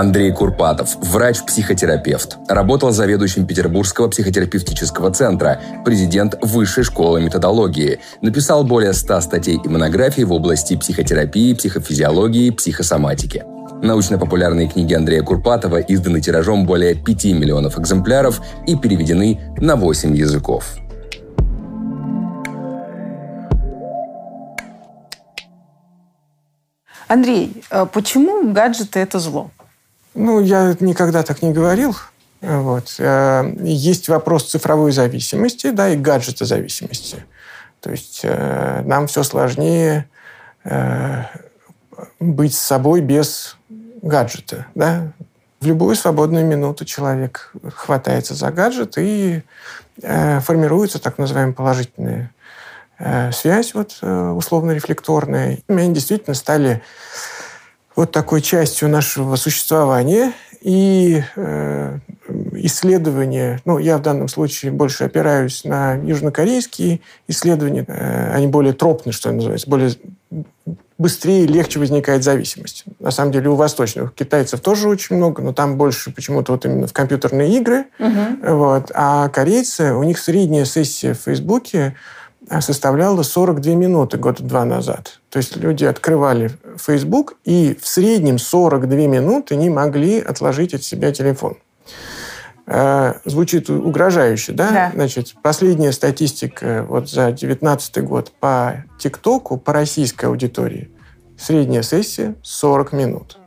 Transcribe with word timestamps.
Андрей 0.00 0.32
Курпатов, 0.32 0.96
врач-психотерапевт. 0.96 2.38
Работал 2.48 2.90
заведующим 2.90 3.46
Петербургского 3.46 4.08
психотерапевтического 4.08 5.10
центра, 5.10 5.60
президент 5.84 6.36
Высшей 6.40 6.84
школы 6.84 7.20
методологии. 7.20 8.00
Написал 8.22 8.64
более 8.64 8.94
100 8.94 9.20
статей 9.20 9.60
и 9.62 9.68
монографий 9.68 10.24
в 10.24 10.32
области 10.32 10.74
психотерапии, 10.74 11.52
психофизиологии, 11.52 12.48
психосоматики. 12.48 13.44
Научно-популярные 13.82 14.70
книги 14.70 14.94
Андрея 14.94 15.22
Курпатова 15.22 15.82
изданы 15.82 16.22
тиражом 16.22 16.64
более 16.64 16.94
5 16.94 17.24
миллионов 17.26 17.78
экземпляров 17.78 18.40
и 18.66 18.76
переведены 18.76 19.38
на 19.58 19.76
8 19.76 20.16
языков. 20.16 20.64
Андрей, 27.06 27.62
а 27.68 27.84
почему 27.84 28.50
гаджеты– 28.50 28.98
это 29.00 29.18
зло? 29.18 29.50
Ну, 30.14 30.40
я 30.40 30.76
никогда 30.80 31.22
так 31.22 31.42
не 31.42 31.52
говорил. 31.52 31.96
Вот. 32.40 32.94
Э, 32.98 33.52
есть 33.62 34.08
вопрос 34.08 34.44
цифровой 34.44 34.92
зависимости, 34.92 35.70
да, 35.70 35.90
и 35.90 35.96
гаджета 35.96 36.44
зависимости. 36.44 37.24
То 37.80 37.90
есть 37.90 38.20
э, 38.22 38.82
нам 38.84 39.06
все 39.06 39.22
сложнее 39.22 40.08
э, 40.64 41.24
быть 42.18 42.54
с 42.54 42.58
собой 42.58 43.02
без 43.02 43.56
гаджета, 44.02 44.66
да. 44.74 45.12
В 45.60 45.66
любую 45.66 45.94
свободную 45.94 46.46
минуту 46.46 46.86
человек 46.86 47.52
хватается 47.74 48.34
за 48.34 48.50
гаджет 48.50 48.94
и 48.96 49.42
формируется 50.00 50.98
так 50.98 51.18
называемая 51.18 51.52
положительная 51.52 52.30
связь, 53.30 53.74
вот, 53.74 53.98
условно-рефлекторная. 54.02 55.58
Они 55.68 55.92
действительно 55.92 56.32
стали 56.32 56.82
вот 58.00 58.12
такой 58.12 58.40
частью 58.40 58.88
нашего 58.88 59.36
существования. 59.36 60.32
И 60.62 61.22
э, 61.36 61.98
исследования, 62.54 63.60
ну, 63.66 63.78
я 63.78 63.98
в 63.98 64.02
данном 64.02 64.28
случае 64.28 64.72
больше 64.72 65.04
опираюсь 65.04 65.64
на 65.64 65.96
южнокорейские 65.96 67.00
исследования, 67.28 67.84
э, 67.86 68.32
они 68.32 68.46
более 68.46 68.72
тропные, 68.72 69.12
что 69.12 69.30
называется, 69.32 69.68
более 69.68 69.90
быстрее 70.96 71.44
и 71.44 71.46
легче 71.46 71.78
возникает 71.78 72.24
зависимость. 72.24 72.84
На 73.00 73.10
самом 73.10 73.32
деле 73.32 73.50
у 73.50 73.54
восточных 73.54 74.14
китайцев 74.14 74.60
тоже 74.60 74.88
очень 74.88 75.16
много, 75.16 75.42
но 75.42 75.52
там 75.52 75.76
больше 75.76 76.10
почему-то 76.10 76.52
вот 76.52 76.64
именно 76.64 76.86
в 76.86 76.94
компьютерные 76.94 77.54
игры. 77.58 77.84
Угу. 77.98 78.54
Вот. 78.54 78.92
А 78.94 79.28
корейцы, 79.28 79.92
у 79.92 80.02
них 80.02 80.18
средняя 80.18 80.64
сессия 80.64 81.12
в 81.12 81.18
Фейсбуке 81.18 81.96
составляла 82.60 83.22
42 83.22 83.74
минуты 83.74 84.16
года-два 84.16 84.64
назад. 84.64 85.20
То 85.28 85.38
есть 85.38 85.56
люди 85.56 85.84
открывали 85.84 86.50
Facebook, 86.76 87.36
и 87.44 87.76
в 87.80 87.86
среднем 87.86 88.38
42 88.38 88.88
минуты 89.06 89.56
не 89.56 89.70
могли 89.70 90.20
отложить 90.20 90.74
от 90.74 90.82
себя 90.82 91.12
телефон. 91.12 91.58
Э, 92.66 93.14
звучит 93.24 93.68
угрожающе, 93.68 94.52
да? 94.52 94.70
да? 94.70 94.90
Значит, 94.94 95.34
последняя 95.42 95.92
статистика 95.92 96.86
вот 96.88 97.10
за 97.10 97.26
2019 97.26 98.04
год 98.04 98.32
по 98.38 98.84
ТикТоку, 98.98 99.56
по 99.56 99.72
российской 99.72 100.26
аудитории, 100.26 100.90
средняя 101.38 101.82
сессия 101.82 102.36
40 102.42 102.92
минут. 102.92 103.38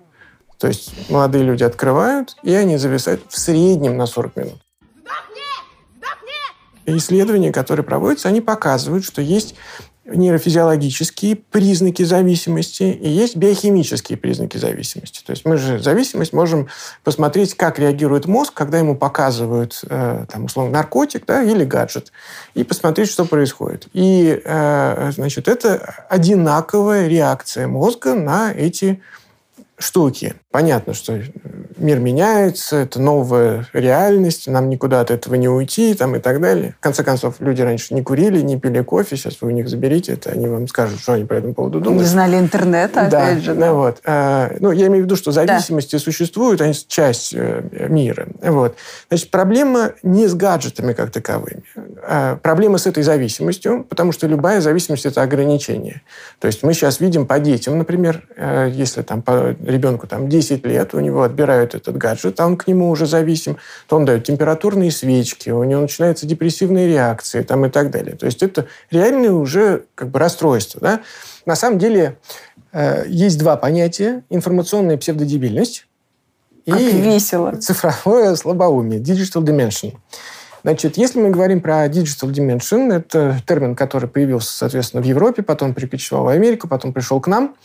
То 0.60 0.68
есть 0.68 1.10
молодые 1.10 1.44
люди 1.44 1.64
открывают, 1.64 2.36
и 2.44 2.54
они 2.54 2.78
зависают 2.78 3.22
в 3.28 3.38
среднем 3.38 3.98
на 3.98 4.06
40 4.06 4.36
минут 4.36 4.62
исследования, 6.86 7.52
которые 7.52 7.86
проводятся, 7.86 8.30
они 8.30 8.42
показывают, 8.42 9.06
что 9.06 9.22
есть 9.22 9.56
нейрофизиологические 10.06 11.38
признаки 11.38 12.04
зависимости 12.04 12.84
и 12.84 13.10
есть 13.10 13.38
биохимические 13.38 14.18
признаки 14.18 14.58
зависимости. 14.58 15.24
То 15.26 15.32
есть 15.32 15.46
мы 15.46 15.56
же 15.56 15.80
зависимость 15.80 16.34
можем 16.34 16.68
посмотреть, 17.06 17.56
как 17.56 17.80
реагирует 17.80 18.26
мозг, 18.26 18.54
когда 18.54 18.80
ему 18.80 18.96
показывают, 18.98 19.80
э, 19.90 20.26
там, 20.30 20.46
условно, 20.46 20.74
наркотик 20.74 21.26
да, 21.26 21.42
или 21.42 21.64
гаджет, 21.64 22.12
и 22.54 22.66
посмотреть, 22.66 23.10
что 23.10 23.24
происходит. 23.24 23.88
И, 23.94 24.42
э, 24.44 25.12
значит, 25.14 25.48
это 25.48 26.06
одинаковая 26.10 27.08
реакция 27.08 27.68
мозга 27.68 28.14
на 28.14 28.52
эти 28.52 29.02
штуки. 29.78 30.36
Понятно, 30.52 30.94
что 30.94 31.20
мир 31.78 32.00
меняется, 32.00 32.78
это 32.78 33.02
новая 33.02 33.68
реальность, 33.74 34.48
нам 34.48 34.70
никуда 34.70 35.02
от 35.02 35.12
этого 35.12 35.36
не 35.36 35.50
уйти 35.50 35.94
там, 35.94 36.16
и 36.16 36.20
так 36.20 36.40
далее. 36.40 36.76
В 36.80 36.84
конце 36.84 37.04
концов, 37.04 37.36
люди 37.40 37.62
раньше 37.62 37.94
не 37.94 38.04
курили, 38.04 38.42
не 38.42 38.60
пили 38.60 38.82
кофе, 38.82 39.16
сейчас 39.16 39.38
вы 39.42 39.50
у 39.50 39.52
них 39.52 39.68
заберите 39.68 40.14
это, 40.14 40.32
они 40.32 40.48
вам 40.48 40.68
скажут, 40.68 41.00
что 41.00 41.14
они 41.14 41.26
по 41.26 41.34
этому 41.34 41.54
поводу 41.54 41.80
думают. 41.80 42.04
Не 42.04 42.08
знали 42.08 42.38
интернета, 42.38 43.08
да, 43.10 43.28
опять 43.28 43.44
же. 43.44 43.56
Да. 43.56 43.68
Ну, 43.68 43.76
вот. 43.76 44.02
А, 44.06 44.52
ну, 44.60 44.72
я 44.72 44.88
имею 44.88 45.04
в 45.04 45.06
виду, 45.06 45.16
что 45.16 45.32
зависимости 45.32 45.94
да. 45.94 46.00
существуют, 46.00 46.62
они 46.62 46.74
часть 46.74 47.34
э, 47.34 47.88
мира. 47.90 48.28
Вот. 48.42 48.76
Значит, 49.10 49.32
проблема 49.32 49.94
не 50.04 50.28
с 50.28 50.36
гаджетами 50.36 50.94
как 50.94 51.12
таковыми. 51.12 51.64
А 52.04 52.38
проблема 52.38 52.78
с 52.78 52.88
этой 52.88 53.04
зависимостью, 53.04 53.86
потому 53.90 54.12
что 54.12 54.28
любая 54.28 54.62
зависимость– 54.62 55.06
это 55.08 55.22
ограничение. 55.22 56.02
То 56.40 56.48
есть 56.48 56.64
мы 56.64 56.74
сейчас 56.74 57.00
видим 57.00 57.26
по 57.26 57.40
детям, 57.40 57.78
например, 57.78 58.24
э, 58.36 58.70
если 58.72 59.02
там 59.02 59.22
по 59.22 59.56
ребенку 59.74 60.08
там, 60.08 60.30
10 60.30 60.66
лет, 60.66 60.94
у 60.94 61.00
него 61.00 61.24
отбирают 61.24 61.76
этот 61.76 61.98
гаджет, 61.98 62.40
а 62.40 62.46
он 62.46 62.56
к 62.56 62.68
нему 62.68 62.90
уже 62.90 63.06
зависим, 63.06 63.58
то 63.88 63.98
он 63.98 64.06
дает 64.06 64.24
температурные 64.24 64.92
свечки, 64.92 65.50
у 65.50 65.64
него 65.64 65.82
начинаются 65.82 66.26
депрессивные 66.26 66.88
реакции 66.88 67.42
там, 67.42 67.66
и 67.66 67.70
так 67.70 67.92
далее. 67.92 68.16
То 68.16 68.26
есть 68.26 68.42
это 68.42 68.68
реальное 68.92 69.32
уже 69.32 69.84
как 69.96 70.10
бы 70.10 70.20
расстройство. 70.20 70.80
Да? 70.80 71.02
На 71.46 71.56
самом 71.56 71.80
деле 71.80 72.18
э, 72.72 73.04
есть 73.08 73.38
два 73.38 73.58
понятия. 73.58 74.24
Информационная 74.30 74.98
псевдодебильность 74.98 75.88
как 76.66 76.80
и 76.80 76.92
весело. 76.92 77.56
цифровое 77.58 78.36
слабоумие, 78.36 79.00
digital 79.00 79.44
dimension. 79.44 79.96
Значит, 80.64 80.98
если 80.98 81.20
мы 81.20 81.30
говорим 81.30 81.60
про 81.60 81.88
digital 81.88 82.32
dimension, 82.32 82.94
это 82.94 83.42
термин, 83.46 83.76
который 83.76 84.08
появился, 84.08 84.54
соответственно, 84.54 85.04
в 85.04 85.06
Европе, 85.06 85.44
потом 85.44 85.74
перекочевал 85.74 86.24
в 86.24 86.28
Америку, 86.30 86.70
потом 86.70 86.94
пришел 86.94 87.20
к 87.20 87.28
нам. 87.28 87.56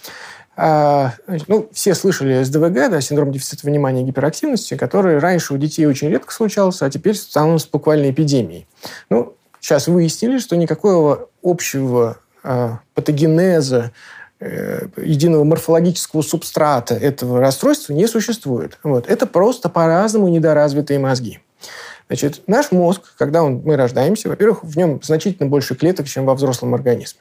А, 0.61 1.13
ну, 1.47 1.69
все 1.73 1.95
слышали 1.95 2.43
СДВГ, 2.43 2.91
да, 2.91 3.01
синдром 3.01 3.31
дефицита 3.31 3.65
внимания 3.65 4.03
и 4.03 4.05
гиперактивности, 4.05 4.77
который 4.77 5.19
раньше 5.19 5.55
у 5.55 5.57
детей 5.57 5.87
очень 5.87 6.09
редко 6.09 6.33
случался, 6.35 6.85
а 6.85 6.91
теперь 6.91 7.15
становится 7.15 7.69
буквально 7.71 8.11
эпидемией. 8.11 8.67
Ну, 9.09 9.37
сейчас 9.61 9.87
выяснили, 9.87 10.39
что 10.39 10.57
никакого 10.57 11.29
общего 11.45 12.19
э, 12.43 12.71
патогенеза, 12.95 13.93
э, 14.41 14.89
единого 14.97 15.45
морфологического 15.45 16.23
субстрата 16.23 16.97
этого 16.97 17.39
расстройства 17.39 17.93
не 17.93 18.09
существует. 18.09 18.81
Вот. 18.83 19.09
Это 19.09 19.27
просто 19.29 19.69
по-разному 19.69 20.27
недоразвитые 20.27 20.99
мозги. 20.99 21.39
Значит, 22.09 22.43
наш 22.49 22.73
мозг, 22.73 23.15
когда 23.17 23.45
он, 23.45 23.63
мы 23.65 23.77
рождаемся, 23.77 24.29
во-первых, 24.29 24.65
в 24.65 24.77
нем 24.77 25.01
значительно 25.05 25.49
больше 25.49 25.77
клеток, 25.77 26.09
чем 26.09 26.27
во 26.27 26.35
взрослом 26.35 26.75
организме 26.75 27.21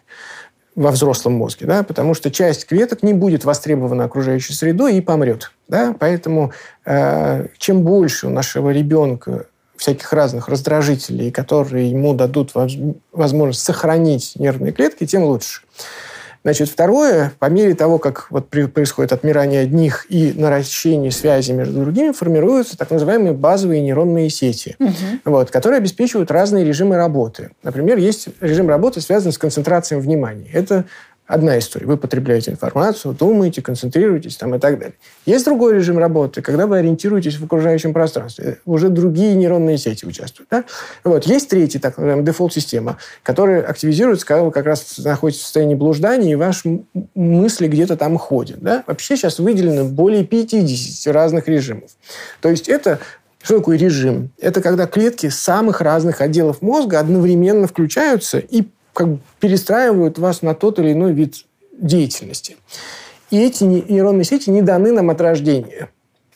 во 0.78 0.92
взрослом 0.92 1.34
мозге, 1.34 1.66
да, 1.66 1.82
потому 1.82 2.14
что 2.14 2.30
часть 2.30 2.68
клеток 2.68 3.02
не 3.02 3.14
будет 3.14 3.44
востребована 3.46 4.04
окружающей 4.04 4.54
средой 4.54 4.98
и 4.98 5.02
помрет. 5.02 5.52
Да? 5.68 5.96
Поэтому 6.00 6.54
э, 6.86 7.48
чем 7.58 7.82
больше 7.82 8.28
у 8.28 8.30
нашего 8.30 8.70
ребенка 8.70 9.48
всяких 9.76 10.14
разных 10.14 10.48
раздражителей, 10.50 11.32
которые 11.32 11.90
ему 11.90 12.14
дадут 12.14 12.54
возможность 13.12 13.66
сохранить 13.66 14.34
нервные 14.36 14.72
клетки, 14.72 15.08
тем 15.08 15.24
лучше. 15.24 15.62
Значит, 16.48 16.70
второе, 16.70 17.34
по 17.40 17.48
мере 17.48 17.76
того, 17.76 18.00
как 18.00 18.28
вот 18.30 18.48
происходит 18.48 19.12
отмирание 19.12 19.64
одних 19.64 20.06
и 20.08 20.32
наращение 20.34 21.12
связи 21.12 21.52
между 21.52 21.82
другими, 21.82 22.14
формируются 22.14 22.78
так 22.78 22.90
называемые 22.90 23.34
базовые 23.34 23.82
нейронные 23.82 24.30
сети, 24.30 24.78
угу. 24.80 24.94
вот, 25.26 25.52
которые 25.52 25.80
обеспечивают 25.80 26.32
разные 26.32 26.64
режимы 26.64 26.96
работы. 26.96 27.50
Например, 27.64 27.98
есть 27.98 28.30
режим 28.40 28.70
работы, 28.70 29.02
связанный 29.02 29.34
с 29.34 29.38
концентрацией 29.38 30.00
внимания. 30.00 30.48
Это 30.54 30.86
одна 31.28 31.60
история. 31.60 31.86
Вы 31.86 31.98
потребляете 31.98 32.52
информацию, 32.52 33.14
думаете, 33.14 33.62
концентрируетесь 33.62 34.38
там 34.38 34.56
и 34.56 34.60
так 34.60 34.80
далее. 34.80 34.96
Есть 35.26 35.46
другой 35.46 35.76
режим 35.76 35.98
работы, 36.00 36.42
когда 36.42 36.66
вы 36.66 36.80
ориентируетесь 36.80 37.36
в 37.36 37.46
окружающем 37.46 37.94
пространстве. 37.94 38.60
Уже 38.66 38.90
другие 38.90 39.36
нейронные 39.36 39.78
сети 39.78 40.06
участвуют. 40.06 40.50
Да? 40.50 40.64
Вот. 41.04 41.26
Есть 41.26 41.50
третий, 41.50 41.80
так 41.80 41.98
называемый 41.98 42.26
дефолт-система, 42.26 42.98
которая 43.24 43.62
активизируется, 43.62 44.26
когда 44.26 44.44
вы 44.44 44.52
как 44.52 44.66
раз 44.66 44.98
находитесь 44.98 45.42
в 45.42 45.44
состоянии 45.44 45.76
блуждания, 45.76 46.32
и 46.32 46.36
ваши 46.36 46.82
мысли 47.14 47.68
где-то 47.68 47.98
там 47.98 48.18
ходят. 48.18 48.60
Да? 48.62 48.84
Вообще 48.88 49.18
сейчас 49.18 49.40
выделено 49.40 49.86
более 49.86 50.24
50 50.24 51.14
разных 51.14 51.48
режимов. 51.48 51.92
То 52.42 52.50
есть 52.50 52.70
это 52.70 53.00
что 53.44 53.60
такое 53.60 53.78
режим? 53.78 54.32
Это 54.40 54.62
когда 54.62 54.88
клетки 54.88 55.30
самых 55.30 55.80
разных 55.80 56.22
отделов 56.22 56.62
мозга 56.62 57.00
одновременно 57.00 57.68
включаются 57.68 58.40
и 58.40 58.66
как 58.98 59.08
бы 59.08 59.20
перестраивают 59.40 60.18
вас 60.18 60.42
на 60.42 60.56
тот 60.56 60.80
или 60.80 60.94
иной 60.94 61.14
вид 61.14 61.46
деятельности. 61.72 62.58
И 63.30 63.40
эти 63.40 63.64
нейронные 63.64 64.24
сети 64.24 64.50
не 64.50 64.64
даны 64.64 64.92
нам 64.92 65.12
от 65.12 65.22
рождения. 65.22 65.90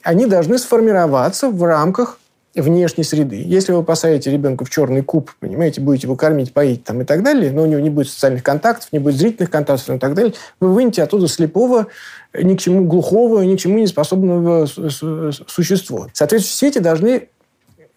Они 0.03 0.27
должны 0.27 0.59
сформироваться 0.59 1.49
в 1.49 1.63
рамках 1.63 2.19
внешней 2.53 3.03
среды. 3.03 3.41
Если 3.43 3.71
вы 3.71 3.83
посадите 3.83 4.29
ребенка 4.29 4.63
в 4.63 4.69
черный 4.69 5.01
куб, 5.01 5.31
понимаете, 5.39 5.81
будете 5.81 6.05
его 6.05 6.15
кормить, 6.15 6.53
поить 6.53 6.83
там 6.83 7.01
и 7.01 7.03
так 7.03 7.23
далее, 7.23 7.51
но 7.51 7.63
у 7.63 7.65
него 7.65 7.79
не 7.79 7.89
будет 7.89 8.09
социальных 8.09 8.43
контактов, 8.43 8.89
не 8.91 8.99
будет 8.99 9.15
зрительных 9.15 9.49
контактов 9.49 9.95
и 9.95 9.99
так 9.99 10.13
далее, 10.13 10.35
вы 10.59 10.71
вынете 10.71 11.01
оттуда 11.01 11.27
слепого, 11.27 11.87
ни 12.31 12.55
к 12.55 12.59
чему 12.59 12.85
глухого, 12.85 13.41
ни 13.41 13.55
к 13.55 13.59
чему 13.59 13.79
не 13.79 13.87
способного 13.87 14.67
существа. 14.67 16.09
Соответственно, 16.13 16.69
сети 16.69 16.77
должны 16.77 17.29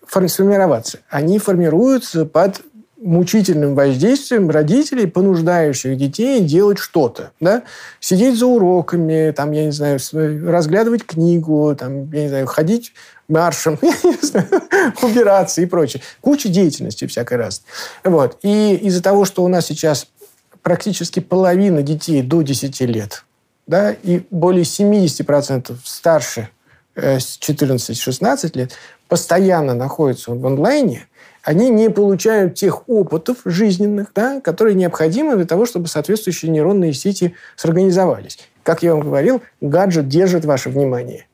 сформироваться. 0.08 1.00
Они 1.10 1.38
формируются 1.38 2.24
под 2.24 2.62
мучительным 3.04 3.74
воздействием 3.74 4.48
родителей, 4.50 5.06
понуждающих 5.06 5.96
детей 5.96 6.40
делать 6.40 6.78
что-то. 6.78 7.32
Да? 7.38 7.62
Сидеть 8.00 8.38
за 8.38 8.46
уроками, 8.46 9.30
там, 9.32 9.52
я 9.52 9.66
не 9.66 9.72
знаю, 9.72 10.00
разглядывать 10.12 11.04
книгу, 11.04 11.76
там, 11.78 12.10
я 12.12 12.22
не 12.22 12.28
знаю, 12.28 12.46
ходить 12.46 12.94
маршем, 13.28 13.78
убираться 15.02 15.60
и 15.60 15.66
прочее. 15.66 16.02
Куча 16.20 16.48
деятельности 16.48 17.06
всякой 17.06 17.38
раз. 17.38 17.62
Вот. 18.04 18.38
И 18.42 18.74
из-за 18.76 19.02
того, 19.02 19.26
что 19.26 19.44
у 19.44 19.48
нас 19.48 19.66
сейчас 19.66 20.06
практически 20.62 21.20
половина 21.20 21.82
детей 21.82 22.22
до 22.22 22.40
10 22.42 22.80
лет, 22.82 23.24
да, 23.66 23.92
и 23.92 24.22
более 24.30 24.64
70% 24.64 25.76
старше 25.84 26.48
э, 26.94 27.18
14-16 27.18 28.50
лет 28.54 28.72
постоянно 29.08 29.74
находятся 29.74 30.32
в 30.32 30.46
онлайне, 30.46 31.06
они 31.44 31.70
не 31.70 31.90
получают 31.90 32.54
тех 32.54 32.88
опытов 32.88 33.38
жизненных, 33.44 34.12
да, 34.14 34.40
которые 34.40 34.74
необходимы 34.74 35.36
для 35.36 35.44
того, 35.44 35.66
чтобы 35.66 35.88
соответствующие 35.88 36.50
нейронные 36.50 36.94
сети 36.94 37.34
сорганизовались. 37.54 38.38
Как 38.62 38.82
я 38.82 38.94
вам 38.94 39.02
говорил, 39.02 39.42
гаджет 39.60 40.08
держит 40.08 40.44
ваше 40.44 40.70
внимание. 40.70 41.26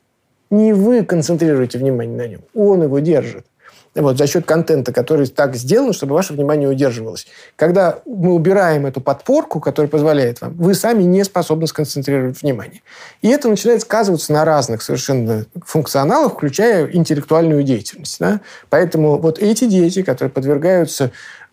Не 0.50 0.72
вы 0.72 1.04
концентрируете 1.04 1.78
внимание 1.78 2.16
на 2.16 2.26
нем, 2.26 2.40
он 2.54 2.82
его 2.82 2.98
держит 2.98 3.46
вот, 3.94 4.18
за 4.18 4.26
счет 4.26 4.46
контента, 4.46 4.92
который 4.92 5.26
так 5.26 5.56
сделан, 5.56 5.92
чтобы 5.92 6.14
ваше 6.14 6.32
внимание 6.32 6.68
удерживалось. 6.68 7.26
Когда 7.56 7.98
мы 8.06 8.34
убираем 8.34 8.86
эту 8.86 9.00
подпорку, 9.00 9.60
которая 9.60 9.90
позволяет 9.90 10.40
вам, 10.40 10.54
вы 10.54 10.74
сами 10.74 11.02
не 11.02 11.24
способны 11.24 11.66
сконцентрировать 11.66 12.40
внимание. 12.40 12.82
И 13.20 13.28
это 13.28 13.48
начинает 13.48 13.82
сказываться 13.82 14.32
на 14.32 14.44
разных 14.44 14.82
совершенно 14.82 15.46
функционалах, 15.64 16.34
включая 16.34 16.86
интеллектуальную 16.86 17.64
деятельность. 17.64 18.18
Да? 18.20 18.40
Поэтому 18.68 19.18
вот 19.18 19.38
эти 19.40 19.64
дети, 19.64 20.02
которые 20.02 20.30
подвергаются 20.30 21.10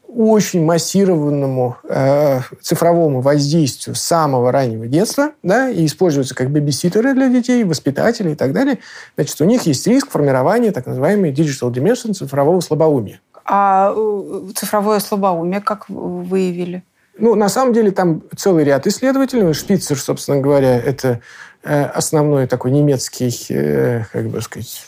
очень 0.07 0.63
массированному 0.63 1.77
э, 1.83 2.39
цифровому 2.61 3.21
воздействию 3.21 3.95
с 3.95 4.01
самого 4.01 4.51
раннего 4.51 4.87
детства, 4.87 5.31
да, 5.43 5.69
и 5.69 5.85
используются 5.85 6.33
как 6.33 6.49
бэбиситеры 6.49 7.13
для 7.13 7.29
детей, 7.29 7.63
воспитатели 7.63 8.31
и 8.31 8.35
так 8.35 8.53
далее, 8.53 8.79
значит, 9.15 9.39
у 9.41 9.45
них 9.45 9.63
есть 9.63 9.85
риск 9.85 10.09
формирования 10.09 10.71
так 10.71 10.85
называемой 10.85 11.31
digital 11.31 11.71
dimension 11.71 12.13
цифрового 12.13 12.61
слабоумия. 12.61 13.19
А 13.45 13.93
э, 13.95 14.49
цифровое 14.55 14.99
слабоумие 14.99 15.61
как 15.61 15.89
выявили? 15.89 16.83
Ну, 17.19 17.35
на 17.35 17.49
самом 17.49 17.73
деле, 17.73 17.91
там 17.91 18.23
целый 18.35 18.63
ряд 18.63 18.85
исследователей. 18.87 19.53
Шпицер, 19.53 19.97
собственно 19.97 20.39
говоря, 20.39 20.79
это 20.79 21.21
э, 21.63 21.83
основной 21.85 22.47
такой 22.47 22.71
немецкий, 22.71 23.33
э, 23.49 24.03
как 24.11 24.27
бы 24.27 24.41
сказать, 24.41 24.85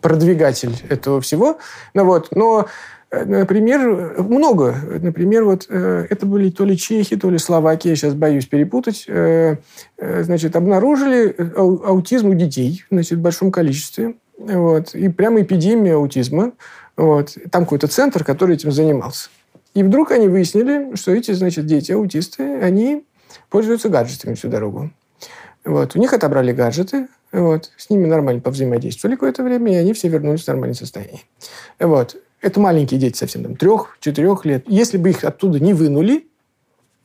продвигатель 0.00 0.76
этого 0.88 1.20
всего. 1.20 1.58
Ну, 1.94 2.04
вот. 2.04 2.28
Но 2.34 2.68
например, 3.12 4.22
много. 4.22 4.76
Например, 5.00 5.44
вот 5.44 5.66
э, 5.68 6.06
это 6.08 6.26
были 6.26 6.50
то 6.50 6.64
ли 6.64 6.76
чехи, 6.76 7.16
то 7.16 7.30
ли 7.30 7.38
словаки, 7.38 7.88
я 7.88 7.96
сейчас 7.96 8.14
боюсь 8.14 8.46
перепутать, 8.46 9.04
э, 9.08 9.56
значит, 9.98 10.56
обнаружили 10.56 11.34
аутизм 11.56 12.28
у 12.28 12.34
детей, 12.34 12.84
значит, 12.90 13.18
в 13.18 13.22
большом 13.22 13.50
количестве. 13.50 14.14
Вот. 14.38 14.94
И 14.94 15.08
прямо 15.08 15.42
эпидемия 15.42 15.94
аутизма. 15.94 16.52
Вот. 16.96 17.36
Там 17.50 17.64
какой-то 17.64 17.88
центр, 17.88 18.24
который 18.24 18.56
этим 18.56 18.72
занимался. 18.72 19.30
И 19.74 19.82
вдруг 19.82 20.10
они 20.12 20.28
выяснили, 20.28 20.94
что 20.96 21.12
эти, 21.12 21.32
значит, 21.32 21.66
дети, 21.66 21.92
аутисты, 21.92 22.60
они 22.60 23.04
пользуются 23.48 23.88
гаджетами 23.88 24.34
всю 24.34 24.48
дорогу. 24.48 24.90
Вот. 25.64 25.94
У 25.94 25.98
них 25.98 26.12
отобрали 26.12 26.52
гаджеты, 26.52 27.08
вот. 27.32 27.70
с 27.76 27.90
ними 27.90 28.06
нормально 28.06 28.40
повзаимодействовали 28.40 29.16
какое-то 29.16 29.42
время, 29.42 29.72
и 29.72 29.76
они 29.76 29.92
все 29.92 30.08
вернулись 30.08 30.44
в 30.44 30.48
нормальное 30.48 30.74
состояние. 30.74 31.20
Вот. 31.78 32.16
Это 32.40 32.60
маленькие 32.60 32.98
дети 32.98 33.18
совсем, 33.18 33.42
там, 33.42 33.56
трех, 33.56 33.96
четырех 34.00 34.44
лет. 34.44 34.64
Если 34.66 34.96
бы 34.96 35.10
их 35.10 35.24
оттуда 35.24 35.60
не 35.60 35.74
вынули 35.74 36.26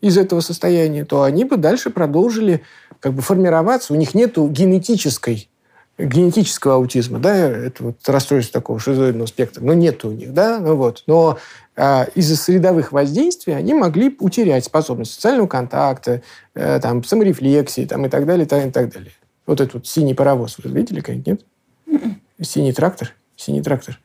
из 0.01 0.17
этого 0.17 0.39
состояния, 0.39 1.03
то 1.03 1.23
они 1.23 1.45
бы 1.45 1.57
дальше 1.57 1.89
продолжили 1.89 2.61
как 2.99 3.13
бы 3.13 3.21
формироваться. 3.21 3.93
У 3.93 3.97
них 3.97 4.13
нет 4.13 4.37
генетической 4.37 5.49
генетического 5.97 6.75
аутизма, 6.75 7.19
да, 7.19 7.33
это 7.35 7.83
вот 7.83 7.97
расстройство 8.05 8.59
такого 8.59 8.79
шизоидного 8.79 9.27
спектра, 9.27 9.63
но 9.63 9.73
нет 9.73 10.03
у 10.03 10.11
них, 10.11 10.33
да, 10.33 10.59
ну 10.59 10.75
вот. 10.75 11.03
Но 11.07 11.37
а, 11.75 12.07
из-за 12.15 12.35
средовых 12.35 12.91
воздействий 12.91 13.55
они 13.55 13.73
могли 13.73 14.15
утерять 14.19 14.65
способность 14.65 15.13
социального 15.13 15.47
контакта, 15.47 16.21
э, 16.53 16.79
там, 16.81 17.03
саморефлексии 17.03 17.85
там, 17.85 18.05
и 18.05 18.09
так 18.09 18.25
далее, 18.25 18.45
и 18.45 18.47
так, 18.47 18.65
и 18.65 18.71
так 18.71 18.91
далее. 18.91 19.11
Вот 19.45 19.61
этот 19.61 19.75
вот 19.75 19.87
синий 19.87 20.13
паровоз, 20.13 20.57
вы 20.61 20.69
видели 20.71 20.99
как 20.99 21.15
нет? 21.25 21.45
М-м. 21.87 22.21
Синий 22.41 22.73
трактор? 22.73 23.13
Синий 23.37 23.61
трактор. 23.61 23.99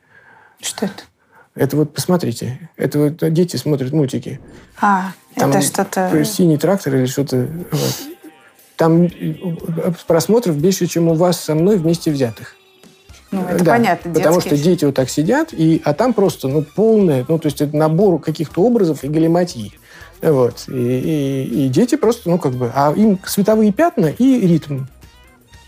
Что 0.61 0.85
это? 0.85 1.03
Это 1.53 1.75
вот 1.75 1.93
посмотрите, 1.93 2.69
это 2.77 2.99
вот 2.99 3.33
дети 3.33 3.57
смотрят 3.57 3.91
мультики. 3.91 4.39
А, 4.79 5.11
Там 5.35 5.49
это 5.49 5.61
что-то... 5.61 6.23
Синий 6.23 6.57
трактор 6.57 6.95
или 6.95 7.05
что-то. 7.05 7.47
Вот. 7.71 8.01
Там 8.77 9.09
просмотров 10.07 10.57
больше, 10.57 10.87
чем 10.87 11.09
у 11.09 11.13
вас 11.13 11.41
со 11.41 11.53
мной 11.53 11.77
вместе 11.77 12.09
взятых. 12.09 12.55
Ну, 13.31 13.45
это 13.45 13.63
да, 13.63 13.71
понятно. 13.71 14.13
Потому 14.13 14.35
детские... 14.35 14.57
что 14.57 14.65
дети 14.65 14.85
вот 14.85 14.95
так 14.95 15.09
сидят, 15.09 15.53
и, 15.53 15.81
а 15.85 15.93
там 15.93 16.13
просто 16.13 16.47
ну, 16.47 16.63
полное, 16.63 17.25
ну, 17.27 17.37
то 17.37 17.47
есть 17.47 17.61
это 17.61 17.75
набор 17.75 18.19
каких-то 18.19 18.61
образов 18.61 19.03
и 19.03 19.07
галиматьи. 19.07 19.73
Вот. 20.21 20.65
И, 20.67 20.71
и, 20.71 21.65
и 21.65 21.69
дети 21.69 21.95
просто, 21.95 22.29
ну, 22.29 22.39
как 22.39 22.53
бы, 22.53 22.71
а 22.73 22.93
им 22.93 23.19
световые 23.25 23.71
пятна 23.73 24.07
и 24.07 24.47
ритм. 24.47 24.85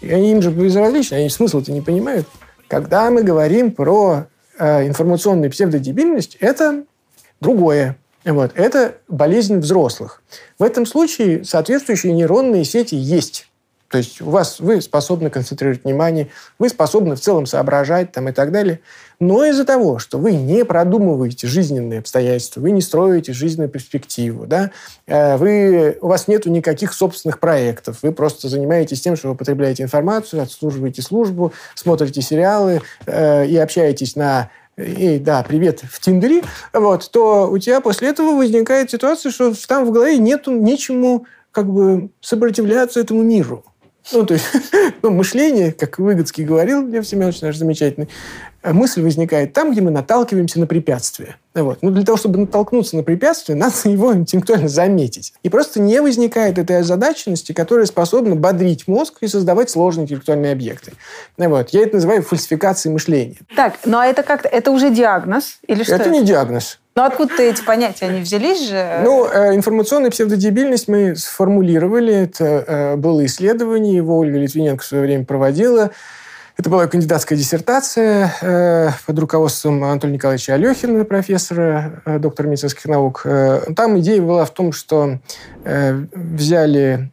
И 0.01 0.09
они 0.09 0.31
им 0.31 0.41
же 0.41 0.49
безразличны, 0.49 1.15
они 1.15 1.29
смысл-то 1.29 1.71
не 1.71 1.81
понимают. 1.81 2.27
Когда 2.67 3.09
мы 3.11 3.23
говорим 3.23 3.71
про 3.71 4.27
Э, 4.27 4.32
информационная 4.59 5.49
псевдодебильность– 5.49 6.37
это 6.39 6.83
другое. 7.41 7.97
Вот. 8.25 8.51
Это 8.55 8.95
болезнь 9.07 9.57
взрослых. 9.57 10.21
В 10.57 10.63
этом 10.63 10.85
случае 10.85 11.43
соответствующие 11.43 12.13
нейронные 12.13 12.63
сети 12.63 12.95
есть. 12.95 13.49
То 13.93 13.99
есть 13.99 14.21
у 14.21 14.31
вас 14.31 14.59
вы 14.59 14.81
способны 14.81 15.29
концентрировать 15.29 15.83
внимание, 15.83 16.29
вы 16.57 16.69
способны 16.69 17.15
в 17.15 17.19
целом 17.19 17.45
соображать 17.45 18.11
там, 18.11 18.27
и 18.27 18.31
так 18.31 18.51
далее. 18.51 18.79
Но 19.19 19.45
из-за 19.45 19.65
того, 19.65 19.99
что 19.99 20.17
вы 20.17 20.31
не 20.31 20.65
продумываете 20.65 21.45
жизненные 21.45 21.99
обстоятельства, 21.99 22.59
вы 22.59 22.71
не 22.71 22.81
строите 22.81 23.33
жизненную 23.33 23.69
перспективу, 23.69 24.47
да, 24.47 24.71
э, 25.05 25.37
вы, 25.37 25.99
у 26.01 26.07
вас 26.07 26.27
нет 26.27 26.47
никаких 26.47 26.91
собственных 26.91 27.39
проектов, 27.39 27.99
вы 28.01 28.13
просто 28.13 28.47
занимаетесь 28.47 28.99
тем, 28.99 29.15
что 29.15 29.27
вы 29.27 29.35
потребляете 29.35 29.83
информацию, 29.83 30.41
отслуживаете 30.41 31.03
службу, 31.03 31.53
смотрите 31.75 32.23
сериалы 32.23 32.81
э, 33.05 33.45
и 33.45 33.55
общаетесь 33.57 34.15
на 34.15 34.49
эй, 34.75 35.19
да, 35.19 35.45
привет, 35.47 35.81
в 35.87 35.99
Тиндере, 35.99 36.41
вот, 36.73 37.11
то 37.11 37.47
у 37.47 37.59
тебя 37.59 37.79
после 37.79 38.09
этого 38.09 38.35
возникает 38.35 38.89
ситуация, 38.89 39.31
что 39.31 39.53
там 39.67 39.85
в 39.85 39.91
голове 39.91 40.17
нету 40.17 40.51
нечему 40.51 41.27
как 41.51 41.71
бы 41.71 42.09
сопротивляться 42.21 42.99
этому 42.99 43.21
миру. 43.21 43.63
Ну, 44.11 44.25
то 44.25 44.33
есть, 44.33 44.45
ну, 45.01 45.11
мышление, 45.11 45.71
как 45.71 45.99
Выгодский 45.99 46.43
говорил, 46.43 46.85
Лев 46.87 47.07
Семенович 47.07 47.41
наш 47.41 47.55
замечательный, 47.55 48.09
мысль 48.63 49.01
возникает 49.01 49.53
там, 49.53 49.71
где 49.71 49.81
мы 49.81 49.91
наталкиваемся 49.91 50.59
на 50.59 50.67
препятствие. 50.67 51.35
Вот. 51.53 51.79
Но 51.81 51.91
для 51.91 52.03
того, 52.03 52.17
чтобы 52.17 52.39
натолкнуться 52.39 52.95
на 52.95 53.03
препятствие, 53.03 53.55
надо 53.57 53.75
его 53.85 54.13
интеллектуально 54.13 54.67
заметить. 54.67 55.33
И 55.43 55.49
просто 55.49 55.81
не 55.81 56.01
возникает 56.01 56.57
этой 56.57 56.79
озадаченности, 56.79 57.51
которая 57.51 57.85
способна 57.85 58.35
бодрить 58.35 58.87
мозг 58.87 59.17
и 59.21 59.27
создавать 59.27 59.69
сложные 59.69 60.05
интеллектуальные 60.05 60.53
объекты. 60.53 60.93
Вот. 61.37 61.69
Я 61.69 61.83
это 61.83 61.95
называю 61.95 62.23
фальсификацией 62.23 62.93
мышления. 62.93 63.37
Так, 63.55 63.75
ну 63.85 63.97
а 63.97 64.05
это 64.05 64.23
как-то, 64.23 64.47
это 64.47 64.71
уже 64.71 64.89
диагноз? 64.89 65.57
Или 65.67 65.83
что 65.83 65.95
это, 65.95 66.03
это 66.05 66.11
не 66.11 66.23
диагноз. 66.23 66.79
Но 66.95 67.05
откуда 67.05 67.41
эти 67.41 67.63
понятия, 67.63 68.05
они 68.05 68.21
взялись 68.21 68.69
же? 68.69 68.99
Ну, 69.03 69.25
э, 69.25 69.55
информационная 69.55 70.11
псевдодебильность 70.11 70.87
мы 70.87 71.15
сформулировали. 71.15 72.13
Это 72.13 72.45
э, 72.45 72.95
было 72.97 73.25
исследование, 73.25 73.95
его 73.95 74.17
Ольга 74.17 74.37
Литвиненко 74.37 74.83
в 74.83 74.85
свое 74.85 75.03
время 75.03 75.25
проводила. 75.25 75.91
Это 76.55 76.69
была 76.69 76.85
кандидатская 76.87 77.37
диссертация 77.37 78.31
э, 78.41 78.89
под 79.07 79.19
руководством 79.19 79.83
Анатолия 79.83 80.13
Николаевича 80.13 80.53
Алехина, 80.53 81.03
профессора, 81.03 82.03
э, 82.05 82.19
доктора 82.19 82.47
медицинских 82.47 82.85
наук. 82.85 83.23
Э, 83.25 83.61
там 83.75 83.99
идея 83.99 84.21
была 84.21 84.45
в 84.45 84.51
том, 84.51 84.71
что 84.71 85.19
взяли 85.65 87.09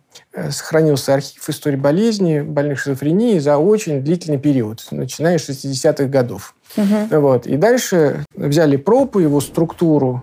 сохранился 0.51 1.15
архив 1.15 1.49
истории 1.49 1.77
болезни, 1.77 2.41
больных 2.41 2.81
шизофренией 2.81 3.39
за 3.39 3.59
очень 3.59 4.03
длительный 4.03 4.39
период, 4.39 4.85
начиная 4.91 5.39
с 5.39 5.49
60-х 5.49 6.05
годов. 6.07 6.55
Угу. 6.77 7.21
Вот. 7.21 7.47
И 7.47 7.57
дальше 7.57 8.25
взяли 8.35 8.77
проб, 8.77 9.17
его 9.17 9.41
структуру 9.41 10.23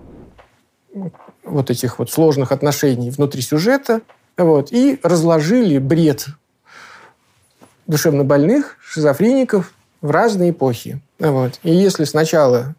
вот 1.44 1.70
этих 1.70 2.00
вот 2.00 2.12
сложных 2.12 2.52
отношений 2.52 3.10
внутри 3.10 3.42
сюжета, 3.42 4.02
вот, 4.38 4.72
и 4.72 5.00
разложили 5.04 5.78
бред 5.78 6.28
душевнобольных, 7.88 8.78
шизофреников 8.82 9.74
в 10.02 10.12
разные 10.12 10.52
эпохи. 10.52 11.02
Вот. 11.20 11.60
И 11.64 11.74
если 11.74 12.04
сначала 12.04 12.76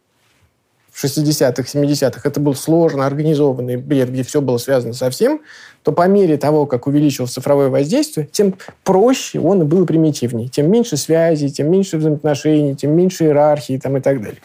в 0.93 1.05
60-х, 1.05 1.63
70-х 1.63 2.21
это 2.25 2.41
был 2.41 2.55
сложно 2.55 3.07
организованный 3.07 3.77
бред, 3.77 4.11
где 4.11 4.23
все 4.23 4.41
было 4.41 4.59
связано 4.59 4.95
со 4.95 5.11
всем, 5.11 5.41
то 5.85 5.93
по 5.93 6.09
мере 6.09 6.37
того, 6.37 6.67
как 6.67 6.87
увеличилось 6.87 7.31
цифровое 7.31 7.69
воздействие, 7.69 8.27
тем 8.31 8.57
проще 8.83 9.39
он 9.39 9.63
и 9.63 9.65
был 9.65 9.87
примитивнее. 9.87 10.49
Тем 10.49 10.71
меньше 10.71 10.97
связей, 10.97 11.51
тем 11.51 11.71
меньше 11.71 11.99
взаимоотношений, 11.99 12.75
тем 12.75 12.97
меньше 12.97 13.25
иерархии 13.25 13.79
там, 13.79 13.97
и 13.97 14.01
так 14.01 14.21
далее. 14.21 14.41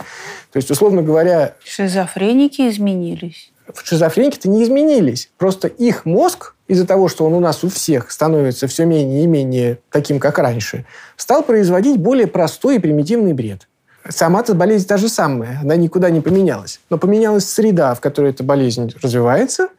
То 0.52 0.58
есть, 0.58 0.70
условно 0.70 1.02
говоря... 1.02 1.56
Шизофреники 1.64 2.70
изменились. 2.70 3.52
Шизофреники-то 3.84 4.48
не 4.48 4.64
изменились. 4.64 5.32
Просто 5.38 5.68
их 5.68 6.06
мозг, 6.06 6.54
из-за 6.74 6.86
того, 6.86 7.08
что 7.08 7.26
он 7.26 7.34
у 7.34 7.40
нас 7.40 7.64
у 7.64 7.70
всех 7.70 8.12
становится 8.12 8.68
все 8.68 8.86
менее 8.86 9.24
и 9.24 9.28
менее 9.28 9.80
таким, 9.90 10.20
как 10.20 10.38
раньше, 10.38 10.86
стал 11.16 11.44
производить 11.44 11.98
более 11.98 12.28
простой 12.28 12.76
и 12.76 12.80
примитивный 12.80 13.34
бред. 13.34 13.68
Сама-то 14.08 14.54
болезнь 14.54 14.86
та 14.86 14.98
же 14.98 15.08
самая, 15.08 15.60
она 15.62 15.78
никуда 15.78 16.10
не 16.10 16.20
поменялась. 16.20 16.82
Но 16.90 16.98
поменялась 16.98 17.50
среда, 17.50 17.94
в 17.94 18.02
которой 18.02 18.32
эта 18.32 18.44
болезнь 18.44 18.94
развивается. 19.02 19.70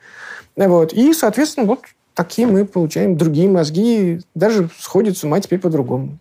Вот, 0.57 0.93
и, 0.93 1.13
соответственно, 1.13 1.67
вот 1.67 1.81
такие 2.15 2.47
мы 2.47 2.65
получаем 2.65 3.17
другие 3.17 3.51
мозги, 3.51 4.21
даже 4.35 4.71
сходят 4.79 5.19
с 5.19 5.25
ума 5.25 5.41
теперь 5.41 5.59
по-другому. 5.59 6.19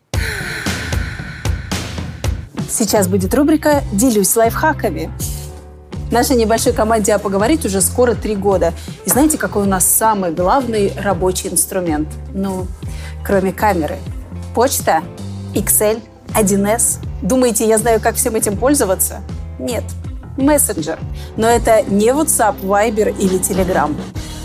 Сейчас 2.70 3.08
будет 3.08 3.34
рубрика 3.36 3.84
«Делюсь 3.94 4.36
лайфхаками». 4.36 5.12
Нашей 6.14 6.36
небольшой 6.36 6.74
команде 6.74 7.12
«А 7.16 7.18
поговорить» 7.18 7.66
уже 7.66 7.82
скоро 7.82 8.14
три 8.14 8.36
года. 8.36 8.72
И 9.04 9.10
знаете, 9.10 9.40
какой 9.40 9.64
у 9.64 9.66
нас 9.66 9.84
самый 9.84 10.32
главный 10.32 10.94
рабочий 10.96 11.50
инструмент? 11.50 12.08
Ну, 12.36 12.68
кроме 13.26 13.52
камеры. 13.52 13.98
Почта, 14.54 15.02
Excel, 15.56 16.00
1С– 16.36 17.00
Думаете, 17.24 17.66
я 17.68 17.80
знаю, 17.80 18.00
как 18.00 18.16
всем 18.16 18.36
этим 18.36 18.58
пользоваться? 18.58 19.22
Нет. 19.58 19.84
Мессенджер. 20.38 21.00
Но 21.36 21.48
это 21.48 21.82
не 21.82 22.10
WhatsApp, 22.10 22.62
Viber 22.62 23.18
или 23.18 23.40
Telegram. 23.40 23.96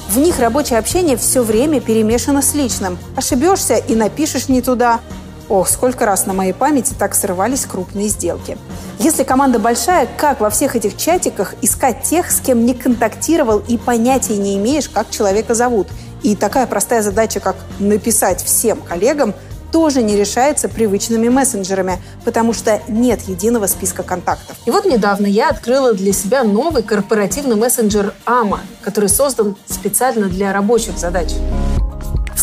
В 0.08 0.16
них 0.16 0.38
рабочее 0.38 0.78
общение 0.78 1.18
все 1.18 1.42
время 1.42 1.82
перемешано 1.82 2.40
с 2.40 2.54
личным. 2.54 2.96
Ошибешься 3.14 3.74
и 3.74 3.94
напишешь 3.94 4.48
не 4.48 4.62
туда. 4.62 5.00
Ох, 5.48 5.68
сколько 5.68 6.04
раз 6.04 6.26
на 6.26 6.34
моей 6.34 6.52
памяти 6.52 6.94
так 6.98 7.14
срывались 7.14 7.64
крупные 7.64 8.08
сделки. 8.08 8.58
Если 8.98 9.24
команда 9.24 9.58
большая, 9.58 10.08
как 10.16 10.40
во 10.40 10.50
всех 10.50 10.76
этих 10.76 10.96
чатиках 10.96 11.54
искать 11.62 12.02
тех, 12.02 12.30
с 12.30 12.40
кем 12.40 12.66
не 12.66 12.74
контактировал 12.74 13.62
и 13.66 13.78
понятия 13.78 14.36
не 14.36 14.56
имеешь, 14.56 14.88
как 14.88 15.10
человека 15.10 15.54
зовут? 15.54 15.88
И 16.22 16.36
такая 16.36 16.66
простая 16.66 17.02
задача, 17.02 17.40
как 17.40 17.56
написать 17.78 18.42
всем 18.42 18.80
коллегам– 18.80 19.34
тоже 19.70 20.02
не 20.02 20.16
решается 20.16 20.68
привычными 20.68 21.28
мессенджерами, 21.28 21.98
потому 22.24 22.52
что 22.52 22.80
нет 22.88 23.20
единого 23.22 23.66
списка 23.66 24.02
контактов. 24.02 24.56
И 24.66 24.70
вот 24.70 24.84
недавно 24.84 25.26
я 25.26 25.50
открыла 25.50 25.94
для 25.94 26.12
себя 26.12 26.44
новый 26.44 26.82
корпоративный 26.82 27.56
мессенджер 27.56 28.14
AMA, 28.26 28.60
который 28.82 29.08
создан 29.08 29.56
специально 29.66 30.28
для 30.28 30.52
рабочих 30.52 30.98
задач. 30.98 31.32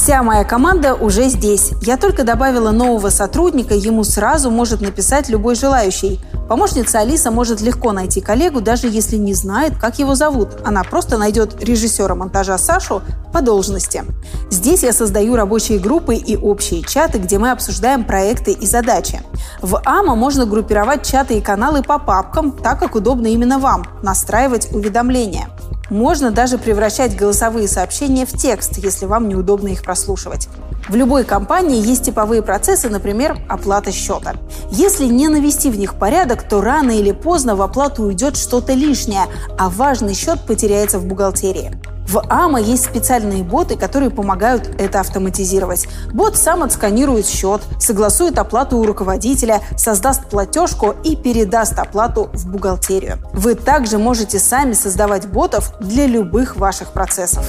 Вся 0.05 0.21
моя 0.21 0.43
команда 0.43 0.93
уже 0.93 1.29
здесь. 1.29 1.71
Я 1.81 1.97
только 1.97 2.23
добавила 2.23 2.69
нового 2.69 3.09
сотрудника, 3.09 3.73
ему 3.73 4.03
сразу 4.03 4.51
может 4.51 4.79
написать 4.79 5.29
любой 5.29 5.55
желающий. 5.55 6.19
Помощница 6.47 6.99
Алиса 6.99 7.31
может 7.31 7.59
легко 7.59 7.91
найти 7.91 8.21
коллегу, 8.21 8.61
даже 8.61 8.87
если 8.87 9.15
не 9.15 9.33
знает, 9.33 9.79
как 9.81 9.97
его 9.97 10.13
зовут. 10.13 10.49
Она 10.63 10.83
просто 10.83 11.17
найдет 11.17 11.59
режиссера 11.63 12.13
монтажа 12.13 12.59
Сашу 12.59 13.01
по 13.33 13.41
должности. 13.41 14.03
Здесь 14.51 14.83
я 14.83 14.93
создаю 14.93 15.35
рабочие 15.35 15.79
группы 15.79 16.13
и 16.13 16.37
общие 16.37 16.83
чаты, 16.83 17.17
где 17.17 17.39
мы 17.39 17.49
обсуждаем 17.49 18.03
проекты 18.03 18.51
и 18.51 18.67
задачи. 18.67 19.23
В 19.63 19.81
АМА 19.83 20.13
можно 20.13 20.45
группировать 20.45 21.03
чаты 21.03 21.39
и 21.39 21.41
каналы 21.41 21.81
по 21.81 21.97
папкам, 21.97 22.51
так 22.51 22.77
как 22.77 22.93
удобно 22.93 23.25
именно 23.25 23.57
вам, 23.57 23.87
настраивать 24.03 24.71
уведомления. 24.71 25.49
Можно 25.89 26.31
даже 26.31 26.57
превращать 26.57 27.15
голосовые 27.15 27.67
сообщения 27.67 28.25
в 28.25 28.31
текст, 28.31 28.77
если 28.77 29.05
вам 29.05 29.29
неудобно 29.29 29.69
их 29.69 29.83
прослушивать. 29.83 30.47
В 30.89 30.95
любой 30.95 31.23
компании 31.23 31.85
есть 31.85 32.05
типовые 32.05 32.41
процессы, 32.41 32.89
например, 32.89 33.37
оплата 33.49 33.91
счета. 33.91 34.35
Если 34.71 35.05
не 35.05 35.27
навести 35.27 35.69
в 35.69 35.77
них 35.77 35.95
порядок, 35.95 36.47
то 36.47 36.61
рано 36.61 36.91
или 36.91 37.11
поздно 37.11 37.55
в 37.55 37.61
оплату 37.61 38.03
уйдет 38.03 38.37
что-то 38.37 38.73
лишнее, 38.73 39.25
а 39.57 39.69
важный 39.69 40.13
счет 40.13 40.39
потеряется 40.45 40.99
в 40.99 41.05
бухгалтерии. 41.05 41.71
В 42.07 42.23
АМА 42.29 42.59
есть 42.59 42.85
специальные 42.85 43.43
боты, 43.43 43.77
которые 43.77 44.11
помогают 44.11 44.69
это 44.79 44.99
автоматизировать. 44.99 45.87
Бот 46.13 46.37
сам 46.37 46.63
отсканирует 46.63 47.25
счет, 47.25 47.61
согласует 47.79 48.37
оплату 48.37 48.77
у 48.77 48.85
руководителя, 48.85 49.61
создаст 49.75 50.25
платежку 50.27 50.93
и 51.03 51.15
передаст 51.15 51.79
оплату 51.79 52.29
в 52.33 52.47
бухгалтерию. 52.47 53.17
Вы 53.33 53.55
также 53.55 53.97
можете 53.97 54.39
сами 54.39 54.73
создавать 54.73 55.27
ботов 55.27 55.73
для 55.79 56.05
любых 56.05 56.57
ваших 56.57 56.91
процессов. 56.91 57.45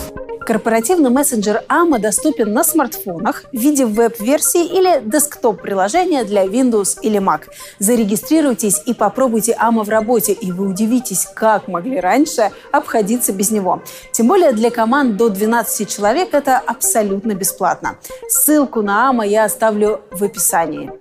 Корпоративный 0.46 1.10
мессенджер 1.10 1.64
AMA 1.68 1.98
доступен 1.98 2.52
на 2.52 2.62
смартфонах 2.62 3.42
в 3.52 3.58
виде 3.58 3.84
веб-версии 3.84 4.64
или 4.64 5.02
десктоп-приложения 5.04 6.22
для 6.22 6.44
Windows 6.44 7.00
или 7.02 7.18
Mac. 7.18 7.48
Зарегистрируйтесь 7.80 8.80
и 8.86 8.94
попробуйте 8.94 9.58
AMA 9.60 9.82
в 9.82 9.88
работе, 9.88 10.32
и 10.32 10.52
вы 10.52 10.68
удивитесь, 10.68 11.26
как 11.34 11.66
могли 11.66 11.98
раньше 11.98 12.52
обходиться 12.70 13.32
без 13.32 13.50
него. 13.50 13.82
Тем 14.12 14.28
более 14.28 14.52
для 14.52 14.70
команд 14.70 15.16
до 15.16 15.30
12 15.30 15.88
человек 15.88 16.32
это 16.32 16.58
абсолютно 16.58 17.34
бесплатно. 17.34 17.96
Ссылку 18.28 18.82
на 18.82 19.10
AMA 19.10 19.26
я 19.26 19.46
оставлю 19.46 20.00
в 20.12 20.22
описании. 20.22 20.92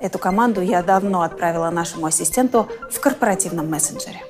Эту 0.00 0.18
команду 0.18 0.62
я 0.62 0.82
давно 0.82 1.22
отправила 1.22 1.68
нашему 1.68 2.06
ассистенту 2.06 2.66
в 2.90 3.00
корпоративном 3.00 3.68
мессенджере. 3.68 4.22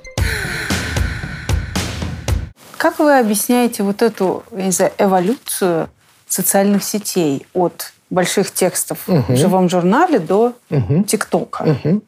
Как 2.79 2.97
вы 2.97 3.19
объясняете 3.19 3.83
вот 3.83 4.01
эту, 4.01 4.43
я 4.53 4.65
не 4.65 4.71
знаю, 4.71 4.93
эволюцию 4.97 5.89
социальных 6.29 6.81
сетей 6.81 7.45
от 7.53 7.91
больших 8.09 8.51
текстов 8.51 8.99
угу. 9.05 9.25
в 9.27 9.35
живом 9.35 9.67
журнале 9.67 10.17
до 10.17 10.53
угу. 10.69 11.03
ТикТока? 11.03 11.77
Угу. 11.83 12.01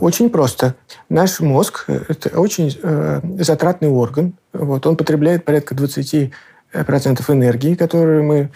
Очень 0.00 0.30
просто. 0.30 0.76
Наш 1.08 1.40
мозг– 1.40 1.86
это 1.88 2.38
очень 2.38 2.78
э, 2.80 3.20
затратный 3.40 3.88
орган. 3.88 4.34
Вот, 4.52 4.86
он 4.86 4.96
потребляет 4.96 5.44
порядка 5.44 5.74
20% 5.74 6.30
энергии, 6.72 7.74
которую 7.74 8.22
мы 8.22 8.36
Э, 8.44 8.48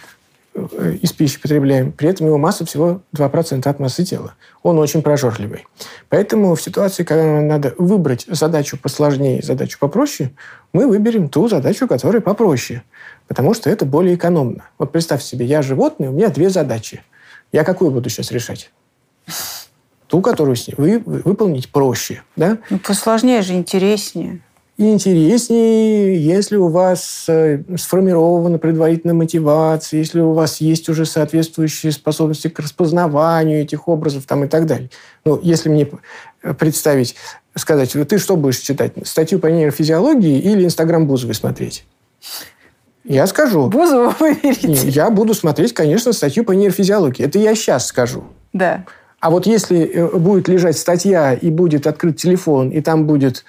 из 1.02 1.12
пищи 1.12 1.40
потребляем, 1.40 1.92
при 1.92 2.08
этом 2.08 2.26
его 2.26 2.38
масса 2.38 2.64
всего 2.64 3.02
2% 3.14 3.68
от 3.68 3.78
массы 3.78 4.04
тела. 4.04 4.34
Он 4.62 4.78
очень 4.78 5.02
прожорливый. 5.02 5.66
Поэтому 6.08 6.54
в 6.54 6.62
ситуации, 6.62 7.04
когда 7.04 7.40
надо 7.40 7.74
выбрать 7.78 8.24
задачу 8.28 8.78
посложнее, 8.80 9.42
задачу 9.42 9.78
попроще, 9.78 10.32
мы 10.72 10.86
выберем 10.88 11.28
ту 11.28 11.48
задачу, 11.48 11.86
которая 11.86 12.22
попроще, 12.22 12.82
потому 13.28 13.54
что 13.54 13.70
это 13.70 13.84
более 13.84 14.14
экономно. 14.14 14.64
Вот 14.78 14.92
представь 14.92 15.22
себе, 15.22 15.44
я 15.46 15.62
животное, 15.62 16.10
у 16.10 16.12
меня 16.12 16.28
две 16.28 16.50
задачи. 16.50 17.02
Я 17.52 17.64
какую 17.64 17.90
буду 17.90 18.08
сейчас 18.08 18.30
решать? 18.30 18.70
Ту, 20.06 20.20
которую 20.20 20.56
вы, 20.76 21.02
выполнить 21.04 21.70
проще. 21.70 22.22
Да? 22.36 22.58
Ну, 22.70 22.78
посложнее 22.78 23.42
же, 23.42 23.54
интереснее 23.54 24.40
и 24.76 24.90
интереснее, 24.90 26.22
если 26.22 26.56
у 26.56 26.68
вас 26.68 27.24
э, 27.28 27.62
сформирована 27.78 28.58
предварительная 28.58 29.14
мотивация, 29.14 29.98
если 29.98 30.20
у 30.20 30.32
вас 30.32 30.60
есть 30.60 30.90
уже 30.90 31.06
соответствующие 31.06 31.92
способности 31.92 32.48
к 32.48 32.58
распознаванию 32.58 33.62
этих 33.62 33.88
образов 33.88 34.24
там, 34.26 34.44
и 34.44 34.48
так 34.48 34.66
далее. 34.66 34.90
Ну, 35.24 35.40
если 35.42 35.70
мне 35.70 35.88
представить, 36.58 37.16
сказать, 37.54 37.92
ты 37.92 38.18
что 38.18 38.36
будешь 38.36 38.58
читать, 38.58 38.92
статью 39.04 39.38
по 39.38 39.46
нейрофизиологии 39.46 40.38
или 40.38 40.64
Инстаграм 40.64 41.06
Бузовой 41.06 41.34
смотреть? 41.34 41.86
Я 43.02 43.26
скажу. 43.26 43.68
Бузову 43.68 44.12
выберите. 44.18 44.88
Я 44.88 45.08
буду 45.10 45.32
смотреть, 45.32 45.72
конечно, 45.72 46.12
статью 46.12 46.44
по 46.44 46.52
нейрофизиологии. 46.52 47.24
Это 47.24 47.38
я 47.38 47.54
сейчас 47.54 47.86
скажу. 47.86 48.24
Да. 48.52 48.84
А 49.20 49.30
вот 49.30 49.46
если 49.46 49.78
э, 49.78 50.18
будет 50.18 50.48
лежать 50.48 50.76
статья 50.76 51.32
и 51.32 51.50
будет 51.50 51.86
открыт 51.86 52.18
телефон, 52.18 52.68
и 52.68 52.82
там 52.82 53.06
будет 53.06 53.44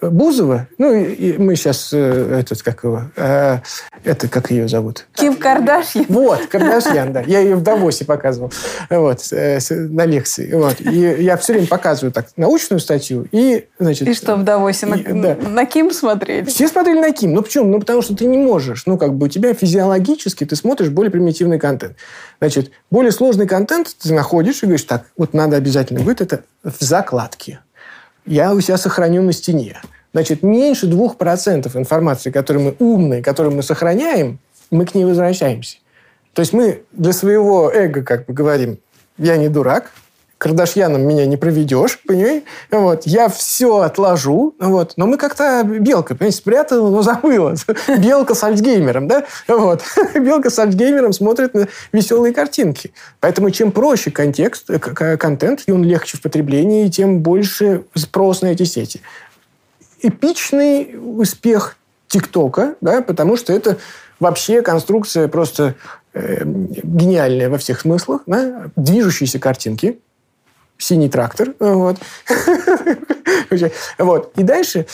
Бузова, 0.00 0.66
ну, 0.78 0.94
и 0.94 1.36
мы 1.36 1.56
сейчас, 1.56 1.90
э, 1.92 2.40
этот, 2.40 2.62
как 2.62 2.84
его, 2.84 3.02
э, 3.16 3.58
это, 4.04 4.28
как 4.28 4.50
ее 4.50 4.66
зовут? 4.68 5.06
Ким 5.14 5.36
Кардашьян. 5.36 6.06
Вот, 6.08 6.46
Кардашьян, 6.46 7.12
да. 7.12 7.20
Я 7.20 7.40
ее 7.40 7.56
в 7.56 7.62
Давосе 7.62 8.04
показывал, 8.04 8.52
вот, 8.88 9.20
э, 9.32 9.58
на 9.68 10.06
лекции. 10.06 10.52
Вот. 10.52 10.80
И 10.80 10.98
я 11.22 11.36
все 11.36 11.52
время 11.52 11.66
показываю 11.66 12.12
так 12.12 12.28
научную 12.36 12.80
статью 12.80 13.26
и, 13.30 13.66
значит... 13.78 14.08
И 14.08 14.14
что 14.14 14.36
в 14.36 14.44
Давосе? 14.44 14.86
На, 14.86 14.94
и, 14.94 15.12
да. 15.12 15.36
на 15.36 15.66
Ким 15.66 15.90
смотрели? 15.90 16.44
Все 16.44 16.68
смотрели 16.68 16.98
на 16.98 17.12
Ким. 17.12 17.34
Ну, 17.34 17.42
почему? 17.42 17.66
Ну, 17.66 17.80
потому 17.80 18.00
что 18.00 18.16
ты 18.16 18.24
не 18.24 18.38
можешь. 18.38 18.86
Ну, 18.86 18.96
как 18.96 19.14
бы 19.14 19.26
у 19.26 19.28
тебя 19.28 19.52
физиологически 19.52 20.44
ты 20.44 20.56
смотришь 20.56 20.88
более 20.88 21.10
примитивный 21.10 21.58
контент. 21.58 21.96
Значит, 22.40 22.70
более 22.90 23.12
сложный 23.12 23.46
контент 23.46 23.94
ты 24.00 24.14
находишь 24.14 24.62
и 24.62 24.66
говоришь, 24.66 24.84
так, 24.84 25.04
вот 25.16 25.34
надо 25.34 25.56
обязательно 25.56 26.00
быть 26.00 26.20
это 26.20 26.42
в 26.64 26.76
закладке 26.80 27.60
я 28.26 28.52
у 28.54 28.60
себя 28.60 28.76
сохраню 28.76 29.22
на 29.22 29.32
стене. 29.32 29.80
Значит, 30.12 30.42
меньше 30.42 30.86
2% 30.86 31.76
информации, 31.78 32.30
которую 32.30 32.64
мы 32.64 32.76
умные, 32.78 33.22
которую 33.22 33.54
мы 33.54 33.62
сохраняем, 33.62 34.38
мы 34.70 34.86
к 34.86 34.94
ней 34.94 35.04
возвращаемся. 35.04 35.78
То 36.32 36.40
есть 36.40 36.52
мы 36.52 36.82
для 36.92 37.12
своего 37.12 37.70
эго 37.70 38.02
как 38.02 38.26
бы 38.26 38.32
говорим, 38.32 38.78
я 39.18 39.36
не 39.36 39.48
дурак, 39.48 39.92
Кардашьяном 40.40 41.02
меня 41.02 41.26
не 41.26 41.36
проведешь, 41.36 42.00
понимаешь? 42.06 42.44
Вот. 42.70 43.02
Я 43.04 43.28
все 43.28 43.80
отложу, 43.80 44.54
вот. 44.58 44.94
Но 44.96 45.06
мы 45.06 45.18
как-то 45.18 45.62
белка, 45.64 46.14
понимаете, 46.14 46.38
спрятала, 46.38 46.88
но 46.88 47.02
забыла. 47.02 47.54
Белка 47.98 48.34
с 48.34 48.42
Альцгеймером, 48.42 49.06
да? 49.06 49.26
Вот. 49.46 49.82
Белка 50.14 50.48
с 50.48 50.58
Альцгеймером 50.58 51.12
смотрит 51.12 51.52
на 51.52 51.68
веселые 51.92 52.32
картинки. 52.32 52.94
Поэтому 53.20 53.50
чем 53.50 53.70
проще 53.70 54.10
контекст, 54.10 54.70
э, 54.70 54.78
контент, 54.78 55.64
и 55.66 55.72
он 55.72 55.84
легче 55.84 56.16
в 56.16 56.22
потреблении, 56.22 56.88
тем 56.88 57.18
больше 57.18 57.84
спрос 57.94 58.40
на 58.40 58.46
эти 58.46 58.62
сети. 58.62 59.02
Эпичный 60.00 60.98
успех 60.98 61.76
ТикТока, 62.08 62.76
да, 62.80 63.02
потому 63.02 63.36
что 63.36 63.52
это 63.52 63.76
вообще 64.18 64.62
конструкция 64.62 65.28
просто 65.28 65.74
э, 66.14 66.44
гениальная 66.46 67.50
во 67.50 67.58
всех 67.58 67.80
смыслах, 67.80 68.22
да? 68.24 68.70
движущиеся 68.74 69.38
картинки, 69.38 70.00
синий 70.80 71.08
трактор. 71.08 71.54
Вот. 71.58 71.96
вот. 73.98 74.32
И 74.36 74.42
дальше 74.42 74.86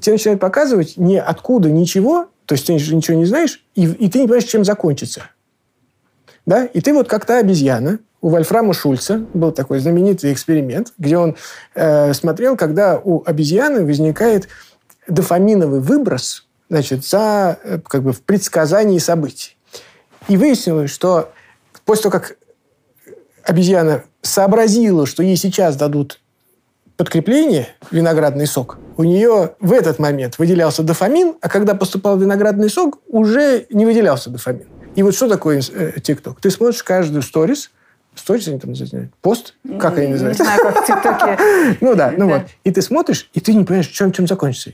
тебе 0.00 0.12
начинают 0.12 0.40
показывать 0.40 0.96
не 0.96 1.20
откуда 1.20 1.70
ничего, 1.70 2.28
то 2.46 2.54
есть 2.54 2.66
ты 2.66 2.74
ничего 2.74 3.16
не 3.16 3.24
знаешь, 3.24 3.64
и, 3.74 3.84
и 3.84 4.08
ты 4.08 4.20
не 4.20 4.26
понимаешь, 4.26 4.44
чем 4.44 4.64
закончится. 4.64 5.30
Да? 6.46 6.64
И 6.66 6.80
ты 6.80 6.92
вот 6.94 7.08
как 7.08 7.24
то 7.24 7.38
обезьяна, 7.38 7.98
у 8.20 8.28
Вольфрама 8.28 8.72
Шульца 8.72 9.24
был 9.34 9.52
такой 9.52 9.78
знаменитый 9.78 10.32
эксперимент, 10.32 10.92
где 10.98 11.18
он 11.18 11.36
э, 11.74 12.12
смотрел, 12.14 12.56
когда 12.56 12.98
у 12.98 13.22
обезьяны 13.24 13.84
возникает 13.84 14.48
дофаминовый 15.06 15.80
выброс 15.80 16.46
значит, 16.68 17.04
за, 17.04 17.58
э, 17.62 17.78
как 17.86 18.02
бы, 18.02 18.12
в 18.12 18.22
предсказании 18.22 18.98
событий. 18.98 19.56
И 20.28 20.36
выяснилось, 20.36 20.90
что 20.90 21.32
после 21.84 22.04
того, 22.04 22.12
как 22.20 22.36
обезьяна 23.46 24.04
сообразила, 24.22 25.06
что 25.06 25.22
ей 25.22 25.36
сейчас 25.36 25.76
дадут 25.76 26.20
подкрепление, 26.96 27.68
виноградный 27.90 28.46
сок, 28.46 28.78
у 28.96 29.04
нее 29.04 29.54
в 29.60 29.72
этот 29.72 29.98
момент 29.98 30.38
выделялся 30.38 30.82
дофамин, 30.82 31.34
а 31.40 31.48
когда 31.48 31.74
поступал 31.74 32.16
виноградный 32.16 32.70
сок, 32.70 33.00
уже 33.08 33.66
не 33.70 33.84
выделялся 33.84 34.30
дофамин. 34.30 34.66
И 34.94 35.02
вот 35.02 35.14
что 35.14 35.28
такое 35.28 35.62
э, 35.72 36.00
ТикТок? 36.00 36.40
Ты 36.40 36.50
смотришь 36.50 36.82
каждую 36.82 37.20
сторис, 37.22 37.70
сторис 38.14 38.48
они 38.48 38.58
там 38.58 38.70
называют, 38.70 39.12
пост, 39.20 39.54
как 39.78 39.98
они 39.98 40.08
называют? 40.08 40.38
Не 40.38 40.44
знаю, 40.44 40.62
как 40.62 40.82
в 40.82 40.86
ТикТоке. 40.86 41.38
Ну 41.82 41.94
да, 41.94 42.14
ну 42.16 42.28
вот. 42.28 42.42
И 42.64 42.70
ты 42.70 42.80
смотришь, 42.80 43.28
и 43.34 43.40
ты 43.40 43.52
не 43.52 43.64
понимаешь, 43.64 43.88
чем, 43.88 44.12
чем 44.12 44.26
закончится. 44.26 44.72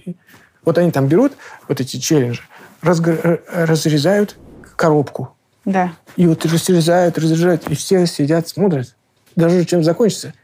Вот 0.65 0.79
они 0.79 0.93
там 0.93 1.09
берут 1.09 1.33
вот 1.67 1.81
эти 1.81 1.97
челленджи, 1.97 2.43
разрезают 2.83 4.37
коробку, 4.77 5.37
да. 5.65 5.93
И 6.17 6.27
вот 6.27 6.45
разрезают, 6.45 7.19
разрезают, 7.19 7.69
и 7.71 7.75
все 7.75 8.07
сидят, 8.07 8.49
смотрят. 8.49 8.95
Даже 9.37 9.65
чем 9.65 9.83
закончится. 9.83 10.35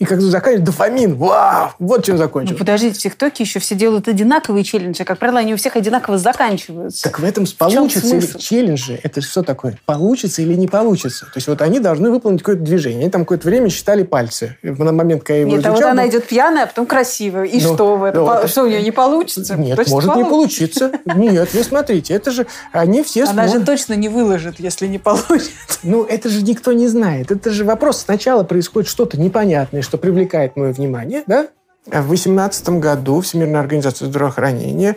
И 0.00 0.06
когда 0.06 0.24
заканчивается, 0.24 0.72
дофамин, 0.72 1.14
вау, 1.14 1.72
вот 1.78 2.06
чем 2.06 2.16
закончилось. 2.16 2.58
Ну, 2.58 2.64
подождите, 2.64 2.98
в 2.98 3.02
ТикТоке 3.02 3.44
еще 3.44 3.60
все 3.60 3.74
делают 3.74 4.08
одинаковые 4.08 4.64
челленджи. 4.64 5.04
Как 5.04 5.18
правило, 5.18 5.40
они 5.40 5.52
у 5.52 5.58
всех 5.58 5.76
одинаково 5.76 6.16
заканчиваются. 6.16 7.02
Так 7.02 7.20
в 7.20 7.24
этом 7.24 7.44
в 7.44 7.54
получится 7.54 8.16
или 8.16 8.38
челленджи, 8.38 8.98
это 9.02 9.20
что 9.20 9.42
такое? 9.42 9.78
Получится 9.84 10.40
или 10.40 10.54
не 10.54 10.68
получится? 10.68 11.26
То 11.26 11.32
есть 11.34 11.48
вот 11.48 11.60
они 11.60 11.80
должны 11.80 12.10
выполнить 12.10 12.40
какое-то 12.40 12.62
движение. 12.62 13.02
Они 13.02 13.10
там 13.10 13.26
какое-то 13.26 13.46
время 13.46 13.68
считали 13.68 14.02
пальцы. 14.02 14.56
На 14.62 14.90
момент, 14.90 15.22
когда 15.22 15.34
я 15.34 15.40
его 15.42 15.50
Нет, 15.50 15.60
изучал, 15.60 15.74
а 15.74 15.76
вот 15.76 15.84
она 15.84 16.08
идет 16.08 16.26
пьяная, 16.26 16.64
а 16.64 16.66
потом 16.66 16.86
красивая. 16.86 17.44
И 17.44 17.60
ну, 17.60 17.74
что 17.74 17.96
в 17.96 18.04
этом? 18.04 18.24
Ну, 18.24 18.48
что 18.48 18.62
у 18.62 18.66
нее 18.68 18.82
не 18.82 18.92
получится? 18.92 19.54
Нет, 19.56 19.76
точно 19.76 19.92
может 19.92 20.14
получится. 20.14 20.24
не 20.24 20.30
получиться. 20.30 20.92
Нет, 21.14 21.52
вы 21.52 21.62
смотрите, 21.62 22.14
это 22.14 22.30
же 22.30 22.46
они 22.72 23.02
все 23.02 23.24
Она 23.24 23.48
же 23.48 23.60
точно 23.60 23.92
не 23.92 24.08
выложит, 24.08 24.60
если 24.60 24.86
не 24.86 24.98
получится. 24.98 25.50
Ну, 25.82 26.04
это 26.04 26.30
же 26.30 26.40
никто 26.40 26.72
не 26.72 26.88
знает. 26.88 27.30
Это 27.30 27.50
же 27.50 27.64
вопрос. 27.64 27.98
Сначала 27.98 28.44
происходит 28.44 28.88
что-то 28.88 29.20
непонятное, 29.20 29.82
что 29.90 29.98
привлекает 29.98 30.54
мое 30.54 30.72
внимание, 30.72 31.24
да? 31.26 31.48
В 31.84 32.06
2018 32.06 32.68
году 32.78 33.20
Всемирная 33.22 33.60
организация 33.60 34.06
здравоохранения 34.06 34.94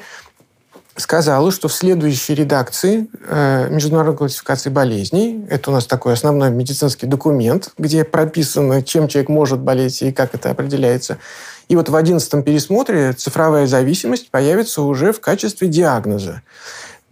сказала, 0.96 1.52
что 1.52 1.68
в 1.68 1.74
следующей 1.74 2.36
редакции 2.36 3.08
э, 3.26 3.70
Международной 3.72 4.16
классификации 4.16 4.70
болезней, 4.70 5.48
это 5.50 5.72
у 5.72 5.74
нас 5.74 5.88
такой 5.88 6.14
основной 6.14 6.52
медицинский 6.52 7.08
документ, 7.08 7.72
где 7.80 8.04
прописано, 8.04 8.84
чем 8.84 9.08
человек 9.08 9.30
может 9.30 9.62
болеть 9.62 10.04
и 10.04 10.12
как 10.12 10.36
это 10.36 10.52
определяется. 10.52 11.18
И 11.70 11.76
вот 11.76 11.90
в 11.90 11.96
одиннадцатом 11.96 12.44
пересмотре 12.44 13.14
цифровая 13.14 13.66
зависимость 13.66 14.30
появится 14.30 14.84
уже 14.84 15.12
в 15.12 15.22
качестве 15.22 15.70
диагноза. 15.70 16.44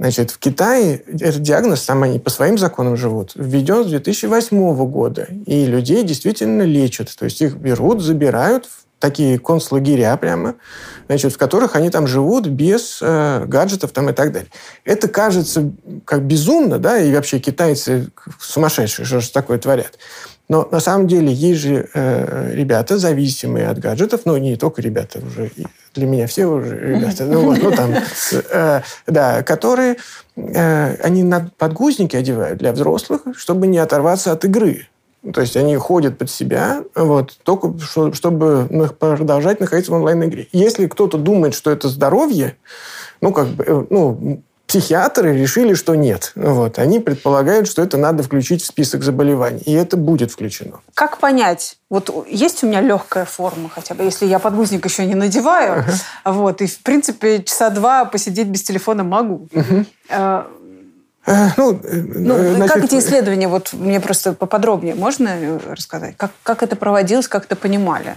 Значит, 0.02 0.32
в 0.32 0.40
Китае 0.40 0.96
этот 0.96 1.44
диагноз, 1.44 1.86
там 1.86 2.02
они 2.02 2.18
по 2.18 2.32
своим 2.32 2.58
законам 2.58 2.98
живут, 2.98 3.34
введен 3.36 3.84
с 3.84 3.88
2008 3.88 4.86
года. 4.88 5.28
И 5.46 5.68
людей 5.68 6.02
действительно 6.02 6.64
лечат. 6.64 7.16
То 7.16 7.26
есть 7.26 7.40
их 7.40 7.56
берут, 7.58 8.02
забирают 8.02 8.66
в 8.66 8.82
такие 8.98 9.38
концлагеря 9.38 10.18
прямо, 10.18 10.56
значит, 11.06 11.34
в 11.34 11.38
которых 11.38 11.76
они 11.76 11.92
там 11.92 12.08
живут 12.08 12.48
без 12.48 12.98
э, 13.00 13.46
гаджетов 13.46 13.92
там 13.92 14.10
и 14.10 14.14
так 14.14 14.32
далее. 14.32 14.50
Это 14.86 15.08
кажется 15.08 15.72
как 16.06 16.24
безумно, 16.24 16.80
да, 16.80 16.98
и 16.98 17.14
вообще 17.14 17.38
китайцы 17.38 18.10
сумасшедшие, 18.40 19.06
что 19.06 19.20
же 19.20 19.32
такое 19.32 19.60
творят. 19.60 20.00
Но 20.52 20.68
на 20.70 20.82
самом 20.82 21.08
деле 21.08 21.32
есть 21.32 21.62
же 21.62 21.88
э, 21.94 22.52
ребята, 22.54 22.98
зависимые 22.98 23.70
от 23.70 23.80
гаджетов, 23.80 24.24
ну, 24.26 24.36
не 24.36 24.58
только 24.58 24.82
ребята 24.82 25.20
уже, 25.26 25.50
для 25.96 26.06
меня 26.06 26.28
все 26.28 26.46
уже 26.46 26.78
ребята, 26.78 27.24
ну, 27.24 27.40
вот, 27.40 27.64
ну 27.64 27.72
там, 27.72 27.94
э, 28.52 28.82
да, 29.08 29.44
которые, 29.44 29.96
э, 30.36 30.96
они 31.02 31.24
на 31.24 31.50
подгузники 31.58 32.18
одевают 32.18 32.60
для 32.60 32.74
взрослых, 32.74 33.22
чтобы 33.38 33.68
не 33.68 33.78
оторваться 33.78 34.34
от 34.34 34.44
игры. 34.44 34.90
То 35.34 35.40
есть 35.40 35.56
они 35.56 35.78
ходят 35.78 36.18
под 36.18 36.30
себя, 36.30 36.84
вот, 36.96 37.38
только 37.44 37.74
чтобы 38.12 38.68
продолжать 39.00 39.62
находиться 39.62 39.94
в 39.94 39.96
онлайн-игре. 39.96 40.50
Если 40.52 40.88
кто-то 40.88 41.18
думает, 41.18 41.56
что 41.56 41.72
это 41.72 41.88
здоровье, 41.88 42.58
ну, 43.22 43.32
как 43.32 43.48
бы, 43.48 43.64
э, 43.66 43.86
ну, 43.90 44.44
Психиатры 44.72 45.38
решили, 45.38 45.74
что 45.74 45.96
нет. 45.96 46.32
Вот. 46.36 46.80
Они 46.80 47.02
предполагают, 47.02 47.68
что 47.68 47.82
это 47.82 47.98
надо 47.98 48.24
включить 48.24 48.64
в 48.64 48.66
список 48.66 49.04
заболеваний. 49.04 49.62
И 49.66 49.74
это 49.74 49.98
будет 49.98 50.32
включено. 50.32 50.80
Как 50.94 51.18
понять? 51.18 51.78
Вот 51.90 52.26
есть 52.30 52.64
у 52.64 52.68
меня 52.68 52.80
легкая 52.80 53.26
форма 53.26 53.68
хотя 53.68 53.96
бы, 53.96 54.06
если 54.06 54.26
я 54.26 54.40
подгузник 54.40 54.86
еще 54.86 55.06
не 55.06 55.16
надеваю. 55.16 55.84
Uh-huh. 55.84 56.34
Вот, 56.34 56.62
и, 56.62 56.68
в 56.68 56.80
принципе, 56.84 57.44
часа 57.44 57.70
два 57.70 58.06
посидеть 58.06 58.48
без 58.48 58.64
телефона 58.64 59.04
могу. 59.04 59.50
Uh, 60.10 60.46
ну, 61.58 61.80
ну 61.84 62.56
значит... 62.56 62.74
как 62.74 62.86
эти 62.86 62.96
исследования, 62.96 63.50
вот 63.50 63.74
мне 63.74 64.00
просто 64.00 64.32
поподробнее 64.32 64.96
можно 64.96 65.60
рассказать? 65.68 66.16
Как, 66.16 66.32
как 66.44 66.64
это 66.64 66.78
проводилось, 66.78 67.28
как 67.28 67.44
это 67.44 67.58
понимали? 67.58 68.16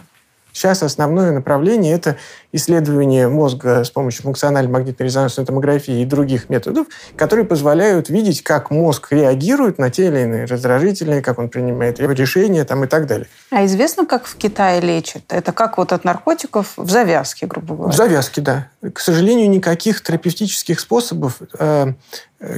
Сейчас 0.54 0.84
основное 0.84 1.32
направление– 1.32 1.94
это 1.94 2.16
исследование 2.52 3.28
мозга 3.28 3.82
с 3.82 3.90
помощью 3.90 4.22
функциональной 4.22 4.70
магнитно-резонансной 4.70 5.44
томографии 5.44 6.00
и 6.00 6.04
других 6.04 6.48
методов, 6.48 6.86
которые 7.16 7.44
позволяют 7.44 8.08
видеть, 8.08 8.44
как 8.44 8.70
мозг 8.70 9.08
реагирует 9.10 9.78
на 9.78 9.90
те 9.90 10.06
или 10.06 10.20
иные 10.20 10.44
раздражители, 10.44 11.20
как 11.20 11.40
он 11.40 11.48
принимает 11.48 11.98
решения 11.98 12.64
там, 12.64 12.84
и 12.84 12.86
так 12.86 13.08
далее. 13.08 13.26
А 13.50 13.64
известно, 13.66 14.06
как 14.06 14.26
в 14.26 14.36
Китае 14.36 14.80
лечат? 14.80 15.24
Это 15.30 15.52
как 15.52 15.76
вот 15.76 15.92
от 15.92 16.04
наркотиков 16.04 16.74
в 16.76 16.88
завязке, 16.88 17.46
грубо 17.46 17.74
говоря? 17.74 17.92
В 17.92 17.96
завязке, 17.96 18.40
да. 18.40 18.68
К 18.92 19.00
сожалению, 19.00 19.50
никаких 19.50 20.04
терапевтических 20.04 20.78
способов 20.78 21.40
э, 21.58 21.94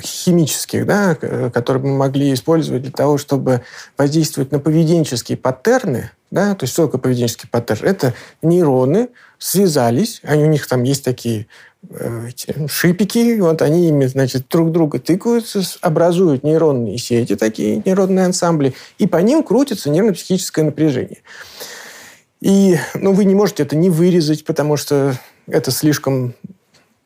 химических, 0.02 0.84
да, 0.84 1.14
которые 1.14 1.82
мы 1.82 1.96
могли 1.96 2.34
использовать 2.34 2.82
для 2.82 2.92
того, 2.92 3.16
чтобы 3.16 3.62
воздействовать 3.96 4.52
на 4.52 4.58
поведенческие 4.58 5.38
паттерны, 5.38 6.10
да, 6.30 6.54
то 6.54 6.64
есть 6.64 6.72
что 6.72 6.88
поведенческий 6.88 7.48
паттерн? 7.48 7.86
Это 7.86 8.14
нейроны 8.42 9.08
связались, 9.38 10.20
они, 10.24 10.44
у 10.44 10.48
них 10.48 10.66
там 10.66 10.82
есть 10.82 11.04
такие 11.04 11.46
э, 11.88 12.28
эти 12.28 12.66
шипики, 12.68 13.38
вот 13.40 13.62
они 13.62 13.88
ими, 13.88 14.06
значит, 14.06 14.48
друг 14.48 14.72
друга 14.72 14.98
тыкаются, 14.98 15.62
образуют 15.82 16.42
нейронные 16.42 16.98
сети, 16.98 17.36
такие 17.36 17.82
нейронные 17.84 18.26
ансамбли, 18.26 18.74
и 18.98 19.06
по 19.06 19.18
ним 19.18 19.42
крутится 19.42 19.88
нервно-психическое 19.90 20.64
напряжение. 20.64 21.18
И 22.40 22.76
ну, 22.94 23.12
вы 23.12 23.24
не 23.24 23.34
можете 23.34 23.62
это 23.62 23.76
не 23.76 23.88
вырезать, 23.88 24.44
потому 24.44 24.76
что 24.76 25.16
это 25.46 25.70
слишком 25.70 26.34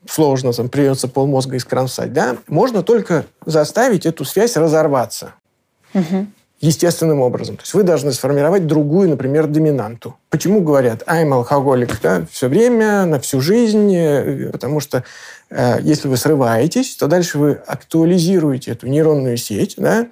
сложно, 0.09 0.53
там 0.53 0.69
придется 0.69 1.09
полмозга 1.09 1.57
искромсать, 1.57 2.13
да? 2.13 2.39
Можно 2.49 2.83
только 2.83 3.27
заставить 3.45 4.07
эту 4.07 4.25
связь 4.25 4.57
разорваться. 4.57 5.35
Угу 5.93 6.27
естественным 6.61 7.21
образом. 7.21 7.57
То 7.57 7.63
есть 7.63 7.75
вы 7.75 7.83
должны 7.83 8.13
сформировать 8.13 8.67
другую, 8.67 9.09
например, 9.09 9.47
доминанту. 9.47 10.17
Почему 10.29 10.61
говорят 10.61 11.03
«I'm 11.07 11.31
alcoholic» 11.31 11.95
да, 12.03 12.27
все 12.31 12.49
время, 12.49 13.07
на 13.07 13.19
всю 13.19 13.41
жизнь? 13.41 13.95
Э, 13.95 14.51
потому 14.53 14.81
что 14.81 15.03
э, 15.49 15.79
если 15.81 16.09
вы 16.09 16.17
срываетесь, 16.17 16.97
то 16.97 17.07
дальше 17.07 17.39
вы 17.39 17.53
актуализируете 17.53 18.73
эту 18.73 18.89
нейронную 18.89 19.39
сеть, 19.39 19.75
да, 19.79 20.09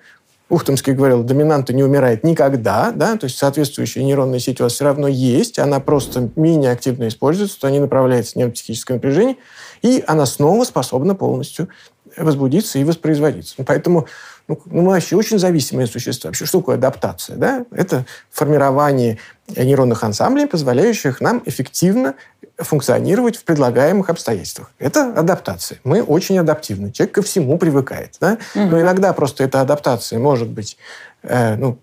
Ухтомский 0.51 0.95
говорил, 0.95 1.23
доминанта 1.25 1.75
не 1.75 1.85
умирает 1.85 2.25
никогда, 2.25 2.91
да, 2.91 3.19
то 3.19 3.25
есть 3.25 3.37
соответствующая 3.37 4.03
нейронная 4.03 4.39
сеть 4.39 4.61
у 4.61 4.63
вас 4.63 4.73
все 4.73 4.85
равно 4.85 5.07
есть, 5.07 5.59
она 5.59 5.79
просто 5.79 6.31
менее 6.37 6.71
активно 6.73 7.09
используется, 7.09 7.61
то 7.61 7.67
они 7.67 7.81
направляются 7.81 8.33
в 8.33 8.37
нервно-психическое 8.37 8.95
напряжение, 8.95 9.37
и 9.83 10.03
она 10.07 10.25
снова 10.25 10.65
способна 10.65 11.15
полностью 11.15 11.69
возбудиться 12.17 12.79
и 12.79 12.85
воспроизводиться. 12.85 13.57
Поэтому 13.67 14.07
ну, 14.49 14.59
мы 14.65 14.87
вообще 14.87 15.15
очень 15.15 15.39
зависимые 15.39 15.87
существа. 15.87 16.29
Вообще, 16.29 16.47
что 16.47 16.61
такое 16.61 16.77
адаптация? 16.77 17.37
Да? 17.37 17.67
Это 17.71 18.07
формирование 18.31 19.19
нейронных 19.55 20.03
ансамблей, 20.03 20.47
позволяющих 20.47 21.21
нам 21.21 21.43
эффективно 21.45 22.15
функционировать 22.57 23.37
в 23.37 23.45
предлагаемых 23.45 24.09
обстоятельствах. 24.09 24.71
Это 24.79 25.13
адаптация. 25.13 25.79
Мы 25.85 26.03
очень 26.03 26.39
адаптивны. 26.39 26.91
Человек 26.91 27.15
ко 27.15 27.23
всему 27.23 27.59
привыкает. 27.59 28.17
Да? 28.21 28.39
Угу. 28.55 28.65
Но 28.65 28.81
иногда 28.81 29.13
просто 29.13 29.45
эта 29.45 29.61
адаптация 29.61 30.19
может 30.19 30.49
быть 30.49 30.79
э, 31.23 31.57
ну, 31.57 31.79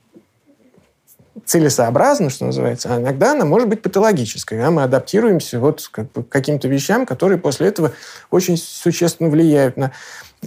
целесообразна, 1.45 2.30
что 2.30 2.45
называется, 2.45 2.93
а 2.93 2.99
иногда 2.99 3.34
она 3.34 3.45
может 3.45 3.69
быть 3.69 3.84
патологической. 3.84 4.58
Да? 4.58 4.71
Мы 4.71 4.84
адаптируемся 4.84 5.60
вот 5.60 5.88
как 5.91 6.12
бы, 6.12 6.23
к 6.23 6.30
каким-то 6.30 6.67
вещам, 6.67 7.06
которые 7.06 7.38
после 7.38 7.67
этого 7.67 7.91
очень 8.32 8.58
существенно 8.58 9.30
влияют 9.30 9.78
на 9.78 9.91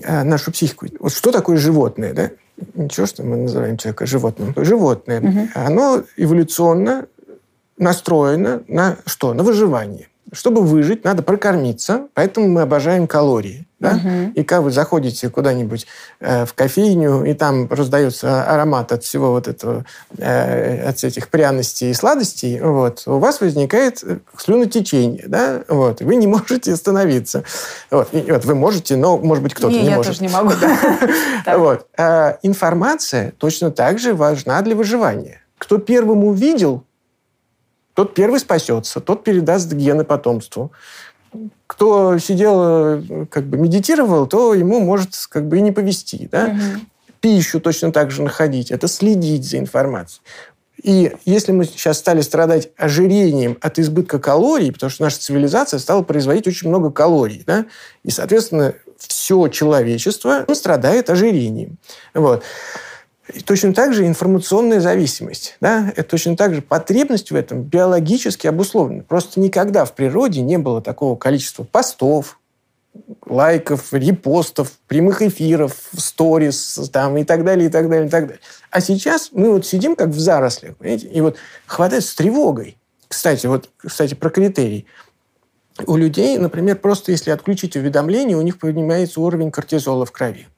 нашу 0.07 0.53
психику. 0.53 0.87
Вот 1.01 1.13
что 1.13 1.33
такое 1.33 1.57
животное? 1.57 2.13
Да? 2.13 2.31
Ничего, 2.75 3.07
что 3.07 3.23
мы 3.23 3.37
называем 3.37 3.77
человека 3.77 4.07
животным. 4.07 4.55
Животное. 4.57 5.21
Угу. 5.21 5.49
Оно 5.55 6.03
эволюционно 6.17 7.07
настроено 7.77 8.63
на 8.69 8.97
что? 9.07 9.35
На 9.35 9.43
выживание. 9.43 10.09
Чтобы 10.33 10.63
выжить, 10.63 11.05
надо 11.05 11.23
прокормиться, 11.23 12.09
поэтому 12.15 12.49
мы 12.49 12.63
обожаем 12.63 13.07
калории. 13.07 13.67
Да? 13.81 13.93
Угу. 13.93 14.33
И 14.35 14.43
когда 14.43 14.61
вы 14.61 14.71
заходите 14.73 15.29
куда-нибудь 15.29 15.87
э, 16.21 16.45
в 16.45 16.55
кофейню, 16.55 17.25
и 17.25 17.33
там 17.33 17.69
раздается 17.71 18.43
аромат 18.43 18.91
от 18.91 19.05
всего 19.05 19.31
вот 19.31 19.47
этого, 19.47 19.85
э, 20.17 20.89
от 20.89 21.03
этих 21.05 21.29
пряностей 21.29 21.91
и 21.91 21.95
сладостей, 21.95 22.61
вот, 22.61 23.05
у 23.07 23.19
вас 23.19 23.41
возникает 23.41 24.03
слюнотечение, 24.37 25.25
да, 25.29 25.63
вот, 25.69 26.01
вы 26.01 26.17
не 26.17 26.27
можете 26.29 26.73
остановиться. 26.73 27.45
Вот, 27.91 28.09
и, 28.13 28.31
вот, 28.31 28.45
вы 28.45 28.55
можете, 28.55 28.97
но, 28.97 29.17
может 29.17 29.45
быть, 29.45 29.55
кто-то 29.55 29.73
не, 29.73 29.83
не 29.83 29.91
я 29.91 29.97
может. 29.97 30.13
тоже 30.13 30.23
не 30.23 30.29
могу. 30.29 30.53
Вот. 31.59 31.87
А 31.97 32.39
информация 32.43 33.33
точно 33.39 33.71
так 33.71 33.99
же 33.99 34.15
важна 34.15 34.61
для 34.63 34.75
выживания. 34.75 35.41
Кто 35.57 35.79
первым 35.79 36.25
увидел 36.25 36.85
тот 37.99 38.15
первый 38.15 38.39
спасется, 38.39 39.01
тот 39.01 39.25
передаст 39.25 39.73
гены 39.73 40.05
потомству. 40.05 40.71
Кто 41.67 42.17
сидел, 42.19 43.27
как 43.29 43.43
бы 43.47 43.59
медитировал, 43.59 44.29
то 44.29 44.55
ему 44.55 44.79
может 44.79 45.11
как 45.29 45.49
бы 45.49 45.59
и 45.59 45.61
не 45.61 45.73
повести. 45.73 46.29
Да? 46.31 46.45
Угу. 46.45 46.81
Пищу 47.19 47.59
точно 47.59 47.91
так 47.91 48.13
же 48.13 48.23
находить. 48.23 48.71
Это 48.71 48.87
следить 48.87 49.45
за 49.45 49.59
информацией. 49.59 50.23
И 50.81 51.13
если 51.25 51.51
мы 51.51 51.65
сейчас 51.65 51.99
стали 51.99 52.21
страдать 52.21 52.71
ожирением 52.77 53.59
от 53.61 53.81
избытка 53.81 54.21
калорий, 54.21 54.73
потому 54.73 54.91
что 54.91 55.03
наша 55.03 55.19
цивилизация 55.19 55.81
стала 55.81 56.05
производить 56.05 56.47
очень 56.47 56.69
много 56.69 56.93
калорий, 56.93 57.43
да, 57.45 57.67
и, 58.05 58.13
соответственно, 58.13 58.75
все 58.97 59.49
человечество 59.49 60.47
страдает 60.55 61.11
ожирением. 61.11 61.79
Вот. 62.15 62.45
И 63.33 63.41
точно 63.41 63.75
так 63.75 63.93
же 63.93 64.07
информационная 64.07 64.81
зависимость. 64.81 65.57
Да? 65.61 65.93
Это 65.97 66.11
точно 66.11 66.37
так 66.37 66.55
же 66.55 66.63
потребность 66.63 67.31
в 67.31 67.35
этом 67.35 67.63
биологически 67.63 68.47
обусловлена. 68.47 69.03
Просто 69.03 69.41
никогда 69.41 69.85
в 69.85 69.95
природе 69.95 70.41
не 70.41 70.57
было 70.57 70.81
такого 70.81 71.17
количества 71.17 71.65
постов, 71.65 72.39
лайков, 73.27 73.93
репостов, 73.93 74.73
прямых 74.87 75.23
эфиров, 75.23 75.75
сторис 75.97 76.91
там, 76.93 77.17
и 77.19 77.25
так 77.25 77.45
далее, 77.45 77.69
и 77.69 77.71
так 77.71 77.89
далее, 77.89 78.07
и 78.07 78.11
так 78.11 78.27
далее. 78.27 78.41
А 78.71 78.81
сейчас 78.81 79.31
мы 79.33 79.53
вот 79.53 79.67
сидим 79.67 79.95
как 79.95 80.09
в 80.09 80.19
зарослях, 80.19 80.77
понимаете, 80.77 81.09
и 81.09 81.21
вот 81.21 81.37
хватает 81.67 82.05
с 82.05 82.15
тревогой. 82.15 82.77
Кстати, 83.09 83.47
вот, 83.47 83.71
кстати, 83.77 84.15
про 84.15 84.31
критерий. 84.31 84.87
У 85.87 85.97
людей, 85.97 86.37
например, 86.39 86.77
просто 86.77 87.13
если 87.13 87.31
отключить 87.31 87.77
уведомления, 87.77 88.37
у 88.37 88.43
них 88.43 88.59
поднимается 88.59 89.21
уровень 89.21 89.51
кортизола 89.51 90.05
в 90.05 90.13
крови. 90.13 90.49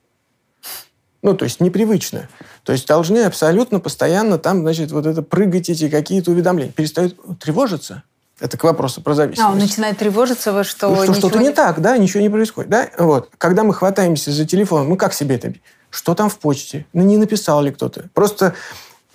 Ну, 1.22 1.34
то 1.34 1.44
есть 1.44 1.60
непривычно. 1.60 2.28
То 2.64 2.72
есть 2.72 2.86
должны 2.86 3.24
абсолютно 3.24 3.80
постоянно 3.80 4.38
там, 4.38 4.60
значит, 4.60 4.90
вот 4.90 5.06
это 5.06 5.22
прыгать 5.22 5.68
эти 5.68 5.88
какие-то 5.88 6.30
уведомления. 6.30 6.72
Перестают 6.72 7.16
тревожиться. 7.38 8.02
Это 8.40 8.56
к 8.56 8.64
вопросу 8.64 9.02
про 9.02 9.14
зависимость. 9.14 9.46
А, 9.46 9.52
он 9.52 9.58
начинает 9.58 9.98
тревожиться, 9.98 10.52
вы 10.52 10.64
что... 10.64 10.88
Ну, 10.88 11.04
что 11.04 11.14
что-то 11.14 11.38
не... 11.38 11.48
не 11.48 11.52
так, 11.52 11.82
да, 11.82 11.98
ничего 11.98 12.22
не 12.22 12.30
происходит. 12.30 12.70
Да? 12.70 12.88
Вот. 12.98 13.28
Когда 13.36 13.64
мы 13.64 13.74
хватаемся 13.74 14.32
за 14.32 14.46
телефон, 14.46 14.88
мы 14.88 14.96
как 14.96 15.12
себе 15.12 15.36
это... 15.36 15.52
Что 15.90 16.14
там 16.14 16.30
в 16.30 16.38
почте? 16.38 16.86
Ну, 16.92 17.02
не 17.02 17.16
написал 17.16 17.62
ли 17.62 17.70
кто-то? 17.72 18.08
Просто 18.14 18.54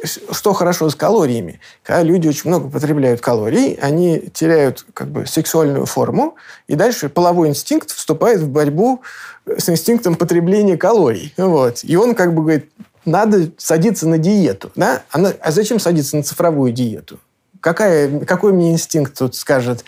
что 0.04 0.54
хорошо 0.54 0.90
с 0.90 0.96
калориями? 0.96 1.60
Когда 1.84 2.04
люди 2.04 2.28
очень 2.28 2.50
много 2.50 2.70
потребляют 2.70 3.22
калорий, 3.22 3.76
они 3.76 4.20
теряют 4.34 4.86
как 4.94 5.08
бы 5.10 5.26
сексуальную 5.26 5.86
форму, 5.86 6.36
и 6.68 6.76
дальше 6.76 7.10
половой 7.10 7.50
инстинкт 7.50 7.92
вступает 7.92 8.42
в 8.42 8.50
борьбу 8.50 9.02
с 9.46 9.70
инстинктом 9.70 10.16
потребления 10.16 10.78
калорий. 10.78 11.34
Вот. 11.38 11.84
И 11.84 11.96
он 11.96 12.14
как 12.16 12.34
бы 12.34 12.42
говорит, 12.42 12.70
надо 13.06 13.52
садиться 13.58 14.08
на 14.08 14.18
диету. 14.18 14.72
Да? 14.76 15.04
А, 15.12 15.20
а 15.40 15.52
зачем 15.52 15.80
садиться 15.80 16.18
на 16.18 16.24
цифровую 16.24 16.74
диету? 16.74 17.20
Какая, 17.62 18.20
какой 18.26 18.54
мне 18.54 18.72
инстинкт 18.72 19.18
тут 19.18 19.36
скажет, 19.36 19.86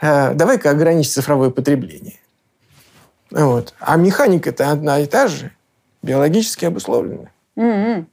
э, 0.00 0.34
давай-ка 0.34 0.70
ограничь 0.70 1.10
цифровое 1.10 1.50
потребление. 1.50 2.18
Вот. 3.30 3.74
А 3.78 3.96
механика-то 3.96 4.70
одна 4.70 4.98
и 5.00 5.06
та 5.06 5.28
же, 5.28 5.52
биологически 6.02 6.64
обусловленная. 6.64 7.32
Mm-hmm. 7.56 8.06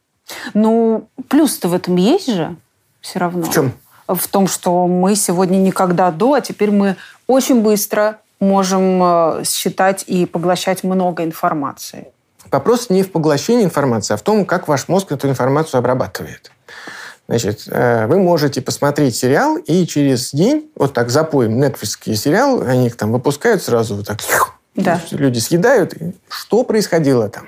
Ну, 0.54 1.08
плюс-то 1.28 1.68
в 1.68 1.74
этом 1.74 1.96
есть 1.96 2.32
же 2.32 2.56
все 3.02 3.20
равно. 3.20 3.44
В 3.44 3.54
чем? 3.54 3.74
В 4.08 4.28
том, 4.28 4.48
что 4.48 4.88
мы 4.88 5.16
сегодня 5.16 5.58
никогда 5.58 6.12
до, 6.12 6.34
а 6.36 6.42
теперь 6.42 6.72
мы 6.72 6.96
очень 7.28 7.62
быстро 7.62 8.20
можем 8.40 9.02
э, 9.04 9.44
считать 9.44 10.04
и 10.08 10.26
поглощать 10.26 10.84
много 10.84 11.24
информации. 11.24 12.08
Вопрос 12.52 12.90
не 12.90 13.04
в 13.04 13.12
поглощении 13.12 13.66
информации, 13.66 14.14
а 14.14 14.18
в 14.18 14.22
том, 14.22 14.46
как 14.46 14.68
ваш 14.68 14.88
мозг 14.88 15.12
эту 15.12 15.28
информацию 15.28 15.80
обрабатывает. 15.80 16.52
Значит, 17.28 17.64
э, 17.68 18.08
вы 18.08 18.20
можете 18.20 18.62
посмотреть 18.62 19.16
сериал, 19.16 19.58
и 19.58 19.86
через 19.86 20.32
день, 20.32 20.72
вот 20.76 20.94
так 20.94 21.10
запоем, 21.10 21.60
нетфликсский 21.60 22.16
сериал, 22.16 22.62
они 22.62 22.88
их 22.88 22.96
там 22.96 23.12
выпускают 23.12 23.62
сразу 23.62 23.96
вот 23.96 24.08
так, 24.08 24.20
да. 24.76 25.02
люди 25.12 25.40
съедают. 25.40 25.94
Что 26.30 26.64
происходило 26.64 27.28
там? 27.28 27.48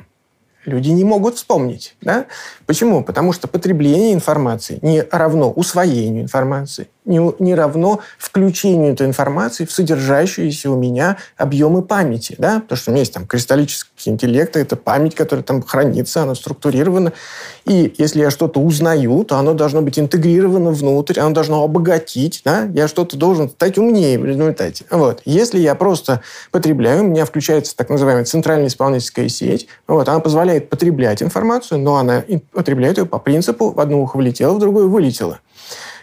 Люди 0.70 0.90
не 0.90 1.04
могут 1.04 1.36
вспомнить. 1.36 1.96
Да? 2.02 2.26
Почему? 2.66 3.04
Потому 3.04 3.34
что 3.34 3.48
потребление 3.48 4.14
информации 4.14 4.80
не 4.82 5.02
равно 5.02 5.52
усвоению 5.52 6.24
информации, 6.24 6.88
не, 7.10 7.34
не 7.39 7.56
равно 7.56 8.00
включению 8.17 8.93
этой 8.93 9.08
информации 9.08 9.65
в 9.65 9.72
содержащиеся 9.72 10.72
у 10.72 10.78
меня 10.78 11.17
объемы 11.36 11.82
памяти. 11.82 12.36
Да? 12.38 12.62
Потому 12.62 12.78
что 12.78 12.91
у 12.91 12.93
меня 12.93 13.02
есть 13.02 13.13
там 13.13 13.26
кристаллический 13.26 14.12
интеллект, 14.12 14.56
это 14.56 14.76
память, 14.76 15.15
которая 15.15 15.43
там 15.43 15.62
хранится, 15.62 16.22
она 16.22 16.36
структурирована. 16.36 17.12
И 17.65 17.93
если 17.98 18.22
я 18.22 18.32
что-то 18.32 18.60
узнаю, 18.60 19.24
то 19.24 19.38
оно 19.38 19.54
должно 19.54 19.82
быть 19.82 20.00
интегрировано 20.00 20.72
внутрь, 20.72 21.19
оно 21.19 21.32
должно 21.32 21.63
обогатить. 21.63 22.41
Да? 22.45 22.69
Я 22.74 22.88
что-то 22.88 23.17
должен 23.17 23.50
стать 23.50 23.78
умнее 23.78 24.17
в 24.19 24.26
результате. 24.26 24.86
Вот. 24.91 25.22
Если 25.26 25.60
я 25.60 25.76
просто 25.76 26.22
потребляю, 26.52 27.04
у 27.04 27.08
меня 27.08 27.26
включается 27.26 27.76
так 27.76 27.89
называемая 27.89 28.26
центральная 28.26 28.67
исполнительская 28.67 29.28
сеть, 29.30 29.67
вот, 29.88 30.08
она 30.08 30.19
позволяет 30.19 30.69
потреблять 30.69 31.24
информацию, 31.24 31.80
но 31.80 31.98
она 31.98 32.24
потребляет 32.54 32.98
ее 33.00 33.06
по 33.06 33.17
принципу 33.17 33.72
в 33.72 33.80
одно 33.80 34.02
ухо 34.02 34.17
влетело, 34.17 34.54
в 34.54 34.60
другое 34.60 34.86
вылетело 34.86 35.39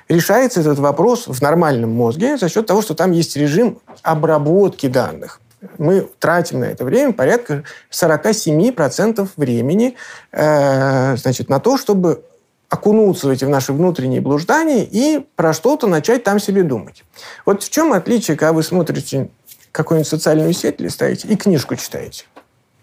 решается 0.09 0.61
этот 0.61 0.79
вопрос 0.79 1.27
в 1.27 1.41
нормальном 1.41 1.91
мозге 1.91 2.37
за 2.37 2.49
счет 2.49 2.67
того, 2.67 2.83
что 2.83 2.95
там 2.95 3.13
есть 3.13 3.37
режим 3.37 3.81
обработки 4.03 4.87
данных. 4.87 5.41
Мы 5.79 6.09
тратим 6.19 6.61
на 6.61 6.65
это 6.65 6.85
время 6.85 7.13
порядка 7.13 7.65
47% 7.91 9.29
времени 9.37 9.97
э, 10.33 11.17
значит, 11.17 11.49
на 11.49 11.61
то, 11.61 11.77
чтобы 11.77 12.23
окунуться 12.69 13.29
в 13.29 13.31
эти 13.31 13.45
наши 13.45 13.73
внутренние 13.73 14.21
блуждания 14.21 14.87
и 14.91 15.25
про 15.37 15.53
что-то 15.53 15.87
начать 15.87 16.25
там 16.25 16.39
себе 16.39 16.63
думать. 16.63 17.05
Вот 17.45 17.63
в 17.63 17.71
чем 17.71 17.93
отличие, 17.93 18.37
когда 18.37 18.53
вы 18.53 18.63
смотрите 18.63 19.31
какую-нибудь 19.73 20.09
социальную 20.09 20.53
сеть, 20.53 20.81
листаете 20.81 21.29
и 21.29 21.37
книжку 21.37 21.77
читаете? 21.77 22.25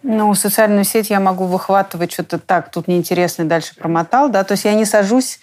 Ну, 0.03 0.35
социальную 0.35 0.83
сеть 0.83 1.09
я 1.09 1.21
могу 1.21 1.45
выхватывать 1.45 2.11
что-то 2.11 2.37
так, 2.37 2.69
тут 2.69 2.89
неинтересно, 2.89 3.43
и 3.43 3.45
дальше 3.45 3.73
промотал, 3.75 4.29
да, 4.29 4.43
то 4.43 4.51
есть 4.51 4.65
я 4.65 4.73
не 4.73 4.83
сажусь 4.83 5.39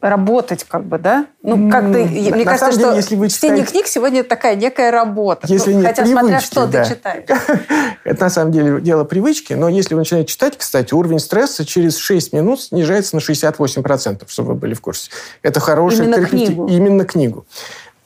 работать, 0.00 0.64
как 0.64 0.84
бы, 0.84 0.98
да? 0.98 1.26
Ну, 1.42 1.68
как-то, 1.70 1.98
mm, 1.98 2.34
мне 2.34 2.44
кажется, 2.44 2.70
деле, 2.70 2.82
что 2.82 2.94
если 2.94 3.16
вы 3.16 3.28
читаете... 3.28 3.56
чтение 3.56 3.66
книг 3.66 3.86
сегодня 3.88 4.22
такая 4.22 4.54
некая 4.54 4.92
работа. 4.92 5.48
Если 5.48 5.72
ну, 5.72 5.80
нет 5.80 5.88
хотя 5.88 6.02
привычки, 6.02 6.20
смотря 6.20 6.40
что 6.40 6.66
да. 6.66 6.84
ты 6.84 6.90
читаешь. 6.90 7.24
Это 8.04 8.22
на 8.22 8.30
самом 8.30 8.52
деле 8.52 8.80
дело 8.80 9.02
привычки, 9.02 9.54
но 9.54 9.68
если 9.68 9.94
вы 9.94 10.00
начинаете 10.00 10.28
читать, 10.28 10.56
кстати, 10.56 10.94
уровень 10.94 11.18
стресса 11.18 11.66
через 11.66 11.96
6 11.96 12.32
минут 12.32 12.62
снижается 12.62 13.16
на 13.16 13.20
68%, 13.20 14.22
чтобы 14.28 14.50
вы 14.50 14.54
были 14.54 14.74
в 14.74 14.80
курсе. 14.80 15.10
Это 15.42 15.58
хорошая 15.58 16.06
Именно 16.06 16.26
книгу. 16.26 16.66
Именно 16.68 17.04
книгу. 17.04 17.46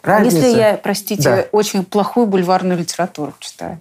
Разница. 0.03 0.37
Если 0.37 0.59
я, 0.59 0.81
простите, 0.83 1.23
да. 1.23 1.45
очень 1.53 1.85
плохую 1.85 2.27
бульварную 2.27 2.79
литературу 2.79 3.35
читаю. 3.41 3.81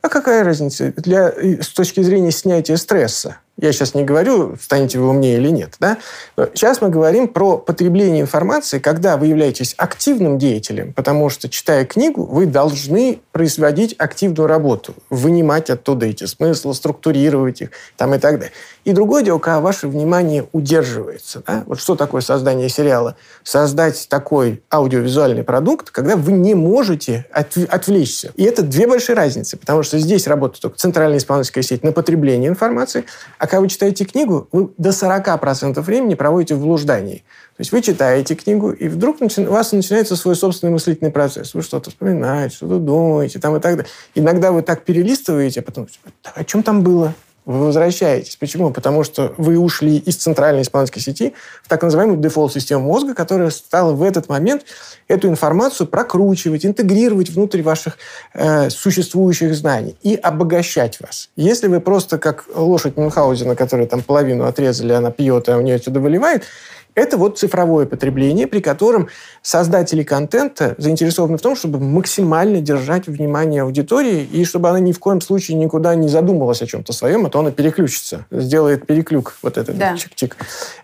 А 0.00 0.08
какая 0.08 0.44
разница? 0.44 0.92
Для, 0.96 1.28
с 1.28 1.68
точки 1.68 2.00
зрения 2.00 2.30
снятия 2.30 2.76
стресса. 2.76 3.36
Я 3.60 3.72
сейчас 3.72 3.94
не 3.94 4.04
говорю, 4.04 4.56
станете 4.60 5.00
вы 5.00 5.08
умнее 5.08 5.36
или 5.38 5.48
нет. 5.50 5.74
Да? 5.80 5.98
Но 6.36 6.46
сейчас 6.54 6.80
мы 6.80 6.90
говорим 6.90 7.26
про 7.26 7.58
потребление 7.58 8.22
информации, 8.22 8.78
когда 8.78 9.16
вы 9.16 9.26
являетесь 9.26 9.74
активным 9.76 10.38
деятелем, 10.38 10.92
потому 10.92 11.28
что, 11.28 11.48
читая 11.48 11.84
книгу, 11.84 12.24
вы 12.24 12.46
должны 12.46 13.18
производить 13.32 13.96
активную 13.98 14.46
работу, 14.46 14.94
вынимать 15.10 15.70
оттуда 15.70 16.06
эти 16.06 16.24
смыслы, 16.24 16.72
структурировать 16.72 17.62
их 17.62 17.70
там, 17.96 18.14
и 18.14 18.18
так 18.18 18.38
далее. 18.38 18.52
И 18.84 18.92
другое 18.92 19.22
дело, 19.22 19.38
когда 19.38 19.60
ваше 19.60 19.88
внимание 19.88 20.46
удерживается. 20.52 21.42
Да? 21.46 21.64
Вот 21.66 21.80
что 21.80 21.96
такое 21.96 22.20
создание 22.20 22.68
сериала? 22.68 23.16
Создать 23.42 24.08
такой 24.08 24.62
аудиовизуальный 24.72 25.44
продукт, 25.44 25.90
когда 25.90 26.16
вы 26.16 26.32
не 26.32 26.54
можете 26.54 27.26
отвлечься. 27.32 28.32
И 28.36 28.44
это 28.44 28.62
две 28.62 28.86
большие 28.86 29.16
разницы, 29.16 29.56
потому 29.56 29.82
что 29.82 29.98
здесь 29.98 30.26
работает 30.26 30.62
только 30.62 30.78
центральная 30.78 31.18
исполнительская 31.18 31.62
сеть 31.62 31.82
на 31.82 31.92
потребление 31.92 32.48
информации, 32.48 33.04
а 33.38 33.46
когда 33.46 33.60
вы 33.60 33.68
читаете 33.68 34.04
книгу, 34.04 34.48
вы 34.52 34.70
до 34.78 34.90
40% 34.90 35.80
времени 35.80 36.14
проводите 36.14 36.54
в 36.54 36.60
блуждании. 36.60 37.24
То 37.56 37.62
есть 37.62 37.72
вы 37.72 37.82
читаете 37.82 38.36
книгу, 38.36 38.70
и 38.70 38.86
вдруг 38.86 39.16
у 39.20 39.42
вас 39.50 39.72
начинается 39.72 40.14
свой 40.14 40.36
собственный 40.36 40.72
мыслительный 40.72 41.10
процесс. 41.10 41.54
Вы 41.54 41.62
что-то 41.62 41.90
вспоминаете, 41.90 42.54
что-то 42.54 42.78
думаете, 42.78 43.40
там 43.40 43.56
и 43.56 43.60
так 43.60 43.76
далее. 43.76 43.90
Иногда 44.14 44.52
вы 44.52 44.62
так 44.62 44.84
перелистываете, 44.84 45.60
а 45.60 45.62
потом, 45.64 45.88
о 46.22 46.44
чем 46.44 46.62
там 46.62 46.82
было? 46.82 47.14
Вы 47.48 47.64
возвращаетесь. 47.64 48.36
Почему? 48.36 48.70
Потому 48.70 49.04
что 49.04 49.32
вы 49.38 49.58
ушли 49.58 49.96
из 49.96 50.16
центральной 50.16 50.60
испанской 50.60 51.00
сети 51.00 51.32
в 51.62 51.68
так 51.68 51.82
называемую 51.82 52.18
дефолт-систему 52.18 52.84
мозга, 52.84 53.14
которая 53.14 53.48
стала 53.48 53.92
в 53.92 54.02
этот 54.02 54.28
момент 54.28 54.66
эту 55.08 55.28
информацию 55.28 55.86
прокручивать, 55.86 56.66
интегрировать 56.66 57.30
внутрь 57.30 57.62
ваших 57.62 57.96
э, 58.34 58.68
существующих 58.68 59.54
знаний 59.54 59.96
и 60.02 60.14
обогащать 60.14 61.00
вас. 61.00 61.30
Если 61.36 61.68
вы 61.68 61.80
просто 61.80 62.18
как 62.18 62.44
лошадь 62.54 62.98
Мюнхгаузена, 62.98 63.56
которая 63.56 63.86
там 63.86 64.02
половину 64.02 64.44
отрезали, 64.44 64.92
она 64.92 65.10
пьет, 65.10 65.48
а 65.48 65.56
у 65.56 65.62
нее 65.62 65.76
отсюда 65.76 66.00
выливает, 66.00 66.44
это 66.98 67.16
вот 67.16 67.38
цифровое 67.38 67.86
потребление, 67.86 68.46
при 68.46 68.60
котором 68.60 69.08
создатели 69.42 70.02
контента 70.02 70.74
заинтересованы 70.78 71.38
в 71.38 71.40
том, 71.40 71.56
чтобы 71.56 71.78
максимально 71.80 72.60
держать 72.60 73.06
внимание 73.06 73.62
аудитории 73.62 74.22
и 74.24 74.44
чтобы 74.44 74.68
она 74.68 74.80
ни 74.80 74.92
в 74.92 74.98
коем 74.98 75.20
случае 75.20 75.56
никуда 75.56 75.94
не 75.94 76.08
задумалась 76.08 76.62
о 76.62 76.66
чем-то 76.66 76.92
своем, 76.92 77.26
а 77.26 77.30
то 77.30 77.40
она 77.40 77.50
переключится, 77.50 78.26
сделает 78.30 78.86
переклюк 78.86 79.36
вот 79.42 79.56
этот 79.58 79.78
да. 79.78 79.94
чик-чик. 79.94 80.34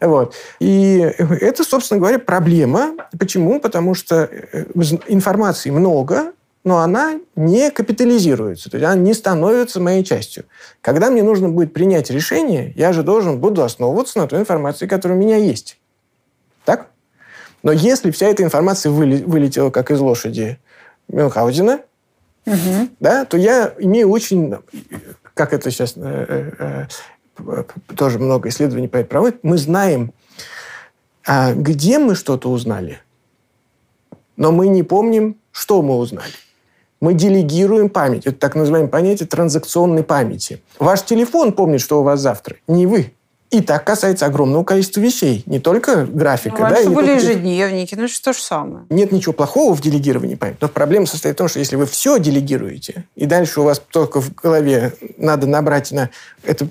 Вот. 0.00 0.34
И 0.60 0.98
это, 0.98 1.64
собственно 1.64 2.00
говоря, 2.00 2.18
проблема. 2.18 2.92
Почему? 3.18 3.60
Потому 3.60 3.94
что 3.94 4.28
э, 4.30 4.64
информации 5.08 5.70
много, 5.70 6.32
но 6.64 6.78
она 6.78 7.20
не 7.36 7.70
капитализируется, 7.70 8.70
то 8.70 8.78
есть 8.78 8.86
она 8.86 8.96
не 8.96 9.12
становится 9.12 9.80
моей 9.80 10.02
частью. 10.02 10.44
Когда 10.80 11.10
мне 11.10 11.22
нужно 11.22 11.50
будет 11.50 11.72
принять 11.74 12.10
решение, 12.10 12.72
я 12.74 12.92
же 12.92 13.02
должен 13.02 13.38
буду 13.38 13.62
основываться 13.62 14.18
на 14.18 14.26
той 14.26 14.40
информации, 14.40 14.86
которая 14.86 15.18
у 15.18 15.20
меня 15.20 15.36
есть. 15.36 15.78
Так? 16.64 16.90
Но 17.62 17.72
если 17.72 18.10
вся 18.10 18.26
эта 18.26 18.42
информация 18.42 18.90
вылетела 18.92 19.70
как 19.70 19.90
из 19.90 20.00
лошади 20.00 20.58
Мюнхгаузена, 21.08 21.80
угу. 22.46 22.88
да, 23.00 23.24
то 23.24 23.36
я 23.36 23.74
имею 23.78 24.10
очень, 24.10 24.54
как 25.34 25.52
это 25.52 25.70
сейчас 25.70 25.94
э, 25.96 26.50
э, 26.58 26.86
э, 27.38 27.64
тоже 27.96 28.18
много 28.18 28.48
исследований 28.48 28.88
по 28.88 29.02
проводят, 29.02 29.42
мы 29.42 29.56
знаем, 29.56 30.12
а 31.26 31.54
где 31.54 31.98
мы 31.98 32.14
что-то 32.14 32.50
узнали, 32.50 33.00
но 34.36 34.52
мы 34.52 34.68
не 34.68 34.82
помним, 34.82 35.36
что 35.50 35.80
мы 35.82 35.96
узнали. 35.96 36.34
Мы 37.00 37.14
делегируем 37.14 37.90
память. 37.90 38.26
Это 38.26 38.36
так 38.38 38.54
называемое 38.54 38.90
понятие 38.90 39.26
транзакционной 39.26 40.04
памяти. 40.04 40.62
Ваш 40.78 41.02
телефон 41.02 41.52
помнит, 41.52 41.80
что 41.80 42.00
у 42.00 42.02
вас 42.02 42.20
завтра, 42.20 42.56
не 42.66 42.86
вы. 42.86 43.12
И 43.54 43.60
так 43.60 43.84
касается 43.84 44.26
огромного 44.26 44.64
количества 44.64 45.00
вещей. 45.00 45.44
Не 45.46 45.60
только 45.60 46.06
графика. 46.06 46.56
Ну, 46.56 46.62
да, 46.62 46.70
раньше 46.70 46.90
были 46.90 47.06
только... 47.06 47.24
ежедневники, 47.24 47.94
ну 47.94 48.08
что 48.08 48.32
же 48.32 48.40
самое. 48.40 48.84
Нет 48.90 49.12
ничего 49.12 49.32
плохого 49.32 49.76
в 49.76 49.80
делегировании. 49.80 50.36
Но 50.60 50.68
проблема 50.68 51.06
состоит 51.06 51.36
в 51.36 51.38
том, 51.38 51.46
что 51.46 51.60
если 51.60 51.76
вы 51.76 51.86
все 51.86 52.18
делегируете, 52.18 53.04
и 53.14 53.26
дальше 53.26 53.60
у 53.60 53.62
вас 53.62 53.80
только 53.92 54.20
в 54.20 54.34
голове 54.34 54.92
надо 55.18 55.46
набрать 55.46 55.92
на... 55.92 56.10
Это 56.42 56.66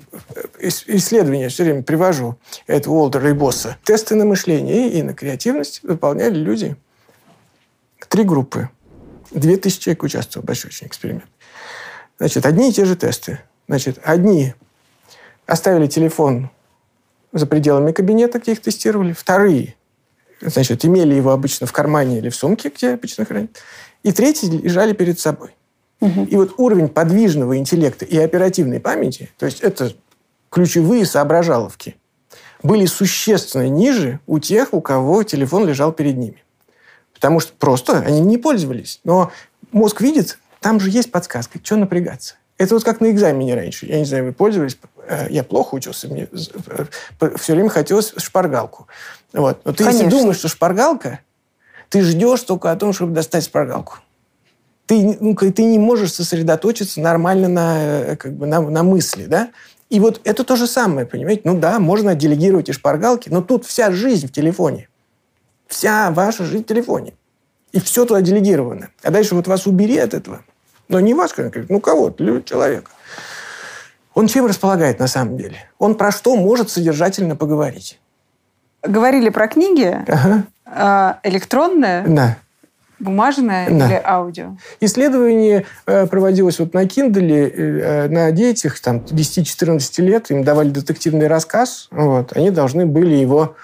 исследование 0.60 1.48
все 1.48 1.64
время 1.64 1.82
привожу, 1.82 2.36
это 2.66 2.90
Уолтера 2.90 3.30
и 3.30 3.32
Босса. 3.32 3.78
Тесты 3.82 4.14
на 4.14 4.26
мышление 4.26 4.90
и 4.90 5.02
на 5.02 5.14
креативность 5.14 5.82
выполняли 5.84 6.34
люди. 6.34 6.76
Три 8.10 8.24
группы. 8.24 8.68
Две 9.30 9.56
тысячи 9.56 9.84
человек 9.84 10.02
участвовало. 10.02 10.44
Большой 10.44 10.68
очень 10.68 10.88
эксперимент. 10.88 11.24
Значит, 12.18 12.44
одни 12.44 12.68
и 12.68 12.72
те 12.74 12.84
же 12.84 12.94
тесты. 12.94 13.40
Значит, 13.68 14.00
одни 14.04 14.52
оставили 15.46 15.86
телефон 15.86 16.50
за 17.34 17.46
пределами 17.46 17.92
кабинета, 17.92 18.38
где 18.38 18.52
их 18.52 18.62
тестировали. 18.62 19.12
Вторые, 19.12 19.74
значит, 20.40 20.84
имели 20.84 21.14
его 21.14 21.32
обычно 21.32 21.66
в 21.66 21.72
кармане 21.72 22.18
или 22.18 22.30
в 22.30 22.36
сумке, 22.36 22.72
где 22.74 22.94
обычно 22.94 23.26
хранят. 23.26 23.50
И 24.02 24.12
третьи 24.12 24.46
лежали 24.46 24.94
перед 24.94 25.18
собой. 25.18 25.50
Угу. 26.00 26.24
И 26.24 26.36
вот 26.36 26.54
уровень 26.58 26.88
подвижного 26.88 27.58
интеллекта 27.58 28.04
и 28.04 28.16
оперативной 28.16 28.80
памяти, 28.80 29.30
то 29.36 29.46
есть 29.46 29.60
это 29.60 29.92
ключевые 30.50 31.04
соображаловки, 31.04 31.96
были 32.62 32.86
существенно 32.86 33.68
ниже 33.68 34.20
у 34.26 34.38
тех, 34.38 34.72
у 34.72 34.80
кого 34.80 35.22
телефон 35.24 35.66
лежал 35.66 35.92
перед 35.92 36.16
ними. 36.16 36.42
Потому 37.12 37.40
что 37.40 37.52
просто 37.58 37.98
они 37.98 38.20
не 38.20 38.38
пользовались. 38.38 39.00
Но 39.04 39.32
мозг 39.72 40.00
видит, 40.00 40.38
там 40.60 40.78
же 40.80 40.90
есть 40.90 41.10
подсказка, 41.10 41.58
что 41.62 41.76
напрягаться. 41.76 42.36
Это 42.56 42.74
вот 42.74 42.84
как 42.84 43.00
на 43.00 43.10
экзамене 43.10 43.54
раньше. 43.54 43.86
Я 43.86 43.98
не 43.98 44.04
знаю, 44.04 44.26
вы 44.26 44.32
пользовались. 44.32 44.78
Э, 45.08 45.26
я 45.28 45.42
плохо 45.42 45.74
учился. 45.74 46.08
Мне 46.08 46.28
э, 46.30 47.36
все 47.36 47.54
время 47.54 47.68
хотелось 47.68 48.14
шпаргалку. 48.16 48.86
Вот. 49.32 49.60
Но 49.64 49.72
ты 49.72 49.84
Конечно. 49.84 50.04
если 50.04 50.16
думаешь, 50.16 50.36
что 50.36 50.48
шпаргалка, 50.48 51.20
ты 51.88 52.02
ждешь 52.02 52.42
только 52.42 52.70
о 52.70 52.76
том, 52.76 52.92
чтобы 52.92 53.12
достать 53.12 53.44
шпаргалку. 53.44 53.98
Ты, 54.86 55.16
ну, 55.18 55.34
ты 55.34 55.64
не 55.64 55.78
можешь 55.78 56.12
сосредоточиться 56.12 57.00
нормально 57.00 57.48
на, 57.48 57.82
э, 57.82 58.16
как 58.16 58.34
бы, 58.34 58.46
на, 58.46 58.60
на 58.60 58.82
мысли, 58.84 59.26
да? 59.26 59.50
И 59.90 59.98
вот 59.98 60.20
это 60.24 60.44
то 60.44 60.54
же 60.54 60.66
самое, 60.66 61.06
понимаете? 61.06 61.42
Ну 61.44 61.58
да, 61.58 61.80
можно 61.80 62.14
делегировать 62.14 62.68
и 62.68 62.72
шпаргалки, 62.72 63.30
но 63.30 63.42
тут 63.42 63.66
вся 63.66 63.90
жизнь 63.90 64.28
в 64.28 64.32
телефоне. 64.32 64.88
Вся 65.66 66.10
ваша 66.12 66.44
жизнь 66.44 66.64
в 66.64 66.68
телефоне. 66.68 67.14
И 67.72 67.80
все 67.80 68.04
туда 68.04 68.20
делегировано. 68.20 68.90
А 69.02 69.10
дальше 69.10 69.34
вот 69.34 69.48
вас 69.48 69.66
убери 69.66 69.98
от 69.98 70.14
этого– 70.14 70.44
но 70.94 71.00
не 71.00 71.12
вас 71.12 71.32
конкретно, 71.32 71.74
ну 71.74 71.80
кого-то, 71.80 72.40
человека. 72.42 72.90
Он 74.14 74.28
чем 74.28 74.46
располагает 74.46 75.00
на 75.00 75.08
самом 75.08 75.36
деле? 75.36 75.56
Он 75.80 75.96
про 75.96 76.12
что 76.12 76.36
может 76.36 76.70
содержательно 76.70 77.34
поговорить? 77.34 77.98
Говорили 78.80 79.28
про 79.30 79.48
книги. 79.48 80.04
Ага. 80.06 80.44
А, 80.64 81.18
электронные? 81.24 82.04
Да. 82.06 82.36
Бумажное 83.00 83.68
да. 83.68 83.86
или 83.86 84.00
аудио? 84.04 84.56
Исследование 84.80 85.66
э, 85.86 86.06
проводилось 86.06 86.60
вот 86.60 86.74
на 86.74 86.84
Kindle 86.84 87.50
э, 87.52 88.08
на 88.08 88.30
детях 88.30 88.78
там, 88.78 88.98
10-14 88.98 90.00
лет. 90.00 90.30
Им 90.30 90.44
давали 90.44 90.70
детективный 90.70 91.26
рассказ. 91.26 91.88
Вот. 91.90 92.36
Они 92.36 92.50
должны 92.50 92.86
были 92.86 93.16
его 93.16 93.56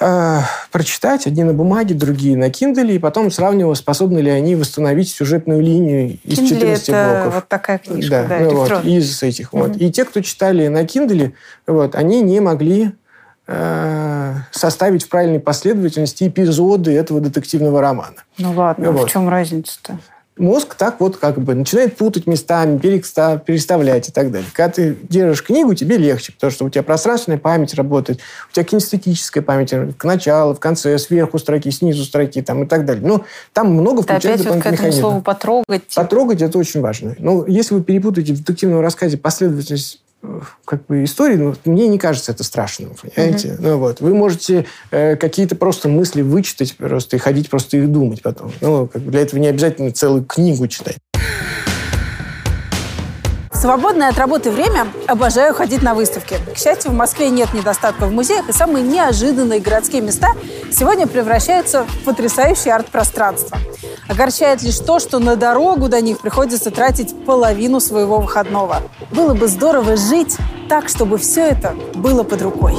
э, 0.00 0.40
прочитать, 0.70 1.26
одни 1.26 1.44
на 1.44 1.52
бумаге, 1.52 1.94
другие 1.94 2.36
на 2.36 2.48
Kindle, 2.48 2.92
и 2.92 2.98
потом 2.98 3.30
сравнивал, 3.30 3.74
способны 3.74 4.18
ли 4.18 4.30
они 4.30 4.54
восстановить 4.56 5.10
сюжетную 5.10 5.60
линию 5.60 6.18
из 6.24 6.38
Kindle 6.38 6.48
14 6.48 6.88
это 6.88 7.12
блоков. 7.12 7.34
вот 7.34 7.48
такая 7.48 7.78
книжка, 7.78 8.26
да, 8.28 8.38
да 8.38 8.44
ну, 8.44 8.54
вот, 8.54 8.84
из 8.84 9.22
этих. 9.22 9.52
Угу. 9.52 9.62
Вот. 9.62 9.76
И 9.76 9.90
те, 9.90 10.04
кто 10.04 10.20
читали 10.20 10.68
на 10.68 10.82
Kindle, 10.84 11.32
вот, 11.66 11.94
они 11.94 12.22
не 12.22 12.40
могли 12.40 12.92
э, 13.46 14.34
составить 14.52 15.04
в 15.04 15.08
правильной 15.08 15.40
последовательности 15.40 16.28
эпизоды 16.28 16.92
этого 16.92 17.20
детективного 17.20 17.80
романа. 17.80 18.24
Ну 18.38 18.52
ладно, 18.52 18.92
вот. 18.92 19.08
в 19.08 19.12
чем 19.12 19.28
разница-то? 19.28 19.98
Мозг 20.38 20.74
так 20.74 21.00
вот 21.00 21.16
как 21.16 21.40
бы 21.40 21.54
начинает 21.54 21.96
путать 21.96 22.26
местами, 22.26 22.78
переставлять 22.78 24.08
и 24.08 24.12
так 24.12 24.30
далее. 24.30 24.48
Когда 24.52 24.72
ты 24.72 24.96
держишь 25.02 25.42
книгу, 25.42 25.74
тебе 25.74 25.96
легче, 25.96 26.32
потому 26.32 26.50
что 26.50 26.64
у 26.64 26.70
тебя 26.70 26.82
пространственная 26.82 27.38
память 27.38 27.74
работает, 27.74 28.20
у 28.50 28.54
тебя 28.54 28.64
кинестетическая 28.64 29.42
память 29.42 29.72
к 29.96 30.04
началу, 30.04 30.54
в 30.54 30.60
конце, 30.60 30.98
сверху 30.98 31.38
строки, 31.38 31.70
снизу 31.70 32.04
строки 32.04 32.42
там, 32.42 32.64
и 32.64 32.66
так 32.66 32.84
далее. 32.84 33.06
Ну, 33.06 33.24
там 33.52 33.72
много 33.72 34.02
включается 34.02 34.50
опять 34.50 34.54
вот 34.54 34.62
к 34.62 34.66
этому 34.74 34.92
слову 34.92 35.20
«потрогать». 35.20 35.94
Потрогать– 35.94 36.42
это 36.42 36.58
очень 36.58 36.80
важно. 36.80 37.14
Ну, 37.18 37.46
если 37.46 37.74
вы 37.74 37.82
перепутаете 37.82 38.32
в 38.32 38.38
детективном 38.38 38.80
рассказе 38.80 39.16
последовательность 39.16 40.00
как 40.64 40.86
бы 40.86 41.04
истории, 41.04 41.36
ну, 41.36 41.54
мне 41.64 41.88
не 41.88 41.98
кажется 41.98 42.32
это 42.32 42.44
страшным, 42.44 42.94
понимаете? 43.00 43.48
Mm-hmm. 43.48 43.58
Ну, 43.60 43.78
вот. 43.78 44.00
Вы 44.00 44.14
можете 44.14 44.66
э, 44.90 45.16
какие-то 45.16 45.56
просто 45.56 45.88
мысли 45.88 46.22
вычитать 46.22 46.76
просто 46.76 47.16
и 47.16 47.18
ходить 47.18 47.50
просто 47.50 47.76
их 47.76 47.90
думать 47.90 48.22
потом. 48.22 48.52
Ну, 48.60 48.86
как 48.86 49.02
бы 49.02 49.10
для 49.10 49.20
этого 49.20 49.40
не 49.40 49.48
обязательно 49.48 49.90
целую 49.92 50.24
книгу 50.24 50.66
читать. 50.68 50.96
Свободное 53.58 54.08
от 54.08 54.18
работы 54.18 54.50
время 54.50 54.86
обожаю 55.06 55.52
ходить 55.52 55.82
на 55.82 55.94
выставки. 55.94 56.36
К 56.54 56.56
счастью, 56.56 56.92
в 56.92 56.94
Москве 56.94 57.28
нет 57.28 57.52
недостатка 57.52 58.06
в 58.06 58.12
музеях, 58.12 58.48
и 58.48 58.52
самые 58.52 58.84
неожиданные 58.84 59.58
городские 59.58 60.00
места 60.00 60.28
сегодня 60.70 61.06
превращаются 61.06 61.84
в 61.84 62.04
потрясающее 62.04 62.72
арт-пространство. 62.72 63.58
Огорчает 64.08 64.62
лишь 64.62 64.78
то, 64.78 65.00
что 65.00 65.18
на 65.18 65.34
дорогу 65.34 65.88
до 65.88 66.00
них 66.00 66.20
приходится 66.20 66.70
тратить 66.70 67.24
половину 67.24 67.80
своего 67.80 68.20
выходного. 68.20 68.82
Было 69.10 69.34
бы 69.34 69.48
здорово 69.48 69.96
жить 69.96 70.36
так, 70.68 70.88
чтобы 70.88 71.18
все 71.18 71.48
это 71.48 71.74
было 71.94 72.22
под 72.22 72.42
рукой. 72.42 72.76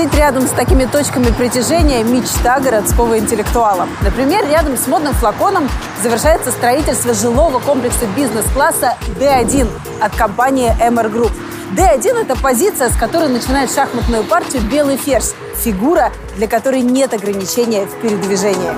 Жить 0.00 0.14
рядом 0.14 0.46
с 0.46 0.50
такими 0.52 0.86
точками 0.86 1.26
притяжения– 1.26 2.02
мечта 2.04 2.58
городского 2.58 3.18
интеллектуала. 3.18 3.86
Например, 4.00 4.48
рядом 4.48 4.78
с 4.78 4.86
модным 4.86 5.12
флаконом 5.12 5.68
завершается 6.02 6.52
строительство 6.52 7.12
жилого 7.12 7.58
комплекса 7.58 8.06
бизнес-класса 8.16 8.94
D1 9.20 9.68
от 10.00 10.16
компании 10.16 10.74
MR 10.80 11.12
Group. 11.12 11.32
D1– 11.76 12.18
это 12.22 12.34
позиция, 12.34 12.88
с 12.88 12.96
которой 12.96 13.28
начинает 13.28 13.70
шахматную 13.70 14.24
партию 14.24 14.62
белый 14.62 14.96
ферзь– 14.96 15.34
фигура, 15.56 16.12
для 16.36 16.48
которой 16.48 16.80
нет 16.80 17.12
ограничения 17.12 17.84
в 17.84 18.00
передвижении. 18.00 18.72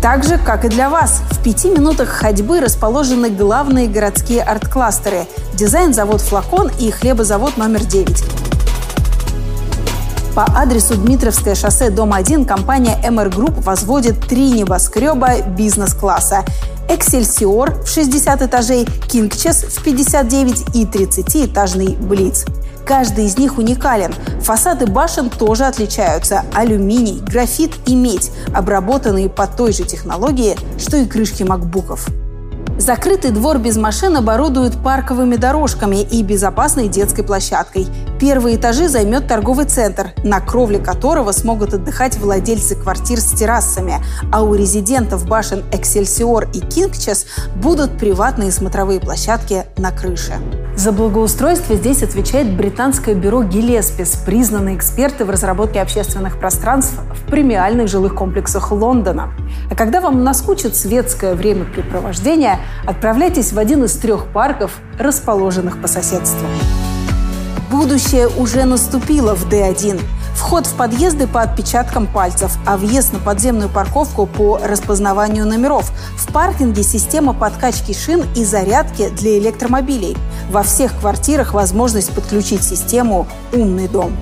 Так 0.00 0.24
же, 0.24 0.38
как 0.38 0.64
и 0.64 0.68
для 0.68 0.88
вас, 0.88 1.20
в 1.32 1.42
пяти 1.42 1.68
минутах 1.68 2.08
ходьбы 2.08 2.60
расположены 2.60 3.28
главные 3.28 3.88
городские 3.88 4.42
арт-кластеры– 4.42 5.26
дизайн-завод 5.52 6.22
«Флакон» 6.22 6.70
и 6.80 6.90
хлебозавод 6.90 7.58
номер 7.58 7.84
9. 7.84 8.47
По 10.38 10.44
адресу 10.44 10.94
Дмитровское 10.94 11.56
шоссе, 11.56 11.90
дом 11.90 12.12
1, 12.12 12.44
компания 12.44 12.96
MR 13.02 13.28
Group 13.28 13.60
возводит 13.60 14.20
три 14.20 14.52
небоскреба 14.52 15.42
бизнес-класса. 15.42 16.44
Эксельсиор 16.88 17.82
в 17.82 17.88
60 17.88 18.42
этажей, 18.42 18.84
Кингчес 19.08 19.64
в 19.64 19.82
59 19.82 20.76
и 20.76 20.84
30-этажный 20.84 21.96
Блиц. 21.96 22.46
Каждый 22.86 23.24
из 23.24 23.36
них 23.36 23.58
уникален. 23.58 24.14
Фасады 24.40 24.86
башен 24.86 25.28
тоже 25.28 25.64
отличаются. 25.64 26.44
Алюминий, 26.54 27.18
графит 27.18 27.72
и 27.86 27.96
медь, 27.96 28.30
обработанные 28.54 29.28
по 29.28 29.48
той 29.48 29.72
же 29.72 29.82
технологии, 29.82 30.56
что 30.78 30.98
и 30.98 31.06
крышки 31.06 31.42
макбуков. 31.42 32.06
Закрытый 32.78 33.32
двор 33.32 33.58
без 33.58 33.76
машин 33.76 34.16
оборудуют 34.16 34.80
парковыми 34.82 35.34
дорожками 35.34 36.00
и 36.00 36.22
безопасной 36.22 36.86
детской 36.86 37.24
площадкой. 37.24 37.88
Первые 38.20 38.56
этажи 38.56 38.88
займет 38.88 39.26
торговый 39.26 39.66
центр, 39.66 40.12
на 40.22 40.40
кровле 40.40 40.78
которого 40.78 41.32
смогут 41.32 41.74
отдыхать 41.74 42.16
владельцы 42.18 42.76
квартир 42.76 43.18
с 43.18 43.32
террасами, 43.32 44.00
а 44.30 44.44
у 44.44 44.54
резидентов 44.54 45.26
башен 45.26 45.64
«Эксельсиор» 45.72 46.48
и 46.54 46.60
«Кингчес» 46.60 47.26
будут 47.56 47.98
приватные 47.98 48.52
смотровые 48.52 49.00
площадки 49.00 49.64
на 49.76 49.90
крыше. 49.90 50.34
За 50.76 50.92
благоустройство 50.92 51.74
здесь 51.74 52.04
отвечает 52.04 52.56
британское 52.56 53.16
бюро 53.16 53.42
«Гиллеспис», 53.42 54.22
признанные 54.24 54.76
эксперты 54.76 55.24
в 55.24 55.30
разработке 55.30 55.80
общественных 55.80 56.38
пространств 56.38 56.94
в 56.94 57.28
премиальных 57.28 57.88
жилых 57.88 58.14
комплексах 58.14 58.70
Лондона. 58.70 59.32
А 59.68 59.74
когда 59.74 60.00
вам 60.00 60.22
наскучит 60.22 60.76
светское 60.76 61.34
времяпрепровождение, 61.34 62.60
отправляйтесь 62.86 63.52
в 63.52 63.58
один 63.58 63.84
из 63.84 63.92
трех 63.96 64.32
парков, 64.32 64.78
расположенных 64.98 65.80
по 65.80 65.88
соседству. 65.88 66.46
Будущее 67.70 68.28
уже 68.28 68.64
наступило 68.64 69.34
в 69.34 69.46
D1. 69.48 70.00
Вход 70.34 70.66
в 70.66 70.74
подъезды 70.74 71.26
по 71.26 71.42
отпечаткам 71.42 72.06
пальцев, 72.06 72.56
а 72.64 72.76
въезд 72.76 73.12
на 73.12 73.18
подземную 73.18 73.68
парковку 73.68 74.26
по 74.26 74.58
распознаванию 74.58 75.44
номеров. 75.46 75.90
В 76.16 76.32
паркинге 76.32 76.82
система 76.82 77.34
подкачки 77.34 77.92
шин 77.92 78.24
и 78.36 78.44
зарядки 78.44 79.10
для 79.10 79.38
электромобилей. 79.38 80.16
Во 80.48 80.62
всех 80.62 80.98
квартирах 80.98 81.52
возможность 81.52 82.14
подключить 82.14 82.62
систему 82.62 83.26
«Умный 83.52 83.88
дом». 83.88 84.16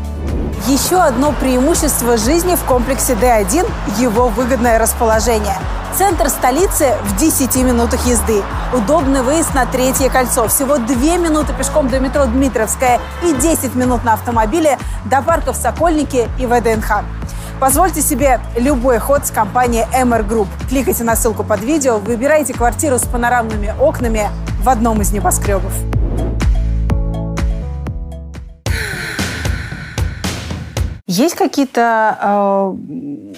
Еще 0.69 0.97
одно 0.97 1.33
преимущество 1.33 2.17
жизни 2.17 2.57
в 2.57 2.65
комплексе 2.65 3.12
D1– 3.12 3.71
его 3.99 4.29
выгодное 4.29 4.79
расположение. 4.79 5.55
Центр 5.97 6.29
столицы 6.29 6.93
в 7.05 7.17
10 7.17 7.57
минутах 7.62 8.05
езды. 8.05 8.43
Удобный 8.75 9.23
выезд 9.23 9.55
на 9.55 9.65
Третье 9.65 10.11
кольцо. 10.11 10.49
Всего 10.49 10.77
2 10.77 10.95
минуты 11.17 11.55
пешком 11.55 11.89
до 11.89 12.01
метро 12.01 12.27
Дмитровская 12.27 13.01
и 13.25 13.33
10 13.33 13.75
минут 13.77 14.05
на 14.05 14.15
автомобиле 14.15 14.77
до 15.05 15.23
парков 15.23 15.57
Сокольники 15.57 16.29
и 16.39 16.47
ВДНХ. 16.47 17.03
Позвольте 17.59 18.03
себе 18.03 18.41
любой 18.57 18.99
ход 18.99 19.25
с 19.25 19.31
компанией 19.31 19.87
MR 19.93 20.29
Group. 20.29 20.49
Кликайте 20.69 21.05
на 21.05 21.17
ссылку 21.17 21.45
под 21.45 21.62
видео, 21.62 21.99
выбирайте 21.99 22.53
квартиру 22.53 22.99
с 22.99 23.03
панорамными 23.03 23.73
окнами 23.81 24.29
в 24.62 24.69
одном 24.69 25.01
из 25.01 25.12
небоскребов. 25.12 25.73
Есть 31.07 31.37
какие-то 31.37 32.19
э, 32.21 33.35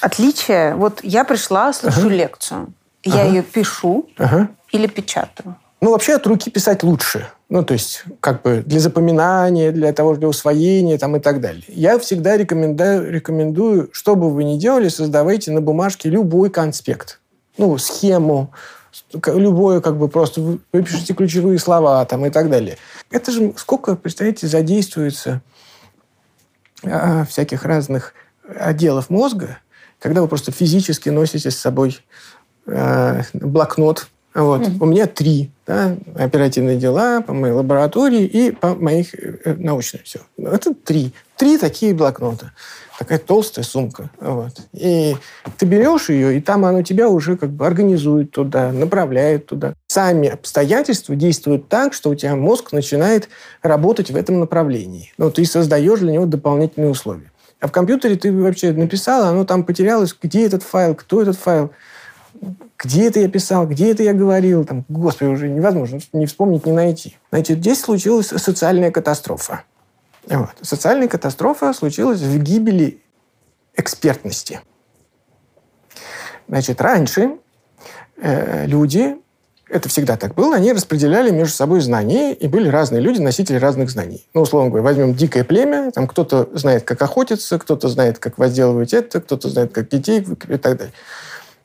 отличия? 0.00 0.76
Вот 0.76 1.00
я 1.02 1.24
пришла, 1.24 1.72
слышу 1.72 2.00
ага. 2.00 2.08
лекцию. 2.08 2.72
Я 3.02 3.22
ага. 3.22 3.28
ее 3.28 3.42
пишу 3.42 4.08
ага. 4.16 4.48
или 4.70 4.86
печатаю? 4.86 5.56
Ну, 5.80 5.92
вообще 5.92 6.14
от 6.14 6.26
руки 6.26 6.50
писать 6.50 6.82
лучше. 6.82 7.28
Ну, 7.48 7.64
то 7.64 7.72
есть, 7.72 8.04
как 8.20 8.42
бы 8.42 8.62
для 8.64 8.78
запоминания, 8.78 9.72
для 9.72 9.92
того, 9.92 10.16
для 10.16 10.28
усвоения 10.28 10.98
там, 10.98 11.16
и 11.16 11.20
так 11.20 11.40
далее. 11.40 11.64
Я 11.68 11.98
всегда 11.98 12.36
рекомендую, 12.36 13.10
рекомендую, 13.10 13.88
что 13.92 14.16
бы 14.16 14.30
вы 14.30 14.44
ни 14.44 14.58
делали, 14.58 14.88
создавайте 14.88 15.50
на 15.50 15.60
бумажке 15.60 16.08
любой 16.08 16.50
конспект. 16.50 17.20
Ну, 17.56 17.78
схему, 17.78 18.52
любое, 19.26 19.80
как 19.80 19.96
бы 19.96 20.08
просто 20.08 20.40
вы 20.40 20.58
пишете 20.70 21.14
ключевые 21.14 21.58
слова 21.58 22.04
там, 22.04 22.26
и 22.26 22.30
так 22.30 22.50
далее. 22.50 22.76
Это 23.10 23.32
же 23.32 23.52
сколько, 23.56 23.96
представляете, 23.96 24.46
задействуется 24.46 25.42
всяких 27.28 27.64
разных 27.64 28.14
отделов 28.56 29.10
мозга, 29.10 29.58
когда 29.98 30.22
вы 30.22 30.28
просто 30.28 30.52
физически 30.52 31.08
носите 31.08 31.50
с 31.50 31.56
собой 31.56 31.98
э, 32.66 33.22
блокнот. 33.32 34.08
Вот. 34.34 34.62
Mm-hmm. 34.62 34.76
У 34.80 34.86
меня 34.86 35.06
три. 35.06 35.50
Да, 35.66 35.96
оперативные 36.14 36.76
дела 36.76 37.20
по 37.20 37.34
моей 37.34 37.52
лаборатории 37.52 38.24
и 38.24 38.52
по 38.52 38.74
моих 38.74 39.14
э, 39.14 39.54
научным 39.54 40.02
все. 40.04 40.20
Это 40.38 40.74
три. 40.74 41.12
Три 41.36 41.58
такие 41.58 41.94
блокнота. 41.94 42.52
Такая 42.98 43.18
толстая 43.18 43.64
сумка. 43.64 44.10
Вот. 44.18 44.54
И 44.72 45.14
ты 45.56 45.66
берешь 45.66 46.08
ее, 46.08 46.36
и 46.36 46.40
там 46.40 46.64
оно 46.64 46.82
тебя 46.82 47.08
уже 47.08 47.36
как 47.36 47.50
бы 47.50 47.64
организует 47.64 48.32
туда, 48.32 48.72
направляет 48.72 49.46
туда. 49.46 49.74
Сами 49.86 50.30
обстоятельства 50.30 51.14
действуют 51.14 51.68
так, 51.68 51.94
что 51.94 52.10
у 52.10 52.16
тебя 52.16 52.34
мозг 52.34 52.72
начинает 52.72 53.28
работать 53.62 54.10
в 54.10 54.16
этом 54.16 54.40
направлении. 54.40 55.12
Ну, 55.16 55.30
ты 55.30 55.44
создаешь 55.44 56.00
для 56.00 56.12
него 56.12 56.26
дополнительные 56.26 56.90
условия. 56.90 57.30
А 57.60 57.68
в 57.68 57.72
компьютере 57.72 58.16
ты 58.16 58.32
вообще 58.32 58.72
написал, 58.72 59.24
оно 59.24 59.44
там 59.44 59.62
потерялось, 59.62 60.14
где 60.20 60.44
этот 60.44 60.64
файл, 60.64 60.96
кто 60.96 61.22
этот 61.22 61.36
файл, 61.36 61.70
где 62.78 63.06
это 63.06 63.20
я 63.20 63.28
писал, 63.28 63.66
где 63.66 63.92
это 63.92 64.02
я 64.02 64.12
говорил. 64.12 64.64
Там, 64.64 64.84
господи, 64.88 65.28
уже 65.28 65.48
невозможно 65.48 66.00
не 66.12 66.26
вспомнить, 66.26 66.66
не 66.66 66.72
найти. 66.72 67.16
Значит, 67.30 67.58
здесь 67.58 67.80
случилась 67.80 68.28
социальная 68.28 68.90
катастрофа. 68.90 69.62
Вот. 70.28 70.54
Социальная 70.62 71.08
катастрофа 71.08 71.72
случилась 71.72 72.20
в 72.20 72.38
гибели 72.38 73.02
экспертности. 73.76 74.60
Значит, 76.48 76.80
раньше 76.80 77.38
э, 78.16 78.66
люди 78.66 79.16
это 79.70 79.88
всегда 79.88 80.16
так 80.16 80.34
было, 80.34 80.56
они 80.56 80.72
распределяли 80.72 81.30
между 81.30 81.54
собой 81.54 81.80
знания, 81.80 82.32
и 82.32 82.48
были 82.48 82.68
разные 82.68 83.00
люди, 83.00 83.20
носители 83.20 83.58
разных 83.58 83.90
знаний. 83.90 84.26
Ну, 84.32 84.42
условно 84.42 84.70
говоря, 84.70 84.84
возьмем 84.84 85.14
дикое 85.14 85.44
племя, 85.44 85.90
там 85.90 86.06
кто-то 86.06 86.48
знает, 86.54 86.84
как 86.84 87.00
охотиться, 87.02 87.58
кто-то 87.58 87.88
знает, 87.88 88.18
как 88.18 88.38
возделывать 88.38 88.94
это, 88.94 89.20
кто-то 89.20 89.48
знает, 89.48 89.72
как 89.72 89.88
детей 89.88 90.20
и 90.20 90.56
так 90.56 90.78
далее. 90.78 90.94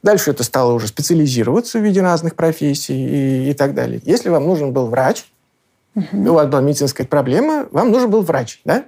Дальше 0.02 0.32
это 0.32 0.44
стало 0.44 0.74
уже 0.74 0.88
специализироваться 0.88 1.80
в 1.80 1.82
виде 1.82 2.02
разных 2.02 2.36
профессий 2.36 3.48
и, 3.48 3.52
и 3.52 3.54
так 3.54 3.74
далее. 3.74 4.02
Если 4.04 4.28
вам 4.28 4.46
нужен 4.46 4.74
был 4.74 4.88
врач, 4.88 5.26
угу. 5.96 6.32
у 6.32 6.34
вас 6.34 6.48
была 6.48 6.62
медицинская 6.62 7.06
проблема, 7.08 7.68
вам 7.72 7.92
нужен 7.92 8.10
был 8.10 8.22
врач, 8.22 8.62
да? 8.66 8.86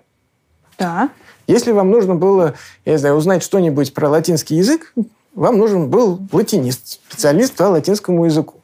Да. 0.78 1.10
Если 1.48 1.72
вам 1.72 1.91
нужно 1.91 2.15
было, 2.15 2.56
я 2.86 2.94
не 2.94 2.98
знаю, 2.98 3.15
узнать 3.15 3.44
что-нибудь 3.44 3.94
про 3.94 4.10
латинский 4.10 4.58
язык, 4.58 4.94
вам 5.34 5.58
нужен 5.58 5.89
был 5.89 6.20
латинист, 6.32 7.00
специалист 7.08 7.56
по 7.56 7.63
латинскому 7.63 8.26
языку. 8.26 8.62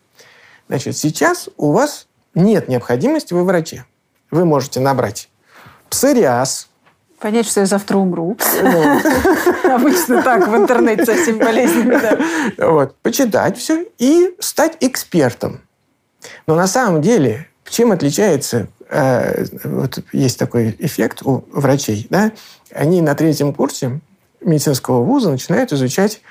Значит, 0.68 0.98
сейчас 0.98 1.50
у 1.58 1.72
вас 1.72 2.08
нет 2.34 2.68
необходимости 2.70 3.34
во 3.34 3.44
враче. 3.44 3.86
Вы 4.32 4.46
можете 4.46 4.80
набрать 4.80 5.30
псориаз, 5.90 6.70
Понять, 7.22 7.48
что 7.48 7.60
я 7.60 7.68
завтра 7.68 7.98
умру. 7.98 8.36
Обычно 9.64 10.24
так 10.24 10.48
в 10.48 10.56
интернете 10.56 11.06
со 11.06 11.14
всеми 11.14 11.38
болезнями. 11.38 12.00
Вот. 12.58 12.96
Почитать 13.04 13.60
все 13.60 13.86
и 14.00 14.36
стать 14.40 14.78
экспертом. 14.80 15.62
Но 16.48 16.56
на 16.56 16.66
самом 16.66 17.00
деле, 17.04 17.48
чем 17.72 17.92
отличается... 17.92 18.68
Э, 18.90 19.46
вот 19.64 20.00
есть 20.12 20.38
такой 20.38 20.76
эффект 20.80 21.22
у 21.24 21.46
врачей. 21.52 22.08
Да? 22.10 22.32
Они 22.74 23.02
на 23.02 23.16
третьем 23.16 23.54
курсе 23.54 24.02
медицинского 24.42 25.04
вуза 25.04 25.32
начинают 25.32 25.72
изучать 25.72 26.22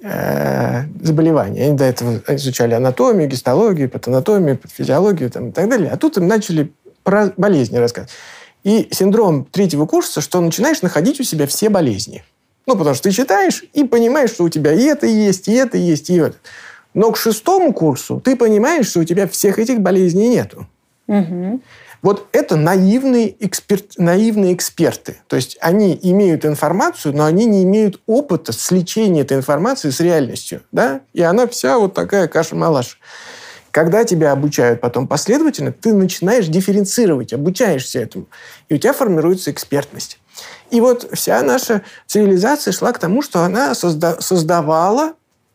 Э, 0.00 0.84
заболевания. 1.02 1.64
Они 1.64 1.76
до 1.76 1.84
этого 1.84 2.22
изучали 2.28 2.72
анатомию, 2.72 3.28
гистологию, 3.28 3.90
патанатомию, 3.90 4.60
физиологию 4.64 5.28
там, 5.28 5.48
и 5.48 5.52
так 5.52 5.68
далее. 5.68 5.90
А 5.90 5.96
тут 5.96 6.16
им 6.18 6.28
начали 6.28 6.72
про 7.02 7.32
болезни 7.36 7.78
рассказывать. 7.78 8.12
И 8.62 8.88
синдром 8.92 9.44
третьего 9.46 9.86
курса, 9.86 10.20
что 10.20 10.40
начинаешь 10.40 10.82
находить 10.82 11.18
у 11.18 11.24
себя 11.24 11.48
все 11.48 11.68
болезни. 11.68 12.22
Ну, 12.66 12.76
потому 12.76 12.94
что 12.94 13.08
ты 13.08 13.10
читаешь 13.10 13.64
и 13.72 13.82
понимаешь, 13.82 14.30
что 14.30 14.44
у 14.44 14.48
тебя 14.48 14.72
и 14.72 14.84
это 14.84 15.06
есть, 15.06 15.48
и 15.48 15.52
это 15.54 15.76
есть, 15.76 16.10
и 16.10 16.14
это. 16.14 16.36
Но 16.94 17.10
к 17.10 17.16
шестому 17.16 17.72
курсу 17.72 18.20
ты 18.24 18.36
понимаешь, 18.36 18.86
что 18.86 19.00
у 19.00 19.04
тебя 19.04 19.26
всех 19.26 19.58
этих 19.58 19.80
болезней 19.80 20.28
нету. 20.28 20.68
Угу. 21.08 21.60
Вот 22.02 22.28
это 22.32 22.56
наивные, 22.56 23.34
эксперт, 23.44 23.98
наивные 23.98 24.54
эксперты. 24.54 25.16
То 25.26 25.36
есть 25.36 25.58
они 25.60 25.98
имеют 26.00 26.44
информацию, 26.44 27.16
но 27.16 27.24
они 27.24 27.44
не 27.46 27.64
имеют 27.64 28.00
опыта 28.06 28.52
сличения 28.52 29.22
этой 29.22 29.36
информации 29.36 29.90
с 29.90 29.98
реальностью. 29.98 30.62
Да? 30.70 31.00
И 31.12 31.22
она 31.22 31.48
вся 31.48 31.78
вот 31.78 31.94
такая 31.94 32.28
каша-малаш. 32.28 33.00
Когда 33.72 34.04
тебя 34.04 34.32
обучают 34.32 34.80
потом 34.80 35.08
последовательно, 35.08 35.72
ты 35.72 35.92
начинаешь 35.92 36.46
дифференцировать, 36.46 37.32
обучаешься 37.32 37.98
этому. 37.98 38.26
И 38.68 38.74
у 38.74 38.78
тебя 38.78 38.92
формируется 38.92 39.50
экспертность. 39.50 40.20
И 40.70 40.80
вот 40.80 41.08
вся 41.12 41.42
наша 41.42 41.82
цивилизация 42.06 42.72
шла 42.72 42.92
к 42.92 42.98
тому, 42.98 43.22
что 43.22 43.40
она 43.40 43.72
созда- 43.72 44.20
создавала 44.20 45.14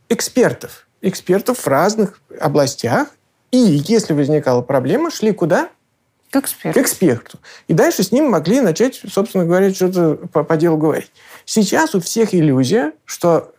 экспертов. 0.10 0.88
Экспертов 1.02 1.60
в 1.60 1.68
разных 1.68 2.20
областях. 2.40 3.08
И 3.54 3.84
если 3.86 4.14
возникала 4.14 4.64
проблема, 4.64 5.12
шли 5.12 5.32
куда? 5.32 5.70
К 6.32 6.38
эксперту. 6.38 6.80
К 6.80 6.82
эксперту. 6.82 7.40
И 7.68 7.74
дальше 7.74 8.02
с 8.02 8.12
ним 8.12 8.32
могли 8.32 8.62
начать, 8.62 9.00
собственно 9.08 9.46
говоря, 9.46 9.72
что-то 9.72 10.16
по, 10.34 10.44
по 10.44 10.58
делу 10.58 10.76
говорить. 10.76 11.12
Сейчас 11.46 11.94
у 11.94 12.00
всех 12.00 12.34
иллюзия, 12.34 12.94
что 13.06 13.54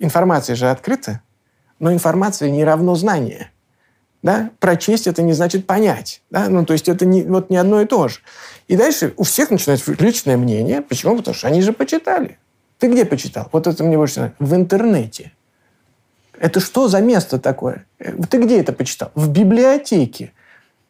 информация 0.00 0.56
же 0.56 0.68
открыта, 0.68 1.22
но 1.78 1.92
информация 1.92 2.50
не 2.50 2.64
равно 2.64 2.96
знание. 2.96 3.52
Да? 4.24 4.50
Прочесть 4.58 5.06
это 5.06 5.22
не 5.22 5.34
значит 5.34 5.68
понять. 5.68 6.20
Да? 6.30 6.48
Ну, 6.48 6.66
то 6.66 6.72
есть 6.72 6.88
это 6.88 7.06
не, 7.06 7.22
вот 7.22 7.48
не 7.48 7.58
одно 7.58 7.80
и 7.80 7.84
то 7.84 8.08
же. 8.08 8.18
И 8.66 8.76
дальше 8.76 9.14
у 9.16 9.22
всех 9.22 9.52
начинается 9.52 9.94
личное 10.00 10.36
мнение. 10.36 10.82
Почему? 10.82 11.16
Потому 11.16 11.36
что 11.36 11.46
они 11.46 11.62
же 11.62 11.72
почитали. 11.72 12.38
Ты 12.78 12.88
где 12.88 13.04
почитал? 13.04 13.48
Вот 13.52 13.68
это 13.68 13.84
мне 13.84 13.96
больше 13.96 14.18
нравится. 14.18 14.44
В 14.44 14.52
интернете. 14.56 15.30
Это 16.40 16.60
что 16.60 16.88
за 16.88 17.00
место 17.00 17.38
такое? 17.38 17.86
Э, 17.98 18.12
ты 18.30 18.38
где 18.38 18.60
это 18.60 18.72
почитал? 18.72 19.10
В 19.14 19.28
библиотеке. 19.28 20.32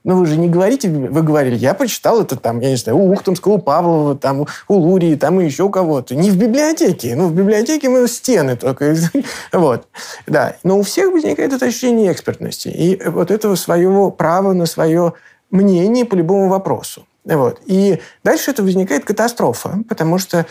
Но 0.05 0.16
вы 0.16 0.26
же 0.26 0.36
не 0.36 0.49
говорите, 0.49 0.88
вы 0.88 1.22
говорили, 1.22 1.57
я 1.57 1.74
прочитал 1.74 2.22
это 2.22 2.36
там, 2.36 2.61
я 2.61 2.70
не 2.70 2.76
знаю, 2.76 2.99
у 2.99 3.12
Ухтомского, 3.12 3.55
у 3.55 3.59
Павлова, 3.59 4.16
там, 4.16 4.46
у 4.68 4.74
Лурии, 4.74 5.16
там 5.16 5.40
и 5.40 5.44
еще 5.44 5.64
у 5.64 5.70
кого-то. 5.70 6.14
Не 6.14 6.30
в 6.30 6.36
библиотеке. 6.36 7.14
Ну, 7.16 7.26
в 7.26 7.34
библиотеке 7.34 7.88
мы 7.88 8.07
стены 8.07 8.57
только. 8.57 8.94
вот. 9.53 9.88
Да. 10.26 10.57
Но 10.62 10.78
у 10.78 10.82
всех 10.82 11.12
возникает 11.12 11.53
это 11.53 11.66
ощущение 11.66 12.12
экспертности. 12.12 12.68
И 12.68 13.03
вот 13.09 13.30
этого 13.30 13.57
своего 13.57 14.11
права 14.11 14.53
на 14.53 14.66
свое 14.66 15.14
мнение 15.51 16.05
по 16.05 16.14
любому 16.14 16.49
вопросу. 16.49 17.07
Вот. 17.24 17.61
И 17.66 18.01
дальше 18.24 18.53
это 18.53 18.62
возникает 18.62 19.05
катастрофа, 19.05 19.80
потому 19.88 20.18
что 20.18 20.46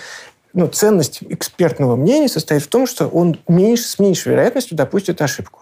ну, 0.58 0.68
ценность 0.68 1.20
экспертного 1.22 1.96
мнения 1.96 2.28
состоит 2.28 2.64
в 2.64 2.68
том, 2.68 2.88
что 2.88 3.08
он 3.08 3.40
меньше, 3.48 3.84
с 3.84 4.00
меньшей 4.00 4.34
вероятностью 4.34 4.76
допустит 4.76 5.22
ошибку. 5.22 5.62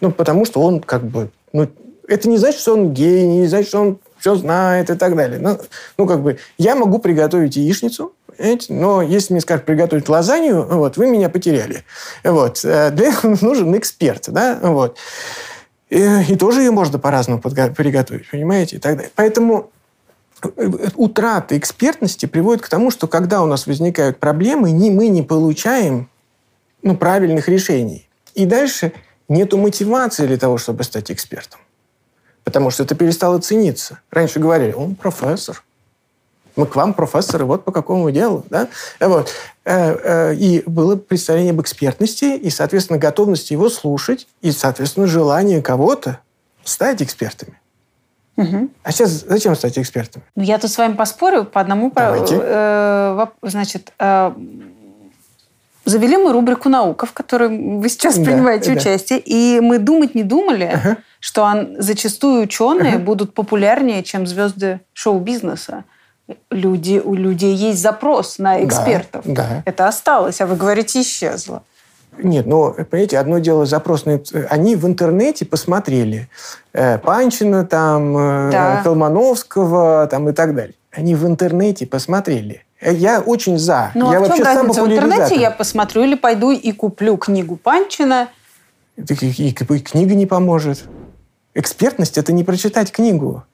Ну, 0.00 0.12
потому 0.12 0.44
что 0.44 0.60
он 0.60 0.80
как 0.80 1.04
бы 1.04 1.30
ну, 1.52 1.66
это 2.06 2.28
не 2.28 2.36
значит, 2.36 2.60
что 2.60 2.74
он 2.74 2.92
гений, 2.92 3.38
не 3.38 3.46
значит, 3.46 3.68
что 3.68 3.80
он 3.80 3.98
все 4.18 4.34
знает 4.34 4.90
и 4.90 4.94
так 4.94 5.16
далее. 5.16 5.38
Ну, 5.40 5.58
ну 5.96 6.06
как 6.06 6.22
бы, 6.22 6.38
я 6.58 6.74
могу 6.74 6.98
приготовить 6.98 7.56
яичницу, 7.56 8.12
но 8.68 9.00
если 9.00 9.32
мне 9.32 9.40
скажут 9.40 9.64
приготовить 9.64 10.08
лазанью, 10.08 10.66
вот, 10.66 10.98
вы 10.98 11.06
меня 11.06 11.30
потеряли. 11.30 11.84
Вот. 12.24 12.62
Э, 12.62 12.90
для 12.90 13.08
этого 13.08 13.36
нужен 13.40 13.76
эксперт, 13.76 14.28
да, 14.28 14.58
вот. 14.60 14.98
И, 15.88 16.04
и 16.28 16.36
тоже 16.36 16.60
ее 16.60 16.72
можно 16.72 16.98
по-разному 16.98 17.40
приготовить, 17.40 18.30
понимаете, 18.30 18.76
и 18.76 18.78
так 18.78 18.96
далее. 18.96 19.10
Поэтому 19.14 19.70
э, 19.70 19.75
утрата 20.96 21.56
экспертности 21.56 22.26
приводит 22.26 22.62
к 22.62 22.68
тому, 22.68 22.90
что 22.90 23.06
когда 23.06 23.42
у 23.42 23.46
нас 23.46 23.66
возникают 23.66 24.18
проблемы, 24.18 24.70
ни 24.70 24.90
мы 24.90 25.08
не 25.08 25.22
получаем 25.22 26.08
ну, 26.82 26.96
правильных 26.96 27.48
решений. 27.48 28.08
И 28.34 28.44
дальше 28.44 28.92
нету 29.28 29.56
мотивации 29.56 30.26
для 30.26 30.36
того, 30.36 30.58
чтобы 30.58 30.84
стать 30.84 31.10
экспертом 31.10 31.60
потому 32.46 32.70
что 32.70 32.84
это 32.84 32.94
перестало 32.94 33.40
цениться. 33.40 33.98
Раньше 34.08 34.38
говорили, 34.38 34.72
он 34.72 34.94
профессор. 34.94 35.64
Мы 36.54 36.66
к 36.66 36.76
вам, 36.76 36.94
профессоры, 36.94 37.44
вот 37.44 37.64
по 37.64 37.72
какому 37.72 38.12
делу. 38.12 38.46
Да? 38.48 38.68
Вот. 39.00 39.32
Э, 39.64 40.30
э, 40.30 40.34
и 40.36 40.62
было 40.64 40.94
представление 40.94 41.50
об 41.50 41.60
экспертности, 41.60 42.36
и, 42.36 42.48
соответственно, 42.50 43.00
готовность 43.00 43.50
его 43.50 43.68
слушать, 43.68 44.28
и, 44.42 44.52
соответственно, 44.52 45.08
желание 45.08 45.60
кого-то 45.60 46.20
стать 46.62 47.02
экспертами. 47.02 47.60
Угу. 48.36 48.68
А 48.82 48.92
сейчас 48.92 49.24
зачем 49.26 49.54
стать 49.56 49.78
экспертами? 49.78 50.24
Ну, 50.34 50.42
я 50.42 50.58
тут 50.58 50.70
с 50.70 50.78
вами 50.78 50.94
поспорю 50.94 51.44
по 51.44 51.60
одному... 51.60 51.90
Давайте. 51.94 52.38
Э, 52.38 53.26
значит, 53.42 53.92
э, 53.98 54.32
завели 55.84 56.16
мы 56.16 56.32
рубрику 56.32 56.68
«Наука», 56.68 57.06
в 57.06 57.12
которой 57.12 57.48
вы 57.78 57.88
сейчас 57.88 58.18
да, 58.18 58.24
принимаете 58.24 58.72
да. 58.72 58.80
участие, 58.80 59.18
и 59.20 59.60
мы 59.60 59.78
думать 59.78 60.14
не 60.14 60.22
думали, 60.22 60.70
ага 60.74 60.96
что 61.26 61.42
он, 61.42 61.74
зачастую 61.78 62.42
ученые 62.42 62.98
будут 62.98 63.34
популярнее, 63.34 64.04
чем 64.04 64.28
звезды 64.28 64.78
шоу-бизнеса. 64.92 65.82
Люди, 66.50 67.02
у 67.04 67.14
людей 67.14 67.52
есть 67.52 67.80
запрос 67.80 68.38
на 68.38 68.64
экспертов. 68.64 69.24
Да, 69.24 69.42
да. 69.42 69.62
Это 69.64 69.88
осталось, 69.88 70.40
а 70.40 70.46
вы 70.46 70.54
говорите, 70.54 71.00
исчезло. 71.00 71.64
Нет, 72.18 72.46
ну, 72.46 72.72
понимаете, 72.72 73.18
одно 73.18 73.38
дело 73.38 73.66
запрос 73.66 74.04
на... 74.04 74.20
Они 74.50 74.76
в 74.76 74.86
интернете 74.86 75.44
посмотрели 75.44 76.28
э, 76.72 76.98
Панчина, 76.98 77.64
там, 77.64 78.16
э, 78.16 78.50
да. 78.52 78.80
Колмановского 78.82 80.06
там, 80.10 80.28
и 80.28 80.32
так 80.32 80.54
далее. 80.54 80.74
Они 80.90 81.14
в 81.14 81.26
интернете 81.26 81.86
посмотрели. 81.86 82.64
Э, 82.80 82.92
я 82.92 83.20
очень 83.20 83.58
за. 83.58 83.92
Ну, 83.94 84.12
я 84.12 84.18
а 84.18 84.20
в 84.22 84.34
чем 84.34 84.44
разница? 84.44 84.82
В 84.82 84.86
интернете 84.86 85.36
я 85.36 85.50
посмотрю 85.50 86.04
или 86.04 86.14
пойду 86.14 86.50
и 86.50 86.72
куплю 86.72 87.16
книгу 87.16 87.56
Панчина. 87.56 88.28
И, 88.96 89.02
и, 89.02 89.48
и 89.48 89.52
книга 89.52 90.14
не 90.14 90.26
поможет. 90.26 90.84
Экспертность– 91.54 92.18
это 92.18 92.32
не 92.32 92.44
прочитать 92.44 92.92
книгу. 92.92 93.44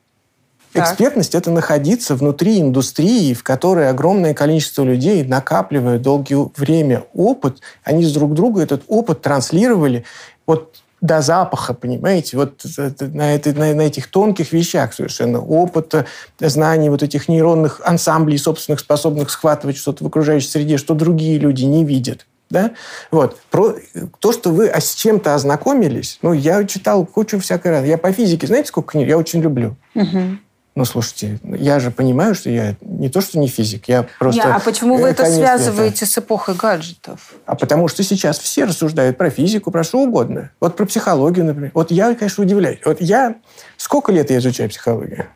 Так. 0.72 0.88
Экспертность– 0.88 1.34
это 1.36 1.50
находиться 1.50 2.14
внутри 2.14 2.60
индустрии, 2.60 3.34
в 3.34 3.42
которой 3.42 3.90
огромное 3.90 4.32
количество 4.32 4.82
людей 4.82 5.22
накапливают 5.22 6.02
долгое 6.02 6.48
время 6.56 7.04
опыт. 7.12 7.60
Они 7.84 8.04
с 8.04 8.12
друг 8.12 8.32
друга 8.32 8.62
этот 8.62 8.82
опыт 8.88 9.20
транслировали 9.20 10.04
вот 10.46 10.82
до 11.02 11.20
запаха, 11.20 11.74
понимаете, 11.74 12.36
вот 12.36 12.64
на, 13.00 13.34
это, 13.34 13.52
на, 13.52 13.74
на 13.74 13.82
этих 13.82 14.06
тонких 14.06 14.52
вещах 14.52 14.94
совершенно. 14.94 15.40
Опыта, 15.40 16.06
знаний 16.38 16.90
вот 16.90 17.02
этих 17.02 17.28
нейронных 17.28 17.80
ансамблей, 17.84 18.38
собственных 18.38 18.80
способных 18.80 19.30
схватывать 19.30 19.76
что-то 19.76 20.04
в 20.04 20.06
окружающей 20.06 20.48
среде, 20.48 20.78
что 20.78 20.94
другие 20.94 21.38
люди 21.38 21.64
не 21.64 21.84
видят. 21.84 22.26
Да? 22.50 22.70
Вот. 23.10 23.36
Про 23.50 23.74
то, 24.20 24.32
что 24.32 24.50
вы 24.50 24.68
с 24.68 24.94
чем-то 24.94 25.34
ознакомились, 25.34 26.18
ну, 26.22 26.32
я 26.32 26.62
читал 26.64 27.04
кучу 27.04 27.40
всякой 27.40 27.72
раз. 27.72 27.84
Я 27.84 27.98
по 27.98 28.12
физике, 28.12 28.46
знаете, 28.46 28.68
сколько 28.68 28.92
книг? 28.92 29.08
Я 29.08 29.18
очень 29.18 29.40
люблю. 29.40 29.76
Угу. 29.94 30.38
Ну, 30.74 30.86
слушайте, 30.86 31.38
я 31.44 31.80
же 31.80 31.90
понимаю, 31.90 32.34
что 32.34 32.48
я 32.48 32.76
не 32.80 33.10
то, 33.10 33.20
что 33.20 33.38
не 33.38 33.46
физик, 33.46 33.88
я 33.88 34.06
просто... 34.18 34.48
Я, 34.48 34.56
а 34.56 34.60
почему 34.60 34.96
вы 34.96 35.08
это 35.08 35.26
связываете 35.26 36.04
это... 36.04 36.06
с 36.06 36.18
эпохой 36.18 36.54
гаджетов? 36.54 37.34
А 37.44 37.54
потому 37.56 37.88
что 37.88 38.02
сейчас 38.02 38.38
все 38.38 38.64
рассуждают 38.64 39.18
про 39.18 39.28
физику, 39.28 39.70
про 39.70 39.84
что 39.84 39.98
угодно. 39.98 40.50
Вот 40.60 40.74
про 40.76 40.86
психологию, 40.86 41.44
например. 41.44 41.72
Вот 41.74 41.90
я, 41.90 42.14
конечно, 42.14 42.42
удивляюсь. 42.42 42.78
Вот 42.86 43.02
я... 43.02 43.36
Сколько 43.76 44.12
лет 44.12 44.30
я 44.30 44.38
изучаю 44.38 44.70
психологию? 44.70 45.26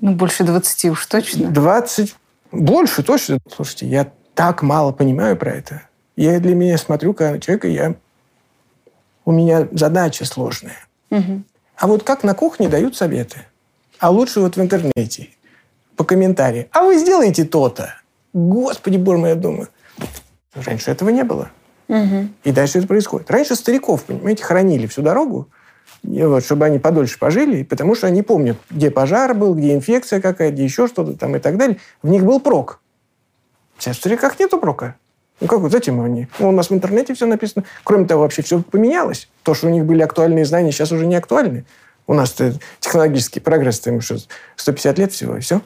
Ну, 0.00 0.14
больше 0.14 0.42
20 0.42 0.84
уж 0.86 1.06
точно. 1.06 1.50
20... 1.50 2.16
Больше 2.50 3.04
точно. 3.04 3.38
Слушайте, 3.54 3.86
я 3.86 4.10
так 4.34 4.62
мало 4.62 4.90
понимаю 4.90 5.36
про 5.36 5.52
это. 5.52 5.82
Я 6.16 6.40
для 6.40 6.56
меня 6.56 6.76
смотрю, 6.76 7.14
как 7.14 7.32
на 7.34 7.40
человека, 7.40 7.68
я... 7.68 7.94
у 9.24 9.30
меня 9.30 9.68
задача 9.70 10.24
сложная. 10.24 10.78
Угу. 11.10 11.42
А 11.76 11.86
вот 11.86 12.02
как 12.02 12.24
на 12.24 12.34
кухне 12.34 12.68
дают 12.68 12.96
советы. 12.96 13.46
А 14.02 14.10
лучше 14.10 14.40
вот 14.40 14.56
в 14.56 14.60
интернете, 14.60 15.28
по 15.94 16.02
комментариям. 16.02 16.66
А 16.72 16.82
вы 16.82 16.98
сделаете 16.98 17.44
то-то. 17.44 17.94
Господи, 18.32 18.96
боже 18.96 19.18
мой, 19.18 19.28
я 19.28 19.36
думаю. 19.36 19.68
Раньше 20.54 20.90
этого 20.90 21.10
не 21.10 21.22
было. 21.22 21.52
Угу. 21.86 22.28
И 22.42 22.50
дальше 22.50 22.78
это 22.78 22.88
происходит. 22.88 23.30
Раньше 23.30 23.54
стариков, 23.54 24.02
понимаете, 24.02 24.42
хоронили 24.42 24.88
всю 24.88 25.02
дорогу, 25.02 25.46
вот, 26.02 26.44
чтобы 26.44 26.64
они 26.64 26.80
подольше 26.80 27.16
пожили, 27.16 27.62
потому 27.62 27.94
что 27.94 28.08
они 28.08 28.22
помнят, 28.22 28.56
где 28.70 28.90
пожар 28.90 29.34
был, 29.34 29.54
где 29.54 29.72
инфекция 29.72 30.20
какая, 30.20 30.50
где 30.50 30.64
еще 30.64 30.88
что-то 30.88 31.16
там 31.16 31.36
и 31.36 31.38
так 31.38 31.56
далее. 31.56 31.78
В 32.02 32.08
них 32.08 32.24
был 32.24 32.40
прок. 32.40 32.80
Сейчас 33.78 33.98
в 33.98 34.00
стариках 34.00 34.36
нету 34.40 34.58
прока. 34.58 34.96
Ну 35.40 35.46
как, 35.46 35.70
зачем 35.70 36.00
они? 36.00 36.26
Ну, 36.40 36.48
у 36.48 36.52
нас 36.52 36.70
в 36.70 36.74
интернете 36.74 37.14
все 37.14 37.26
написано. 37.26 37.64
Кроме 37.84 38.06
того, 38.06 38.22
вообще 38.22 38.42
все 38.42 38.60
поменялось. 38.62 39.28
То, 39.44 39.54
что 39.54 39.68
у 39.68 39.70
них 39.70 39.84
были 39.84 40.02
актуальные 40.02 40.44
знания, 40.44 40.72
сейчас 40.72 40.90
уже 40.90 41.06
не 41.06 41.14
актуальны. 41.14 41.64
У 42.12 42.14
нас 42.14 42.36
технологический 42.78 43.40
прогресс, 43.40 43.80
ему 43.86 44.02
что, 44.02 44.18
150 44.56 44.98
лет 44.98 45.12
всего, 45.12 45.38
и 45.38 45.40
все. 45.40 45.62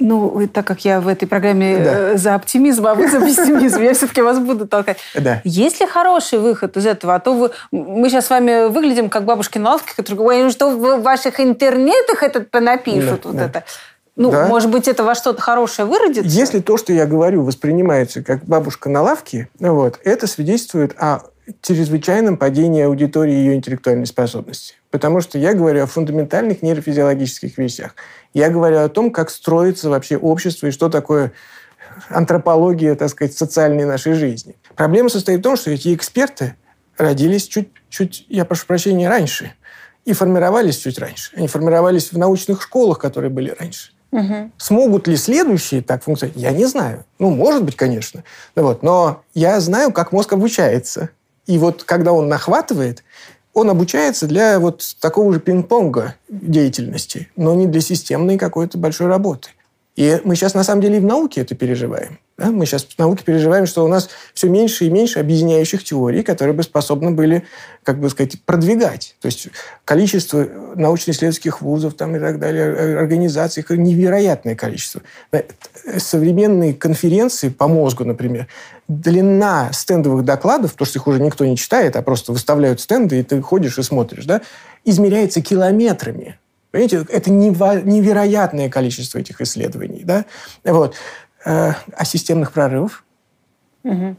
Ну, 0.00 0.48
так 0.52 0.66
как 0.66 0.84
я 0.84 1.00
в 1.00 1.06
этой 1.06 1.26
программе 1.26 1.78
да. 1.78 1.84
Э, 1.84 2.16
за 2.16 2.34
оптимизм, 2.34 2.84
а 2.88 2.96
вы 2.96 3.08
за 3.08 3.20
пессимизм, 3.20 3.82
я 3.82 3.94
все-таки 3.94 4.20
вас 4.20 4.40
буду 4.40 4.66
толкать. 4.66 4.98
Да. 5.14 5.42
Есть 5.44 5.78
ли 5.78 5.86
хороший 5.86 6.40
выход 6.40 6.76
из 6.76 6.86
этого? 6.86 7.14
А 7.14 7.20
то 7.20 7.34
вы, 7.34 7.52
мы 7.70 8.10
сейчас 8.10 8.26
с 8.26 8.30
вами 8.30 8.68
выглядим 8.68 9.08
как 9.08 9.24
бабушки 9.24 9.58
на 9.58 9.74
лавке, 9.74 9.94
которые 9.94 10.18
говорят, 10.18 10.44
ну 10.46 10.50
что 10.50 10.70
в 10.70 11.02
ваших 11.02 11.38
интернетах 11.38 12.24
этот 12.24 12.50
понапишут, 12.50 13.20
да, 13.22 13.28
вот 13.28 13.36
да. 13.36 13.44
это. 13.44 13.64
Ну, 14.16 14.32
да? 14.32 14.48
может 14.48 14.72
быть, 14.72 14.88
это 14.88 15.04
во 15.04 15.14
что-то 15.14 15.40
хорошее 15.40 15.86
выродится? 15.86 16.28
Если 16.28 16.58
то, 16.58 16.78
что 16.78 16.92
я 16.92 17.06
говорю, 17.06 17.44
воспринимается 17.44 18.24
как 18.24 18.44
бабушка 18.44 18.88
на 18.88 19.02
лавке, 19.02 19.48
вот, 19.60 20.00
это 20.02 20.26
свидетельствует 20.26 20.96
о 20.98 21.20
чрезвычайном 21.62 22.36
падении 22.36 22.82
аудитории 22.82 23.34
и 23.34 23.38
ее 23.38 23.54
интеллектуальной 23.54 24.06
способности. 24.06 24.74
Потому 24.90 25.20
что 25.20 25.38
я 25.38 25.54
говорю 25.54 25.82
о 25.82 25.86
фундаментальных 25.86 26.62
нейрофизиологических 26.62 27.56
вещах. 27.58 27.94
Я 28.34 28.50
говорю 28.50 28.78
о 28.78 28.88
том, 28.88 29.10
как 29.10 29.30
строится 29.30 29.88
вообще 29.88 30.16
общество 30.16 30.66
и 30.66 30.70
что 30.70 30.88
такое 30.88 31.32
антропология, 32.08 32.94
так 32.94 33.08
сказать, 33.10 33.36
социальной 33.36 33.84
нашей 33.84 34.14
жизни. 34.14 34.56
Проблема 34.74 35.08
состоит 35.08 35.40
в 35.40 35.42
том, 35.42 35.56
что 35.56 35.70
эти 35.70 35.94
эксперты 35.94 36.56
родились 36.98 37.46
чуть-чуть, 37.46 38.26
я 38.28 38.44
прошу 38.44 38.66
прощения, 38.66 39.08
раньше. 39.08 39.52
И 40.04 40.12
формировались 40.12 40.78
чуть 40.78 40.98
раньше. 40.98 41.32
Они 41.34 41.48
формировались 41.48 42.12
в 42.12 42.18
научных 42.18 42.62
школах, 42.62 42.98
которые 42.98 43.30
были 43.30 43.54
раньше. 43.58 43.90
Угу. 44.12 44.52
Смогут 44.56 45.08
ли 45.08 45.16
следующие 45.16 45.82
так 45.82 46.04
функционировать? 46.04 46.42
Я 46.42 46.52
не 46.52 46.64
знаю. 46.66 47.04
Ну, 47.18 47.30
может 47.30 47.64
быть, 47.64 47.76
конечно. 47.76 48.22
Вот. 48.54 48.82
Но 48.82 49.22
я 49.34 49.58
знаю, 49.60 49.92
как 49.92 50.12
мозг 50.12 50.32
обучается. 50.32 51.10
И 51.46 51.58
вот 51.58 51.84
когда 51.84 52.12
он 52.12 52.28
нахватывает, 52.28 53.04
он 53.54 53.70
обучается 53.70 54.26
для 54.26 54.58
вот 54.60 54.96
такого 55.00 55.32
же 55.32 55.40
пинг-понга 55.40 56.14
деятельности, 56.28 57.30
но 57.36 57.54
не 57.54 57.66
для 57.66 57.80
системной 57.80 58.36
какой-то 58.36 58.76
большой 58.76 59.06
работы. 59.06 59.50
И 59.94 60.20
мы 60.24 60.36
сейчас, 60.36 60.54
на 60.54 60.62
самом 60.62 60.82
деле, 60.82 60.98
и 60.98 61.00
в 61.00 61.04
науке 61.04 61.40
это 61.40 61.54
переживаем. 61.54 62.18
Да? 62.38 62.50
Мы 62.50 62.66
сейчас 62.66 62.84
в 62.84 62.98
науке 62.98 63.24
переживаем, 63.24 63.66
что 63.66 63.84
у 63.84 63.88
нас 63.88 64.10
все 64.34 64.48
меньше 64.48 64.84
и 64.84 64.90
меньше 64.90 65.20
объединяющих 65.20 65.82
теорий, 65.82 66.22
которые 66.22 66.54
бы 66.54 66.62
способны 66.62 67.10
были, 67.10 67.44
как 67.82 67.98
бы 67.98 68.10
сказать, 68.10 68.40
продвигать. 68.42 69.16
То 69.20 69.26
есть 69.26 69.48
количество 69.84 70.46
научно-исследовательских 70.74 71.62
вузов 71.62 71.94
там, 71.94 72.14
и 72.16 72.20
так 72.20 72.38
далее, 72.38 72.98
организаций, 72.98 73.64
невероятное 73.70 74.54
количество. 74.54 75.00
Современные 75.96 76.74
конференции 76.74 77.48
по 77.48 77.68
мозгу, 77.68 78.04
например, 78.04 78.48
длина 78.86 79.72
стендовых 79.72 80.24
докладов, 80.24 80.72
потому 80.72 80.86
что 80.86 80.98
их 80.98 81.06
уже 81.06 81.20
никто 81.20 81.44
не 81.44 81.56
читает, 81.56 81.96
а 81.96 82.02
просто 82.02 82.32
выставляют 82.32 82.80
стенды, 82.80 83.20
и 83.20 83.22
ты 83.22 83.40
ходишь 83.40 83.78
и 83.78 83.82
смотришь, 83.82 84.26
да, 84.26 84.42
измеряется 84.84 85.40
километрами. 85.40 86.38
Понимаете, 86.70 87.06
это 87.10 87.30
невероятное 87.30 88.68
количество 88.68 89.18
этих 89.18 89.40
исследований. 89.40 90.02
Да? 90.04 90.26
Вот. 90.62 90.94
Э, 91.46 91.74
а 91.96 92.04
системных 92.04 92.50
прорывов? 92.50 93.04
Угу. 93.84 94.16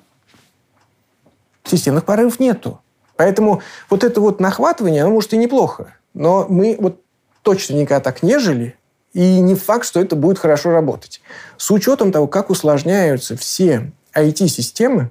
Системных 1.65 2.05
прорывов 2.05 2.39
нету. 2.39 2.79
Поэтому 3.17 3.61
вот 3.89 4.05
это 4.05 4.21
вот 4.21 4.39
нахватывание, 4.39 5.03
оно 5.03 5.11
может 5.11 5.33
и 5.33 5.37
неплохо. 5.37 5.93
Но 6.13 6.45
мы 6.47 6.77
вот 6.79 7.01
точно 7.41 7.73
никогда 7.73 7.99
так 7.99 8.23
не 8.23 8.39
жили, 8.39 8.77
и 9.11 9.39
не 9.41 9.55
факт, 9.55 9.85
что 9.85 9.99
это 9.99 10.15
будет 10.15 10.39
хорошо 10.39 10.71
работать. 10.71 11.21
С 11.57 11.69
учетом 11.69 12.13
того, 12.13 12.27
как 12.27 12.49
усложняются 12.49 13.35
все 13.35 13.91
IT-системы, 14.15 15.09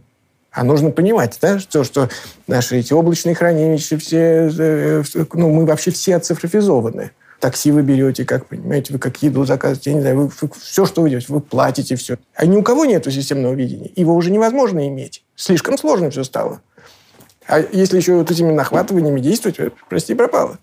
а 0.50 0.64
нужно 0.64 0.92
понимать, 0.92 1.36
да, 1.42 1.58
что, 1.58 1.84
что 1.84 2.08
наши 2.46 2.78
эти 2.78 2.94
облачные 2.94 3.34
хранилища, 3.34 3.98
все, 3.98 4.50
э, 4.58 5.02
ну, 5.34 5.50
мы 5.50 5.66
вообще 5.66 5.90
все 5.90 6.16
оцифровизованы 6.16 7.10
такси 7.40 7.70
вы 7.70 7.82
берете, 7.82 8.24
как, 8.24 8.46
понимаете, 8.46 8.92
вы 8.92 8.98
как 8.98 9.22
еду 9.22 9.44
заказываете, 9.44 9.90
я 9.90 9.96
не 9.96 10.00
знаю, 10.02 10.16
вы, 10.16 10.30
вы 10.40 10.50
все, 10.60 10.86
что 10.86 11.02
вы 11.02 11.10
делаете, 11.10 11.32
вы 11.32 11.40
платите 11.40 11.96
все. 11.96 12.18
А 12.34 12.46
ни 12.46 12.56
у 12.56 12.62
кого 12.62 12.84
нет 12.84 13.04
системного 13.04 13.54
видения. 13.54 13.90
Его 13.96 14.14
уже 14.14 14.30
невозможно 14.30 14.86
иметь. 14.88 15.22
Слишком 15.34 15.78
сложно 15.78 16.10
все 16.10 16.24
стало. 16.24 16.60
А 17.46 17.60
если 17.60 17.96
еще 17.96 18.14
вот 18.14 18.30
этими 18.30 18.52
нахватываниями 18.52 19.20
действовать, 19.20 19.58
э, 19.60 19.70
прости, 19.88 20.14
пропало. 20.14 20.58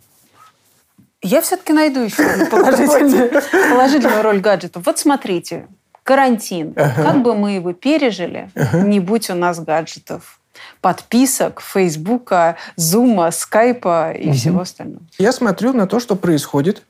Я 1.22 1.42
все-таки 1.42 1.72
найду 1.72 2.02
еще 2.02 2.48
положительную, 2.52 3.32
положительную 3.72 4.22
роль 4.22 4.42
гаджетов. 4.42 4.86
Вот 4.86 5.00
смотрите, 5.00 5.68
карантин. 6.04 6.74
Ага. 6.76 7.04
Как 7.04 7.22
бы 7.24 7.34
мы 7.36 7.54
его 7.54 7.72
пережили, 7.72 8.50
ага. 8.56 8.82
не 8.82 9.00
будь 9.00 9.30
у 9.30 9.36
нас 9.36 9.60
гаджетов? 9.60 10.40
Подписок, 10.82 11.62
Фейсбука, 11.62 12.58
Зума, 12.76 13.32
Скайпа 13.32 14.12
и 14.12 14.30
угу. 14.30 14.36
всего 14.36 14.62
остального. 14.62 15.04
Я 15.18 15.32
смотрю 15.32 15.74
на 15.74 15.88
то, 15.88 16.00
что 16.00 16.16
происходит 16.16 16.84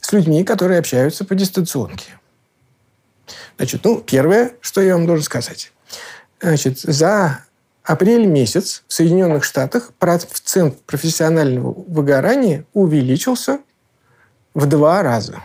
с 0.00 0.12
людьми, 0.12 0.44
которые 0.44 0.78
общаются 0.78 1.24
по 1.24 1.34
дистанционке. 1.34 2.18
Значит, 3.56 3.84
ну, 3.84 4.00
первое, 4.00 4.52
что 4.60 4.80
я 4.80 4.94
вам 4.94 5.06
должен 5.06 5.24
сказать. 5.24 5.72
Значит, 6.40 6.80
за 6.80 7.44
апрель 7.84 8.26
месяц 8.26 8.82
в 8.88 8.92
Соединенных 8.92 9.44
Штатах 9.44 9.92
процент 9.98 10.80
профессионального 10.82 11.72
выгорания 11.86 12.64
увеличился 12.72 13.60
в 14.54 14.66
два 14.66 15.02
раза. 15.02 15.42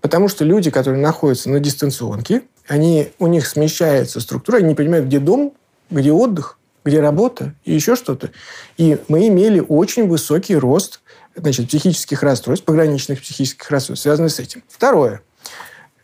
Потому 0.00 0.28
что 0.28 0.44
люди, 0.44 0.70
которые 0.70 1.02
находятся 1.02 1.50
на 1.50 1.58
дистанционке, 1.58 2.42
они, 2.68 3.12
у 3.18 3.26
них 3.26 3.46
смещается 3.46 4.20
структура, 4.20 4.58
они 4.58 4.68
не 4.68 4.74
понимают, 4.74 5.06
где 5.06 5.18
дом, 5.18 5.54
где 5.90 6.12
отдых, 6.12 6.58
где 6.84 7.00
работа 7.00 7.54
и 7.64 7.74
еще 7.74 7.96
что-то. 7.96 8.30
И 8.76 8.98
мы 9.08 9.28
имели 9.28 9.60
очень 9.60 10.08
высокий 10.08 10.56
рост 10.56 11.00
значит, 11.34 11.68
психических 11.68 12.22
расстройств, 12.22 12.64
пограничных 12.64 13.20
психических 13.20 13.70
расстройств, 13.70 14.02
связанных 14.02 14.32
с 14.32 14.38
этим. 14.38 14.62
Второе. 14.68 15.22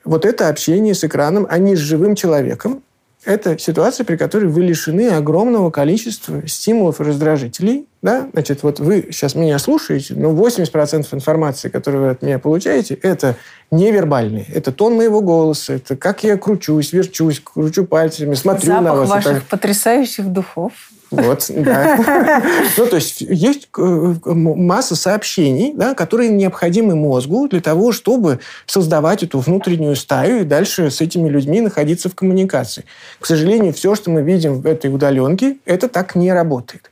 Вот 0.05 0.24
это 0.24 0.49
общение 0.49 0.95
с 0.95 1.05
экраном, 1.05 1.47
а 1.49 1.59
не 1.59 1.76
с 1.76 1.78
живым 1.78 2.16
человеком, 2.16 2.83
это 3.24 3.57
ситуация, 3.59 4.05
при 4.05 4.16
которой 4.16 4.47
вы 4.47 4.62
лишены 4.62 5.09
огромного 5.09 5.70
количества 5.70 6.47
стимулов 6.49 7.01
и 7.01 7.05
раздражителей. 7.05 7.87
Да? 8.03 8.28
Значит, 8.32 8.64
вот 8.64 8.80
вы 8.80 9.09
сейчас 9.12 9.36
меня 9.36 9.61
слушаете, 9.61 10.14
но 10.14 10.32
80% 10.32 11.07
информации, 11.12 11.68
которую 11.68 12.05
вы 12.05 12.11
от 12.11 12.22
меня 12.22 12.40
получаете, 12.40 12.94
это 12.94 13.36
невербальные. 13.70 14.44
Это 14.53 14.72
тон 14.72 14.96
моего 14.96 15.20
голоса, 15.20 15.74
это 15.74 15.96
как 15.96 16.24
я 16.24 16.36
кручусь, 16.36 16.92
верчусь, 16.92 17.40
кручу 17.40 17.84
пальцами, 17.86 18.34
смотрю 18.34 18.66
Запах 18.66 18.82
на 18.82 18.94
вас. 18.94 19.09
ваших 19.09 19.36
это... 19.38 19.46
потрясающих 19.48 20.26
духов. 20.26 20.72
Вот, 21.12 21.46
да. 21.48 22.42
Ну, 22.76 22.86
то 22.86 22.96
есть 22.96 23.20
есть 23.20 23.68
э, 23.76 24.14
масса 24.24 24.96
сообщений, 24.96 25.72
да, 25.74 25.94
которые 25.94 26.30
необходимы 26.30 26.96
мозгу 26.96 27.48
для 27.48 27.61
того, 27.61 27.92
чтобы 27.92 28.40
создавать 28.66 29.22
эту 29.22 29.38
внутреннюю 29.38 29.94
стаю 29.94 30.40
и 30.40 30.44
дальше 30.44 30.90
с 30.90 31.00
этими 31.00 31.28
людьми 31.28 31.61
находиться 31.61 32.09
в 32.09 32.14
коммуникации. 32.14 32.84
К 33.20 33.26
сожалению, 33.26 33.74
все, 33.74 33.94
что 33.94 34.11
мы 34.11 34.22
видим 34.22 34.62
в 34.62 34.66
этой 34.66 34.92
удаленке, 34.92 35.59
это 35.66 35.88
так 35.88 36.14
не 36.14 36.32
работает. 36.32 36.90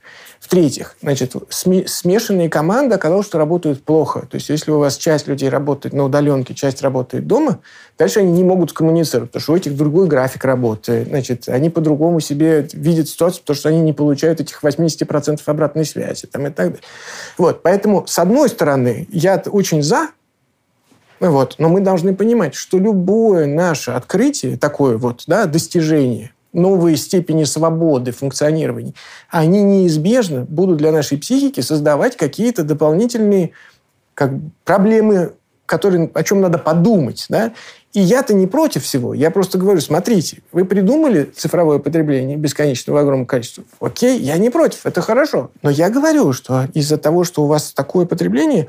В-третьих, 0.51 0.97
значит, 1.01 1.37
смешанные 1.49 2.49
команды 2.49 2.97
оказалось, 2.97 3.27
что 3.27 3.39
работают 3.39 3.85
плохо. 3.85 4.27
То 4.29 4.35
есть, 4.35 4.49
если 4.49 4.73
у 4.73 4.81
вас 4.81 4.97
часть 4.97 5.29
людей 5.29 5.49
работает 5.49 5.95
на 5.95 6.03
удаленке, 6.03 6.57
часть 6.57 6.83
работает 6.83 7.29
дома, 7.29 7.61
дальше 7.97 8.19
они 8.19 8.33
не 8.33 8.43
могут 8.43 8.73
коммуницировать, 8.73 9.31
потому 9.31 9.43
что 9.43 9.53
у 9.53 9.57
этих 9.57 9.77
другой 9.77 10.09
график 10.09 10.45
работы. 10.45 11.05
Значит, 11.09 11.49
они 11.49 11.71
по-другому 11.71 12.19
себе 12.19 12.67
видят 12.73 13.09
ситуацию, 13.09 13.43
потому 13.43 13.57
что 13.59 13.69
они 13.69 13.81
не 13.81 13.93
получают 13.93 14.41
этих 14.41 14.65
80% 14.65 15.41
обратной 15.47 15.85
связи 15.85 16.27
там, 16.27 16.49
и 16.49 16.51
так 16.51 16.67
далее. 16.67 16.81
Вот, 17.39 17.63
поэтому, 17.63 18.05
с 18.09 18.19
одной 18.19 18.49
стороны, 18.49 19.07
я 19.13 19.41
очень 19.47 19.85
за, 19.85 20.09
вот, 21.21 21.55
но 21.59 21.69
мы 21.69 21.81
должны 21.81 22.13
понимать, 22.13 22.57
что 22.57 22.81
любое 22.81 23.47
наше 23.47 23.93
открытие, 23.93 24.57
такое 24.57 24.97
вот, 24.97 25.23
да, 25.29 25.47
достижение– 25.47 26.33
новые 26.53 26.97
степени 26.97 27.45
свободы 27.45 28.13
функционирования, 28.13 28.95
они 29.29 29.63
неизбежно 29.63 30.45
будут 30.49 30.79
для 30.79 30.93
нашей 30.93 31.19
психики 31.19 31.61
создавать 31.61 32.17
какие-то 32.17 32.63
дополнительные 32.65 33.53
как, 34.15 34.33
проблемы, 34.65 35.33
которые, 35.67 36.11
о 36.13 36.23
чем 36.25 36.41
надо 36.41 36.59
подумать. 36.59 37.27
Да? 37.29 37.53
И 37.93 38.01
я-то 38.01 38.35
не 38.35 38.47
против 38.47 38.85
всего. 38.85 39.15
Я 39.15 39.31
просто 39.31 39.59
говорю, 39.59 39.81
смотрите, 39.81 40.43
вы 40.53 40.65
придумали 40.65 41.25
цифровое 41.25 41.79
потребление 41.79 42.37
бесконечного 42.37 43.01
огромного 43.01 43.27
количества. 43.27 43.65
Окей, 43.81 44.19
я 44.19 44.37
не 44.39 44.51
против, 44.51 44.87
это 44.87 45.01
хорошо. 45.01 45.51
Но 45.63 45.71
я 45.71 45.91
говорю, 45.91 46.33
что 46.33 46.67
из-за 46.75 46.99
того, 46.99 47.25
что 47.25 47.45
у 47.45 47.47
вас 47.47 47.73
такое 47.73 48.07
потребление, 48.07 48.69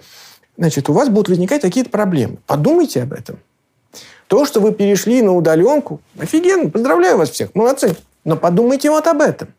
значит, 0.57 0.89
у 0.89 0.93
вас 0.93 1.09
будут 1.09 1.29
возникать 1.29 1.61
какие-то 1.61 1.89
проблемы. 1.89 2.37
Подумайте 2.45 3.03
об 3.03 3.13
этом. 3.13 3.39
То, 4.31 4.45
что 4.45 4.61
вы 4.61 4.71
перешли 4.71 5.21
на 5.21 5.35
удаленку, 5.35 5.99
офигенно, 6.17 6.69
поздравляю 6.69 7.17
вас 7.17 7.31
всех, 7.31 7.53
молодцы. 7.53 7.97
Но 8.23 8.37
подумайте 8.37 8.89
вот 8.89 9.05
об 9.07 9.19
этом. 9.21 9.49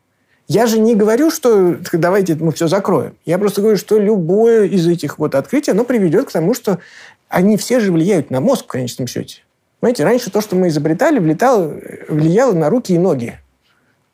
Я 0.49 0.64
же 0.64 0.79
не 0.79 0.95
говорю, 0.95 1.31
что 1.31 1.77
давайте 1.93 2.37
мы 2.37 2.53
все 2.53 2.68
закроем. 2.68 3.14
Я 3.27 3.37
просто 3.37 3.61
говорю, 3.61 3.77
что 3.77 3.99
любое 3.99 4.64
из 4.64 4.89
этих 4.89 5.18
вот 5.18 5.35
открытий, 5.35 5.73
оно 5.73 5.85
приведет 5.85 6.29
к 6.29 6.33
тому, 6.33 6.55
что 6.55 6.79
они 7.29 7.59
все 7.59 7.81
же 7.81 7.93
влияют 7.93 8.31
на 8.31 8.41
мозг 8.41 8.64
в 8.64 8.68
конечном 8.68 9.09
счете. 9.09 9.43
Понимаете, 9.81 10.05
раньше 10.05 10.31
то, 10.31 10.41
что 10.41 10.57
мы 10.57 10.68
изобретали, 10.68 11.18
влетало, 11.18 11.75
влияло 12.09 12.55
на 12.55 12.70
руки 12.70 12.95
и 12.95 12.99
ноги. 12.99 13.39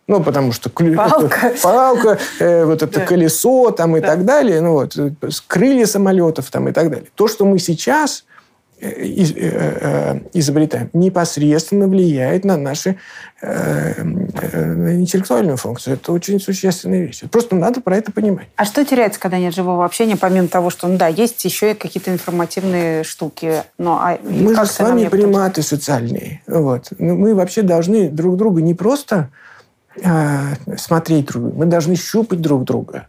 Ну, 0.08 0.24
потому 0.24 0.50
что 0.50 0.70
палка, 0.70 1.52
палка 1.62 2.18
э, 2.40 2.64
вот 2.64 2.82
это 2.82 2.98
да. 2.98 3.06
колесо 3.06 3.70
там 3.70 3.96
и 3.96 4.00
да. 4.00 4.08
так 4.08 4.24
далее, 4.24 4.60
ну 4.60 4.72
вот, 4.72 4.98
крылья 5.46 5.86
самолетов 5.86 6.50
там 6.50 6.68
и 6.68 6.72
так 6.72 6.90
далее. 6.90 7.06
То, 7.14 7.28
что 7.28 7.44
мы 7.44 7.60
сейчас 7.60 8.24
Э, 8.24 8.24
э, 8.24 8.37
изобретаем, 8.80 10.90
непосредственно 10.92 11.88
влияет 11.88 12.44
на 12.44 12.56
нашу 12.56 12.94
э, 13.40 14.00
интеллектуальную 14.00 15.56
функцию. 15.56 15.94
Это 15.94 16.12
очень 16.12 16.40
существенная 16.40 17.06
вещь. 17.06 17.22
Просто 17.30 17.56
надо 17.56 17.80
про 17.80 17.96
это 17.96 18.12
понимать. 18.12 18.46
А 18.56 18.64
что 18.64 18.84
теряется, 18.84 19.18
когда 19.18 19.38
нет 19.38 19.54
живого 19.54 19.84
общения, 19.84 20.16
помимо 20.16 20.48
того, 20.48 20.70
что, 20.70 20.86
ну 20.86 20.96
да, 20.96 21.08
есть 21.08 21.44
еще 21.44 21.72
и 21.72 21.74
какие-то 21.74 22.12
информативные 22.12 23.02
штуки. 23.02 23.64
Но, 23.78 23.98
а 24.00 24.18
мы 24.22 24.54
же 24.54 24.66
с 24.66 24.78
вами 24.78 25.08
приматы 25.08 25.62
социальные. 25.62 26.42
Вот. 26.46 26.92
Мы 26.98 27.34
вообще 27.34 27.62
должны 27.62 28.08
друг 28.08 28.36
друга 28.36 28.62
не 28.62 28.74
просто 28.74 29.30
э, 30.00 30.54
смотреть 30.76 31.26
друг 31.26 31.42
друга, 31.42 31.58
мы 31.58 31.66
должны 31.66 31.96
щупать 31.96 32.40
друг 32.40 32.64
друга. 32.64 33.08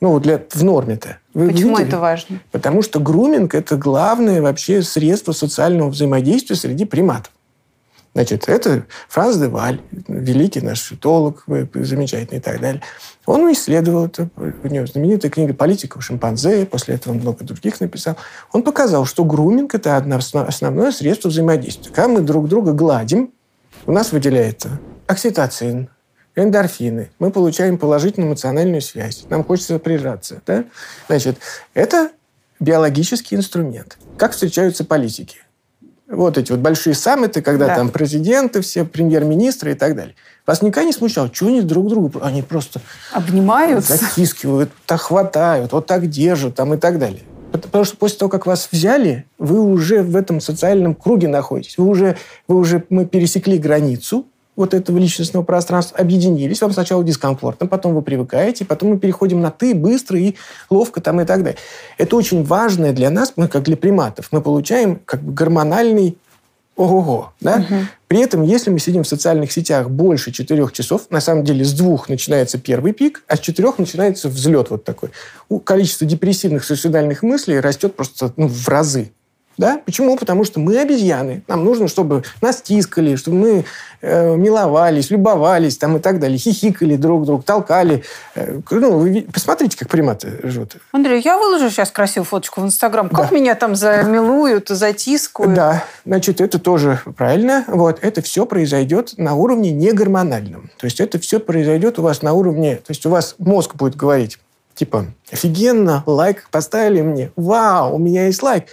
Ну, 0.00 0.20
для, 0.20 0.40
в 0.50 0.62
норме-то. 0.62 1.18
Вы 1.38 1.52
Почему 1.52 1.76
видели? 1.76 1.86
это 1.86 2.00
важно? 2.00 2.40
Потому 2.50 2.82
что 2.82 2.98
груминг– 2.98 3.54
это 3.54 3.76
главное 3.76 4.42
вообще 4.42 4.82
средство 4.82 5.30
социального 5.30 5.88
взаимодействия 5.88 6.56
среди 6.56 6.84
приматов. 6.84 7.32
Значит, 8.12 8.48
это 8.48 8.86
Франц 9.08 9.36
де 9.36 9.46
Валь, 9.46 9.80
великий 10.08 10.60
наш 10.62 10.90
этолог, 10.90 11.44
замечательный 11.74 12.38
и 12.38 12.40
так 12.40 12.60
далее. 12.60 12.82
Он 13.24 13.52
исследовал 13.52 14.06
это. 14.06 14.28
У 14.36 14.66
него 14.66 14.84
знаменитая 14.86 15.30
книга 15.30 15.54
«Политика 15.54 15.98
у 15.98 16.00
шимпанзе», 16.00 16.66
после 16.66 16.96
этого 16.96 17.12
он 17.12 17.20
много 17.20 17.44
других 17.44 17.80
написал. 17.80 18.16
Он 18.50 18.64
показал, 18.64 19.04
что 19.04 19.22
груминг– 19.24 19.72
это 19.76 19.96
основное 19.96 20.90
средство 20.90 21.28
взаимодействия. 21.28 21.92
Когда 21.92 22.08
мы 22.08 22.20
друг 22.22 22.48
друга 22.48 22.72
гладим, 22.72 23.30
у 23.86 23.92
нас 23.92 24.10
выделяется 24.10 24.80
окситоцин, 25.06 25.88
эндорфины. 26.44 27.10
Мы 27.18 27.30
получаем 27.30 27.78
положительную 27.78 28.30
эмоциональную 28.30 28.80
связь. 28.80 29.24
Нам 29.28 29.44
хочется 29.44 29.78
прижаться. 29.78 30.42
Да? 30.46 30.64
Значит, 31.08 31.38
это 31.74 32.10
биологический 32.60 33.36
инструмент. 33.36 33.98
Как 34.16 34.32
встречаются 34.32 34.84
политики? 34.84 35.38
Вот 36.08 36.38
эти 36.38 36.52
вот 36.52 36.60
большие 36.60 36.94
саммиты, 36.94 37.42
когда 37.42 37.66
да. 37.66 37.76
там 37.76 37.90
президенты, 37.90 38.62
все 38.62 38.84
премьер-министры 38.84 39.72
и 39.72 39.74
так 39.74 39.94
далее. 39.94 40.14
Вас 40.46 40.62
никогда 40.62 40.86
не 40.86 40.92
смущало, 40.94 41.30
что 41.32 41.48
они 41.48 41.60
друг 41.60 41.88
друга, 41.88 42.20
они 42.22 42.40
просто... 42.40 42.80
Обнимаются. 43.12 43.98
Затискивают, 43.98 44.70
так 44.86 45.02
хватают, 45.02 45.72
вот 45.72 45.86
так 45.86 46.08
держат 46.08 46.54
там 46.54 46.72
и 46.72 46.78
так 46.78 46.98
далее. 46.98 47.20
Потому 47.52 47.84
что 47.84 47.96
после 47.98 48.18
того, 48.18 48.30
как 48.30 48.46
вас 48.46 48.68
взяли, 48.72 49.26
вы 49.38 49.60
уже 49.60 50.02
в 50.02 50.16
этом 50.16 50.40
социальном 50.40 50.94
круге 50.94 51.28
находитесь. 51.28 51.76
Вы 51.76 51.86
уже, 51.86 52.16
вы 52.46 52.56
уже 52.56 52.84
мы 52.88 53.04
пересекли 53.04 53.58
границу, 53.58 54.26
вот 54.58 54.74
этого 54.74 54.98
личностного 54.98 55.44
пространства, 55.44 55.98
объединились, 55.98 56.60
вам 56.60 56.72
сначала 56.72 57.04
дискомфортно, 57.04 57.68
потом 57.68 57.94
вы 57.94 58.02
привыкаете, 58.02 58.64
потом 58.64 58.90
мы 58.90 58.98
переходим 58.98 59.40
на 59.40 59.52
«ты» 59.52 59.72
быстро 59.72 60.18
и 60.18 60.34
ловко 60.68 61.00
там 61.00 61.20
и 61.20 61.24
так 61.24 61.44
далее. 61.44 61.58
Это 61.96 62.16
очень 62.16 62.42
важное 62.42 62.92
для 62.92 63.08
нас, 63.10 63.34
мы 63.36 63.46
как 63.46 63.62
для 63.62 63.76
приматов. 63.76 64.28
Мы 64.32 64.42
получаем 64.42 65.00
как 65.04 65.22
бы 65.22 65.32
гормональный 65.32 66.18
ого-го. 66.74 67.32
Да? 67.40 67.56
Угу. 67.56 67.74
При 68.08 68.20
этом, 68.20 68.42
если 68.42 68.70
мы 68.70 68.80
сидим 68.80 69.04
в 69.04 69.08
социальных 69.08 69.52
сетях 69.52 69.90
больше 69.90 70.32
четырех 70.32 70.72
часов, 70.72 71.02
на 71.10 71.20
самом 71.20 71.44
деле 71.44 71.64
с 71.64 71.72
двух 71.72 72.08
начинается 72.08 72.58
первый 72.58 72.92
пик, 72.92 73.22
а 73.28 73.36
с 73.36 73.40
четырех 73.40 73.78
начинается 73.78 74.28
взлет 74.28 74.70
вот 74.70 74.82
такой. 74.82 75.10
Количество 75.64 76.04
депрессивных 76.04 76.64
суицидальных 76.64 77.22
мыслей 77.22 77.60
растет 77.60 77.94
просто 77.94 78.32
ну, 78.36 78.48
в 78.48 78.68
разы. 78.68 79.12
Да? 79.58 79.80
Почему? 79.84 80.16
Потому 80.16 80.44
что 80.44 80.60
мы 80.60 80.78
обезьяны. 80.78 81.42
Нам 81.48 81.64
нужно, 81.64 81.88
чтобы 81.88 82.22
нас 82.40 82.62
тискали, 82.62 83.16
чтобы 83.16 83.36
мы 83.36 83.64
э, 84.00 84.36
миловались, 84.36 85.10
любовались 85.10 85.76
там, 85.76 85.96
и 85.96 86.00
так 86.00 86.20
далее, 86.20 86.38
хихикали 86.38 86.94
друг 86.94 87.26
друга, 87.26 87.42
толкали. 87.42 88.04
Э, 88.36 88.60
ну, 88.70 88.98
вы 88.98 89.26
посмотрите, 89.32 89.76
как 89.76 89.88
приматы 89.88 90.38
живут. 90.44 90.76
Андрей, 90.92 91.20
я 91.24 91.36
выложу 91.36 91.70
сейчас 91.70 91.90
красивую 91.90 92.26
фоточку 92.26 92.60
в 92.60 92.64
Инстаграм. 92.66 93.08
Как 93.08 93.30
да. 93.30 93.34
меня 93.34 93.56
там 93.56 93.74
замилуют, 93.74 94.68
затискают. 94.68 95.54
Да, 95.54 95.84
значит, 96.06 96.40
это 96.40 96.60
тоже 96.60 97.00
правильно. 97.16 97.64
Вот, 97.66 97.98
это 98.00 98.22
все 98.22 98.46
произойдет 98.46 99.14
на 99.16 99.34
уровне 99.34 99.72
негормональном. 99.72 100.70
То 100.78 100.84
есть 100.84 101.00
это 101.00 101.18
все 101.18 101.40
произойдет 101.40 101.98
у 101.98 102.02
вас 102.02 102.22
на 102.22 102.32
уровне... 102.32 102.76
То 102.76 102.90
есть 102.90 103.04
у 103.06 103.10
вас 103.10 103.34
мозг 103.38 103.74
будет 103.74 103.96
говорить, 103.96 104.38
типа, 104.74 105.06
офигенно, 105.32 106.04
лайк 106.06 106.48
поставили 106.52 107.02
мне, 107.02 107.32
вау, 107.34 107.96
у 107.96 107.98
меня 107.98 108.26
есть 108.26 108.42
лайк. 108.42 108.66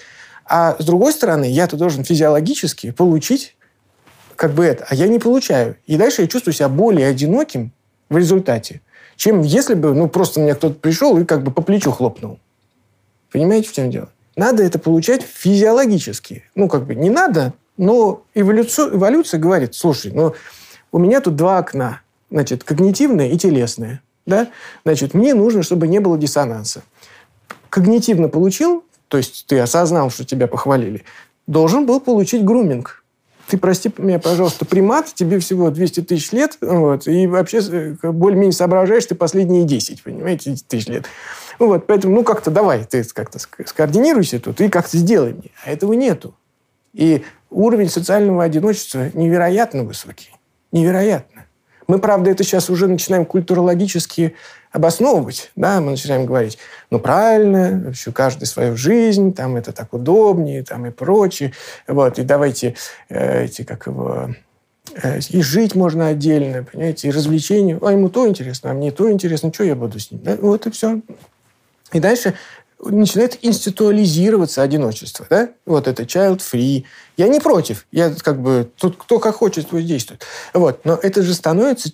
А 0.46 0.76
с 0.78 0.86
другой 0.86 1.12
стороны, 1.12 1.46
я-то 1.46 1.76
должен 1.76 2.04
физиологически 2.04 2.92
получить 2.92 3.56
как 4.36 4.54
бы 4.54 4.66
это, 4.66 4.86
а 4.90 4.96
я 4.96 5.08
не 5.08 5.20
получаю. 5.20 5.78
И 5.88 5.98
дальше 5.98 6.22
я 6.22 6.28
чувствую 6.28 6.54
себя 6.54 6.70
более 6.70 7.08
одиноким 7.08 7.72
в 8.10 8.18
результате, 8.18 8.82
чем 9.16 9.42
если 9.42 9.74
бы, 9.74 9.94
ну, 9.94 10.08
просто 10.08 10.40
мне 10.40 10.54
кто-то 10.56 10.76
пришел 10.76 11.18
и 11.18 11.26
как 11.26 11.44
бы 11.44 11.52
по 11.52 11.62
плечу 11.62 11.92
хлопнул. 11.92 12.40
Понимаете, 13.32 13.70
в 13.70 13.74
чем 13.74 13.90
дело? 13.90 14.10
Надо 14.36 14.64
это 14.64 14.78
получать 14.78 15.24
физиологически. 15.24 16.44
Ну, 16.56 16.68
как 16.68 16.86
бы 16.86 16.96
не 16.96 17.10
надо, 17.10 17.54
но 17.78 18.24
эволюция, 18.34 18.90
эволюция 18.90 19.40
говорит, 19.40 19.74
слушай, 19.74 20.12
ну, 20.12 20.34
у 20.92 21.00
меня 21.00 21.22
тут 21.22 21.36
два 21.36 21.58
окна, 21.58 22.02
значит, 22.30 22.64
когнитивное 22.64 23.30
и 23.30 23.38
телесное. 23.38 24.02
Да? 24.26 24.50
Значит, 24.84 25.14
мне 25.14 25.34
нужно, 25.34 25.64
чтобы 25.64 25.88
не 25.88 26.00
было 26.00 26.18
диссонанса. 26.18 26.84
Когнитивно 27.70 28.28
получил, 28.28 28.84
то 29.08 29.18
есть 29.18 29.46
ты 29.48 29.60
осознал, 29.60 30.10
что 30.10 30.26
тебя 30.26 30.48
похвалили, 30.48 31.04
должен 31.48 31.86
был 31.86 32.00
получить 32.00 32.44
груминг. 32.44 33.04
Ты, 33.48 33.60
прости 33.60 33.92
меня, 33.98 34.18
пожалуйста, 34.18 34.66
примат, 34.66 35.14
тебе 35.14 35.38
всего 35.38 35.70
200 35.70 36.02
тысяч 36.02 36.32
лет, 36.32 36.58
вот, 36.62 37.08
и 37.08 37.28
вообще 37.28 37.60
э, 37.60 38.12
более-менее 38.12 38.54
соображаешь 38.54 39.06
ты 39.06 39.14
последние 39.14 39.66
10, 39.66 40.02
понимаете, 40.02 40.56
тысяч 40.68 40.88
лет. 40.88 41.06
Вот, 41.60 41.86
поэтому, 41.86 42.16
ну, 42.16 42.24
как-то 42.24 42.50
давай, 42.50 42.86
ты 42.86 43.04
как-то 43.04 43.38
скоординируйся 43.40 44.40
тут 44.40 44.60
и 44.62 44.70
как-то 44.70 44.98
сделай 44.98 45.34
мне. 45.34 45.52
А 45.64 45.72
этого 45.72 45.94
нету. 45.94 46.34
И 46.94 47.24
уровень 47.52 47.90
социального 47.90 48.44
одиночества 48.44 49.12
невероятно 49.14 49.84
высокий. 49.84 50.32
Невероятно. 50.72 51.46
Мы, 51.88 52.00
правда, 52.00 52.32
это 52.32 52.44
сейчас 52.44 52.70
уже 52.70 52.88
начинаем 52.88 53.26
культурологически 53.26 54.34
обосновывать, 54.76 55.52
да, 55.56 55.80
мы 55.80 55.92
начинаем 55.92 56.26
говорить, 56.26 56.58
ну, 56.90 57.00
правильно, 57.00 57.82
вообще 57.86 58.12
каждый 58.12 58.44
свою 58.44 58.76
жизнь, 58.76 59.34
там 59.34 59.56
это 59.56 59.72
так 59.72 59.94
удобнее, 59.94 60.64
там 60.64 60.86
и 60.86 60.92
прочее, 60.92 61.54
вот, 61.88 62.20
и 62.20 62.24
давайте 62.24 62.76
э, 63.08 63.46
эти, 63.46 63.64
как 63.64 63.88
его, 63.88 64.32
э, 65.02 65.20
и 65.30 65.42
жить 65.42 65.76
можно 65.76 66.08
отдельно, 66.08 66.64
понимаете, 66.64 67.08
и 67.08 67.12
развлечения, 67.12 67.80
а 67.82 67.92
ему 67.92 68.10
то 68.10 68.28
интересно, 68.28 68.72
а 68.72 68.74
мне 68.74 68.92
то 68.92 69.10
интересно, 69.10 69.54
что 69.54 69.64
я 69.64 69.76
буду 69.76 69.98
с 69.98 70.12
ним, 70.12 70.22
да? 70.24 70.38
вот 70.42 70.68
и 70.68 70.72
все. 70.72 71.00
И 71.94 72.02
дальше 72.02 72.34
начинает 72.84 73.40
институализироваться 73.46 74.62
одиночество, 74.62 75.26
да? 75.30 75.50
Вот 75.66 75.88
это 75.88 76.04
child-free. 76.04 76.84
Я 77.16 77.30
не 77.30 77.40
против. 77.40 77.88
Я 77.92 78.10
как 78.14 78.42
бы... 78.42 78.70
Тут 78.78 78.98
кто 78.98 79.20
как 79.20 79.36
хочет, 79.36 79.70
твой 79.70 79.84
действует. 79.84 80.24
Вот. 80.54 80.84
Но 80.84 80.96
это 81.02 81.24
же 81.24 81.34
становится 81.34 81.92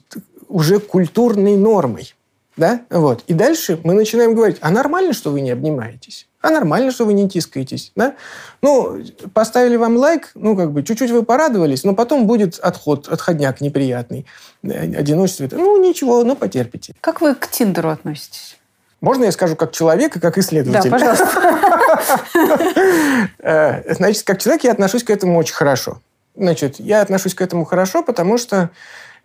уже 0.49 0.79
культурной 0.79 1.55
нормой. 1.55 2.15
Да? 2.57 2.81
Вот. 2.89 3.23
И 3.27 3.33
дальше 3.33 3.79
мы 3.83 3.93
начинаем 3.93 4.35
говорить, 4.35 4.57
а 4.61 4.71
нормально, 4.71 5.13
что 5.13 5.31
вы 5.31 5.41
не 5.41 5.51
обнимаетесь? 5.51 6.27
А 6.41 6.49
нормально, 6.49 6.91
что 6.91 7.05
вы 7.05 7.13
не 7.13 7.29
тискаетесь? 7.29 7.91
Да? 7.95 8.15
Ну, 8.61 8.99
поставили 9.33 9.75
вам 9.75 9.95
лайк, 9.95 10.31
ну, 10.33 10.57
как 10.57 10.71
бы, 10.71 10.83
чуть-чуть 10.83 11.11
вы 11.11 11.23
порадовались, 11.23 11.83
но 11.83 11.93
потом 11.93 12.25
будет 12.25 12.59
отход, 12.59 13.07
отходняк 13.07 13.61
неприятный. 13.61 14.25
Одиночество. 14.63 15.47
Ну, 15.51 15.81
ничего, 15.81 16.23
ну, 16.23 16.35
потерпите. 16.35 16.95
Как 16.99 17.21
вы 17.21 17.35
к 17.35 17.47
Тиндеру 17.47 17.89
относитесь? 17.89 18.57
Можно 19.01 19.25
я 19.25 19.31
скажу 19.31 19.55
как 19.55 19.71
человек 19.71 20.15
и 20.15 20.19
как 20.19 20.37
исследователь? 20.37 20.89
Да, 20.89 20.97
пожалуйста. 20.97 21.27
Э, 23.39 23.93
значит, 23.95 24.23
как 24.23 24.39
человек 24.39 24.63
я 24.63 24.71
отношусь 24.71 25.03
к 25.03 25.09
этому 25.09 25.37
очень 25.37 25.53
хорошо. 25.53 26.01
Значит, 26.35 26.79
я 26.79 27.01
отношусь 27.01 27.33
к 27.33 27.41
этому 27.41 27.65
хорошо, 27.65 28.03
потому 28.03 28.37
что 28.37 28.65
Э, 28.65 28.69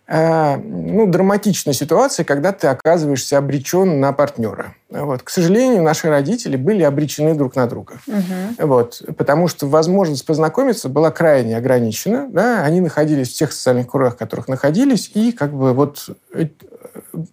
ну, 0.09 1.05
драматичная 1.05 1.73
ситуация, 1.73 2.23
когда 2.23 2.53
ты 2.53 2.67
оказываешься 2.67 3.37
обречен 3.37 3.99
на 3.99 4.13
партнера. 4.13 4.73
Вот. 4.89 5.21
К 5.21 5.29
сожалению, 5.29 5.83
наши 5.83 6.07
родители 6.07 6.55
были 6.55 6.83
обречены 6.83 7.35
друг 7.35 7.57
на 7.57 7.67
друга. 7.67 7.95
Угу. 8.07 8.67
Вот. 8.67 9.03
Потому 9.17 9.49
что 9.49 9.67
возможность 9.67 10.25
познакомиться 10.25 10.87
была 10.87 11.11
крайне 11.11 11.57
ограничена. 11.57 12.27
Да? 12.29 12.63
Они 12.63 12.79
находились 12.79 13.33
в 13.33 13.33
тех 13.33 13.51
социальных 13.51 13.89
кругах, 13.89 14.13
в 14.13 14.17
которых 14.17 14.47
находились, 14.47 15.11
и 15.13 15.33
как 15.33 15.51
бы 15.51 15.73
вот 15.73 16.09
э, 16.33 16.47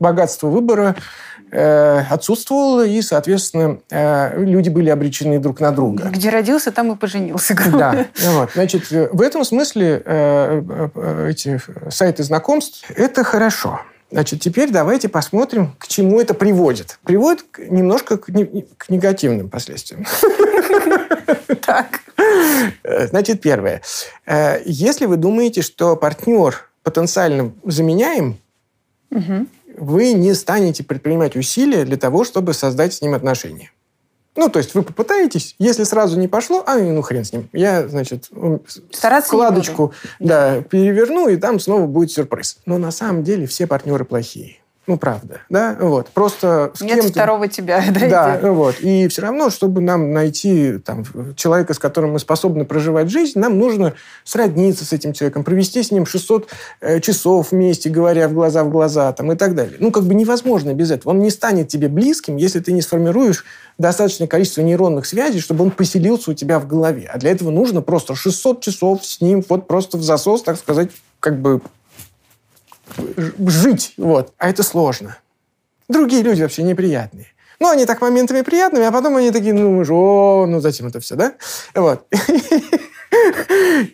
богатство 0.00 0.48
выбора 0.48 0.96
отсутствовало, 1.54 2.84
и, 2.84 3.00
соответственно, 3.00 3.78
э, 3.90 4.42
люди 4.44 4.68
были 4.68 4.90
обречены 4.90 5.38
друг 5.38 5.60
на 5.60 5.70
друга. 5.70 6.08
Где 6.08 6.30
родился, 6.30 6.72
там 6.72 6.92
и 6.92 6.96
поженился. 6.96 7.54
Да. 7.70 8.06
Вот. 8.32 8.50
Значит, 8.54 8.90
в 8.90 9.20
этом 9.20 9.44
смысле 9.44 10.02
э, 10.04 11.28
эти 11.30 11.60
сайты 11.90 12.24
знакомств– 12.24 12.90
это 12.96 13.22
хорошо. 13.22 13.80
Значит, 14.10 14.40
теперь 14.40 14.70
давайте 14.70 15.08
посмотрим, 15.08 15.74
к 15.78 15.86
чему 15.88 16.20
это 16.20 16.34
приводит. 16.34 16.98
Приводит 17.04 17.44
немножко 17.58 18.16
к, 18.16 18.26
к 18.26 18.90
негативным 18.90 19.48
последствиям. 19.48 20.04
Так. 21.66 22.00
Значит, 23.10 23.40
первое. 23.40 23.80
Если 24.64 25.06
вы 25.06 25.16
думаете, 25.16 25.62
что 25.62 25.96
партнер 25.96 26.68
потенциально 26.82 27.52
заменяем, 27.64 28.38
вы 29.76 30.12
не 30.12 30.34
станете 30.34 30.84
предпринимать 30.84 31.36
усилия 31.36 31.84
для 31.84 31.96
того, 31.96 32.24
чтобы 32.24 32.54
создать 32.54 32.94
с 32.94 33.02
ним 33.02 33.14
отношения. 33.14 33.70
Ну, 34.36 34.48
то 34.48 34.58
есть 34.58 34.74
вы 34.74 34.82
попытаетесь, 34.82 35.54
если 35.58 35.84
сразу 35.84 36.18
не 36.18 36.26
пошло, 36.26 36.64
а 36.66 36.76
ну 36.76 37.02
хрен 37.02 37.24
с 37.24 37.32
ним. 37.32 37.48
Я, 37.52 37.86
значит, 37.86 38.30
Стараться 38.90 39.28
складочку 39.28 39.92
да, 40.18 40.60
переверну, 40.62 41.28
и 41.28 41.36
там 41.36 41.60
снова 41.60 41.86
будет 41.86 42.10
сюрприз. 42.10 42.58
Но 42.66 42.78
на 42.78 42.90
самом 42.90 43.22
деле 43.22 43.46
все 43.46 43.66
партнеры 43.68 44.04
плохие. 44.04 44.58
Ну, 44.86 44.98
правда, 44.98 45.40
да, 45.48 45.76
вот. 45.80 46.08
Просто 46.08 46.72
с 46.74 46.82
Нет 46.82 47.04
второго 47.04 47.48
тебя, 47.48 47.82
да? 47.90 48.08
Да, 48.08 48.38
идея. 48.38 48.52
вот. 48.52 48.80
И 48.80 49.08
все 49.08 49.22
равно, 49.22 49.48
чтобы 49.48 49.80
нам 49.80 50.12
найти 50.12 50.78
там, 50.78 51.04
человека, 51.36 51.72
с 51.72 51.78
которым 51.78 52.12
мы 52.12 52.18
способны 52.18 52.66
проживать 52.66 53.08
жизнь, 53.08 53.38
нам 53.38 53.58
нужно 53.58 53.94
сродниться 54.24 54.84
с 54.84 54.92
этим 54.92 55.14
человеком, 55.14 55.42
провести 55.42 55.82
с 55.82 55.90
ним 55.90 56.04
600 56.04 56.48
э, 56.80 57.00
часов 57.00 57.52
вместе, 57.52 57.88
говоря 57.88 58.28
в 58.28 58.34
глаза 58.34 58.62
в 58.62 58.70
глаза, 58.70 59.10
там, 59.12 59.32
и 59.32 59.36
так 59.36 59.54
далее. 59.54 59.76
Ну, 59.78 59.90
как 59.90 60.04
бы 60.04 60.14
невозможно 60.14 60.74
без 60.74 60.90
этого. 60.90 61.12
Он 61.12 61.20
не 61.20 61.30
станет 61.30 61.68
тебе 61.68 61.88
близким, 61.88 62.36
если 62.36 62.60
ты 62.60 62.72
не 62.72 62.82
сформируешь 62.82 63.44
достаточное 63.78 64.28
количество 64.28 64.60
нейронных 64.60 65.06
связей, 65.06 65.40
чтобы 65.40 65.64
он 65.64 65.70
поселился 65.70 66.30
у 66.32 66.34
тебя 66.34 66.58
в 66.58 66.66
голове. 66.66 67.10
А 67.12 67.18
для 67.18 67.30
этого 67.30 67.50
нужно 67.50 67.80
просто 67.80 68.14
600 68.14 68.60
часов 68.60 69.04
с 69.04 69.20
ним 69.22 69.42
вот 69.48 69.66
просто 69.66 69.96
в 69.96 70.02
засос, 70.02 70.42
так 70.42 70.58
сказать, 70.58 70.90
как 71.20 71.40
бы 71.40 71.62
жить. 73.46 73.94
Вот. 73.96 74.32
А 74.38 74.50
это 74.50 74.62
сложно. 74.62 75.16
Другие 75.88 76.22
люди 76.22 76.42
вообще 76.42 76.62
неприятные. 76.62 77.26
Ну, 77.60 77.70
они 77.70 77.86
так 77.86 78.00
моментами 78.00 78.42
приятными, 78.42 78.84
а 78.84 78.92
потом 78.92 79.16
они 79.16 79.30
такие, 79.30 79.54
ну, 79.54 79.70
мы 79.70 79.84
ну, 80.46 80.60
зачем 80.60 80.88
это 80.88 81.00
все, 81.00 81.14
да? 81.14 81.34
Вот. 81.74 82.06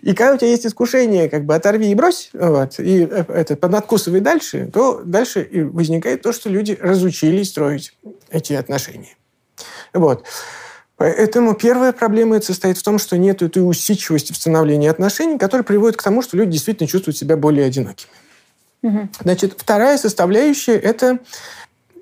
И 0.03 0.15
когда 0.15 0.35
у 0.35 0.39
тебя 0.39 0.51
есть 0.51 0.67
искушение, 0.67 1.29
как 1.29 1.45
бы 1.45 1.55
оторви 1.55 1.91
и 1.91 1.95
брось, 1.95 2.31
вот, 2.33 2.81
и 2.81 3.03
э, 3.03 3.25
это 3.29 3.55
поднадкусывай 3.55 4.21
дальше, 4.21 4.71
то 4.73 5.03
дальше 5.05 5.47
возникает 5.73 6.23
то, 6.23 6.33
что 6.33 6.49
люди 6.49 6.77
разучились 6.81 7.51
строить 7.51 7.97
эти 8.31 8.55
отношения. 8.55 9.17
Вот. 9.93 10.25
Поэтому 10.97 11.55
первая 11.55 11.93
проблема 11.93 12.41
состоит 12.41 12.79
в 12.79 12.83
том, 12.83 12.99
что 12.99 13.17
нет 13.17 13.43
этой 13.43 13.59
усидчивости 13.59 14.33
в 14.33 14.37
становлении 14.37 14.89
отношений, 14.89 15.39
которая 15.39 15.65
приводит 15.65 15.97
к 15.97 16.03
тому, 16.03 16.23
что 16.23 16.37
люди 16.37 16.53
действительно 16.53 16.89
чувствуют 16.89 17.17
себя 17.17 17.37
более 17.37 17.67
одинокими. 17.67 18.11
Значит, 18.83 19.55
вторая 19.57 19.99
составляющая– 19.99 20.77
это 20.79 21.19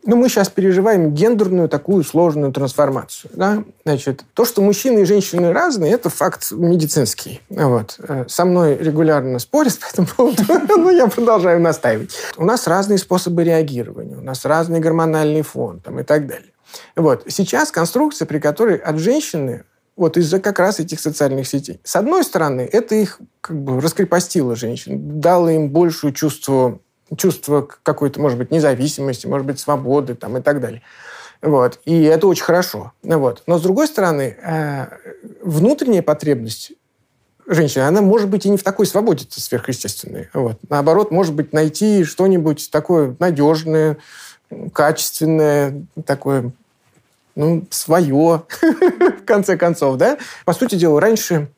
ну, 0.04 0.16
мы 0.16 0.30
сейчас 0.30 0.48
переживаем 0.48 1.12
гендерную 1.12 1.68
такую 1.68 2.02
сложную 2.02 2.50
трансформацию. 2.50 3.30
Да? 3.34 3.64
Значит, 3.84 4.24
то, 4.32 4.46
что 4.46 4.62
мужчины 4.62 5.00
и 5.00 5.04
женщины 5.04 5.52
разные, 5.52 5.92
это 5.92 6.08
факт 6.08 6.50
медицинский. 6.50 7.42
Вот. 7.50 7.96
Э, 7.98 8.24
со 8.26 8.46
мной 8.46 8.78
регулярно 8.78 9.38
спорят 9.38 9.78
по 9.78 9.86
этому 9.86 10.06
поводу, 10.06 10.42
но 10.78 10.90
я 10.90 11.08
продолжаю 11.08 11.60
настаивать. 11.60 12.16
У 12.38 12.44
нас 12.46 12.66
разные 12.66 12.96
способы 12.96 13.44
реагирования, 13.44 14.16
у 14.16 14.22
нас 14.22 14.46
разный 14.46 14.80
гормональный 14.80 15.42
фон 15.42 15.80
там, 15.80 16.00
и 16.00 16.04
так 16.04 16.26
далее. 16.26 16.52
Вот. 16.96 17.24
Сейчас 17.28 17.70
конструкция, 17.70 18.24
при 18.24 18.38
которой 18.38 18.76
от 18.76 18.98
женщины 18.98 19.64
вот 19.94 20.16
из-за 20.16 20.40
как 20.40 20.58
раз 20.58 20.80
этих 20.80 21.00
социальных 21.00 21.46
сетей. 21.48 21.80
С 21.84 21.96
одной 21.96 22.24
стороны, 22.24 22.68
это 22.72 22.94
их 22.94 23.20
как 23.48 23.56
бы 23.56 23.80
раскрепостило 23.80 24.54
женщин, 24.54 25.20
дало 25.20 25.48
им 25.48 25.70
большее 25.70 26.12
чувство, 26.12 26.80
чувство 27.16 27.66
какой-то, 27.82 28.20
может 28.20 28.36
быть, 28.36 28.50
независимости, 28.50 29.26
может 29.26 29.46
быть, 29.46 29.58
свободы 29.58 30.14
там, 30.14 30.36
и 30.36 30.42
так 30.42 30.60
далее. 30.60 30.82
Вот. 31.40 31.80
И 31.86 32.02
это 32.02 32.26
очень 32.26 32.44
хорошо. 32.44 32.92
Вот. 33.02 33.42
Но, 33.46 33.58
с 33.58 33.62
другой 33.62 33.86
стороны, 33.86 34.36
э, 34.42 34.86
внутренняя 35.42 36.02
потребность 36.02 36.72
женщины, 37.46 37.84
она 37.84 38.02
может 38.02 38.28
быть 38.28 38.44
и 38.44 38.50
не 38.50 38.58
в 38.58 38.62
такой 38.62 38.84
свободе 38.84 39.24
сверхъестественной. 39.30 40.28
Вот. 40.34 40.58
Наоборот, 40.68 41.10
может 41.10 41.34
быть, 41.34 41.54
найти 41.54 42.04
что-нибудь 42.04 42.70
такое 42.70 43.16
надежное, 43.18 43.96
качественное, 44.74 45.86
такое 46.04 46.52
ну, 47.34 47.66
свое, 47.70 48.42
в 48.60 49.24
конце 49.24 49.56
концов, 49.56 49.96
да? 49.96 50.18
По 50.44 50.52
сути 50.52 50.74
дела, 50.74 51.00
раньше 51.00 51.48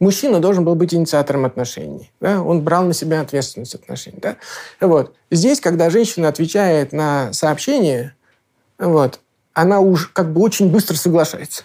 мужчина 0.00 0.40
должен 0.40 0.64
был 0.64 0.74
быть 0.74 0.94
инициатором 0.94 1.44
отношений. 1.44 2.10
Да? 2.20 2.42
Он 2.42 2.62
брал 2.62 2.84
на 2.84 2.94
себя 2.94 3.20
ответственность 3.20 3.74
отношений. 3.74 4.18
Да? 4.20 4.36
Вот. 4.80 5.14
Здесь, 5.30 5.60
когда 5.60 5.90
женщина 5.90 6.28
отвечает 6.28 6.92
на 6.92 7.32
сообщение, 7.32 8.14
вот, 8.78 9.20
она 9.52 9.80
уже 9.80 10.08
как 10.12 10.32
бы 10.32 10.40
очень 10.40 10.70
быстро 10.70 10.96
соглашается. 10.96 11.64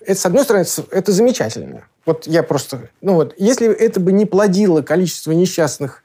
Это, 0.00 0.20
с 0.20 0.26
одной 0.26 0.44
стороны, 0.44 0.66
это 0.90 1.12
замечательно. 1.12 1.84
Вот 2.04 2.26
я 2.26 2.42
просто... 2.42 2.90
Ну 3.00 3.14
вот, 3.14 3.34
если 3.38 3.72
это 3.72 4.00
бы 4.00 4.12
не 4.12 4.26
плодило 4.26 4.82
количество 4.82 5.32
несчастных 5.32 6.02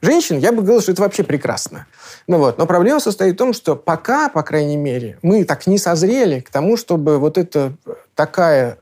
женщин, 0.00 0.38
я 0.38 0.52
бы 0.52 0.62
говорил, 0.62 0.80
что 0.80 0.92
это 0.92 1.02
вообще 1.02 1.22
прекрасно. 1.22 1.86
Ну 2.26 2.38
вот. 2.38 2.56
Но 2.56 2.66
проблема 2.66 3.00
состоит 3.00 3.34
в 3.34 3.38
том, 3.38 3.52
что 3.52 3.76
пока, 3.76 4.30
по 4.30 4.42
крайней 4.42 4.78
мере, 4.78 5.18
мы 5.20 5.44
так 5.44 5.66
не 5.66 5.76
созрели 5.76 6.40
к 6.40 6.48
тому, 6.50 6.78
чтобы 6.78 7.18
вот 7.18 7.36
эта 7.36 7.74
такая 8.14 8.78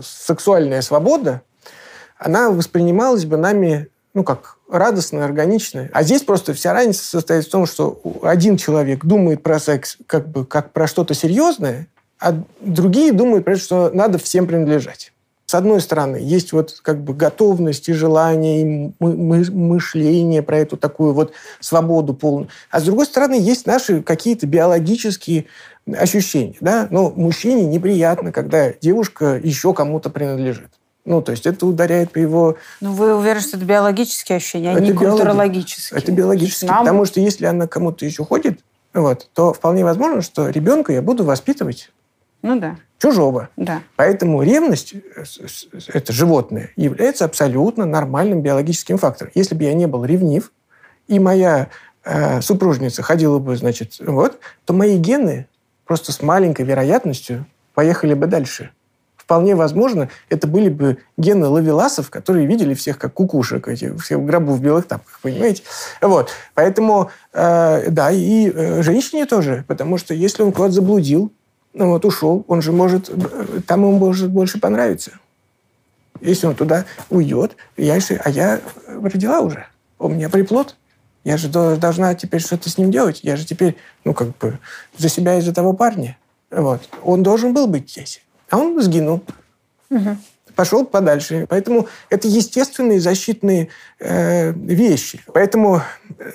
сексуальная 0.00 0.80
свобода, 0.80 1.42
она 2.18 2.50
воспринималась 2.50 3.24
бы 3.24 3.36
нами, 3.36 3.88
ну, 4.14 4.24
как 4.24 4.58
радостная, 4.68 5.24
органичная. 5.24 5.90
А 5.92 6.02
здесь 6.02 6.22
просто 6.22 6.52
вся 6.54 6.72
разница 6.72 7.04
состоит 7.04 7.46
в 7.46 7.50
том, 7.50 7.66
что 7.66 8.00
один 8.22 8.56
человек 8.56 9.04
думает 9.04 9.42
про 9.42 9.58
секс 9.58 9.96
как 10.06 10.28
бы 10.28 10.44
как 10.44 10.72
про 10.72 10.86
что-то 10.86 11.14
серьезное, 11.14 11.86
а 12.20 12.34
другие 12.60 13.12
думают 13.12 13.44
про 13.44 13.54
то, 13.54 13.60
что 13.60 13.90
надо 13.92 14.18
всем 14.18 14.46
принадлежать. 14.46 15.12
С 15.46 15.54
одной 15.54 15.80
стороны, 15.80 16.16
есть 16.16 16.52
вот 16.52 16.78
как 16.82 17.02
бы 17.02 17.14
готовность 17.14 17.88
и 17.88 17.94
желание, 17.94 18.60
и 18.60 18.92
мы 18.98 19.50
мышление 19.50 20.42
про 20.42 20.58
эту 20.58 20.76
такую 20.76 21.14
вот 21.14 21.32
свободу 21.58 22.12
полную. 22.12 22.48
А 22.70 22.80
с 22.80 22.82
другой 22.84 23.06
стороны, 23.06 23.32
есть 23.40 23.66
наши 23.66 24.02
какие-то 24.02 24.46
биологические 24.46 25.46
ощущения. 25.90 26.56
Да? 26.60 26.86
Но 26.90 27.10
мужчине 27.10 27.64
неприятно, 27.64 28.30
когда 28.30 28.74
девушка 28.74 29.40
еще 29.42 29.72
кому-то 29.72 30.10
принадлежит. 30.10 30.68
Ну, 31.08 31.22
то 31.22 31.32
есть 31.32 31.46
это 31.46 31.66
ударяет 31.66 32.12
по 32.12 32.18
его... 32.18 32.56
Ну, 32.82 32.92
вы 32.92 33.14
уверены, 33.14 33.40
что 33.40 33.56
это 33.56 33.64
биологические 33.64 34.36
ощущения, 34.36 34.70
а 34.70 34.72
это 34.74 34.82
не 34.82 34.92
культурологические? 34.92 35.98
Это 35.98 36.12
биологические. 36.12 36.70
Нам... 36.70 36.80
Потому 36.80 37.06
что 37.06 37.20
если 37.20 37.46
она 37.46 37.66
кому-то 37.66 38.04
еще 38.04 38.24
ходит, 38.24 38.60
вот, 38.92 39.26
то 39.32 39.54
вполне 39.54 39.84
возможно, 39.84 40.20
что 40.20 40.50
ребенка 40.50 40.92
я 40.92 41.00
буду 41.00 41.24
воспитывать 41.24 41.90
ну 42.42 42.60
да. 42.60 42.76
Чужого. 42.98 43.48
Да. 43.56 43.82
Поэтому 43.96 44.42
ревность, 44.42 44.94
э, 44.94 45.24
это 45.88 46.12
животное, 46.12 46.70
является 46.76 47.24
абсолютно 47.24 47.84
нормальным 47.84 48.42
биологическим 48.42 48.98
фактором. 48.98 49.32
Если 49.34 49.54
бы 49.54 49.64
я 49.64 49.74
не 49.74 49.86
был 49.86 50.04
ревнив, 50.04 50.52
и 51.08 51.18
моя 51.18 51.68
э, 52.04 52.40
супружница 52.40 53.02
ходила 53.02 53.38
бы, 53.38 53.56
значит, 53.56 53.96
вот, 54.00 54.38
то 54.64 54.72
мои 54.72 54.98
гены 54.98 55.46
просто 55.84 56.12
с 56.12 56.22
маленькой 56.22 56.66
вероятностью 56.66 57.46
поехали 57.74 58.14
бы 58.14 58.26
дальше. 58.26 58.70
Вполне 59.28 59.54
возможно, 59.54 60.08
это 60.30 60.46
были 60.46 60.70
бы 60.70 60.96
гены 61.18 61.48
лавеласов, 61.48 62.08
которые 62.08 62.46
видели 62.46 62.72
всех 62.72 62.96
как 62.96 63.12
кукушек, 63.12 63.68
эти, 63.68 63.94
все 63.98 64.16
в 64.16 64.24
гробу 64.24 64.54
в 64.54 64.62
белых 64.62 64.86
тапках, 64.86 65.20
понимаете? 65.20 65.64
Вот. 66.00 66.30
Поэтому, 66.54 67.10
э, 67.34 67.90
да, 67.90 68.10
и 68.10 68.50
э, 68.50 68.80
женщине 68.80 69.26
тоже, 69.26 69.66
потому 69.68 69.98
что 69.98 70.14
если 70.14 70.42
он 70.42 70.50
куда-то 70.50 70.72
заблудил, 70.72 71.30
ну 71.74 71.90
вот 71.90 72.06
ушел, 72.06 72.42
он 72.48 72.62
же 72.62 72.72
может, 72.72 73.10
там 73.66 73.82
ему 73.82 73.98
может 73.98 74.30
больше 74.30 74.58
понравиться. 74.58 75.10
Если 76.22 76.46
он 76.46 76.54
туда 76.54 76.86
уйдет, 77.10 77.54
я 77.76 77.98
а 78.24 78.30
я 78.30 78.62
родила 78.86 79.40
уже, 79.40 79.66
у 79.98 80.08
меня 80.08 80.30
приплод, 80.30 80.74
я 81.24 81.36
же 81.36 81.50
должна 81.50 82.14
теперь 82.14 82.40
что-то 82.40 82.70
с 82.70 82.78
ним 82.78 82.90
делать, 82.90 83.20
я 83.22 83.36
же 83.36 83.44
теперь, 83.44 83.76
ну 84.06 84.14
как 84.14 84.34
бы, 84.38 84.58
за 84.96 85.10
себя 85.10 85.36
и 85.36 85.42
за 85.42 85.52
того 85.52 85.74
парня. 85.74 86.16
Вот. 86.50 86.88
Он 87.02 87.22
должен 87.22 87.52
был 87.52 87.66
быть 87.66 87.90
здесь, 87.90 88.22
а 88.50 88.58
он 88.58 88.80
сгинул. 88.80 89.22
Угу 89.90 90.16
пошел 90.58 90.84
подальше. 90.84 91.46
Поэтому 91.48 91.86
это 92.10 92.26
естественные 92.26 92.98
защитные 92.98 93.68
э, 94.00 94.50
вещи. 94.50 95.20
Поэтому 95.32 95.82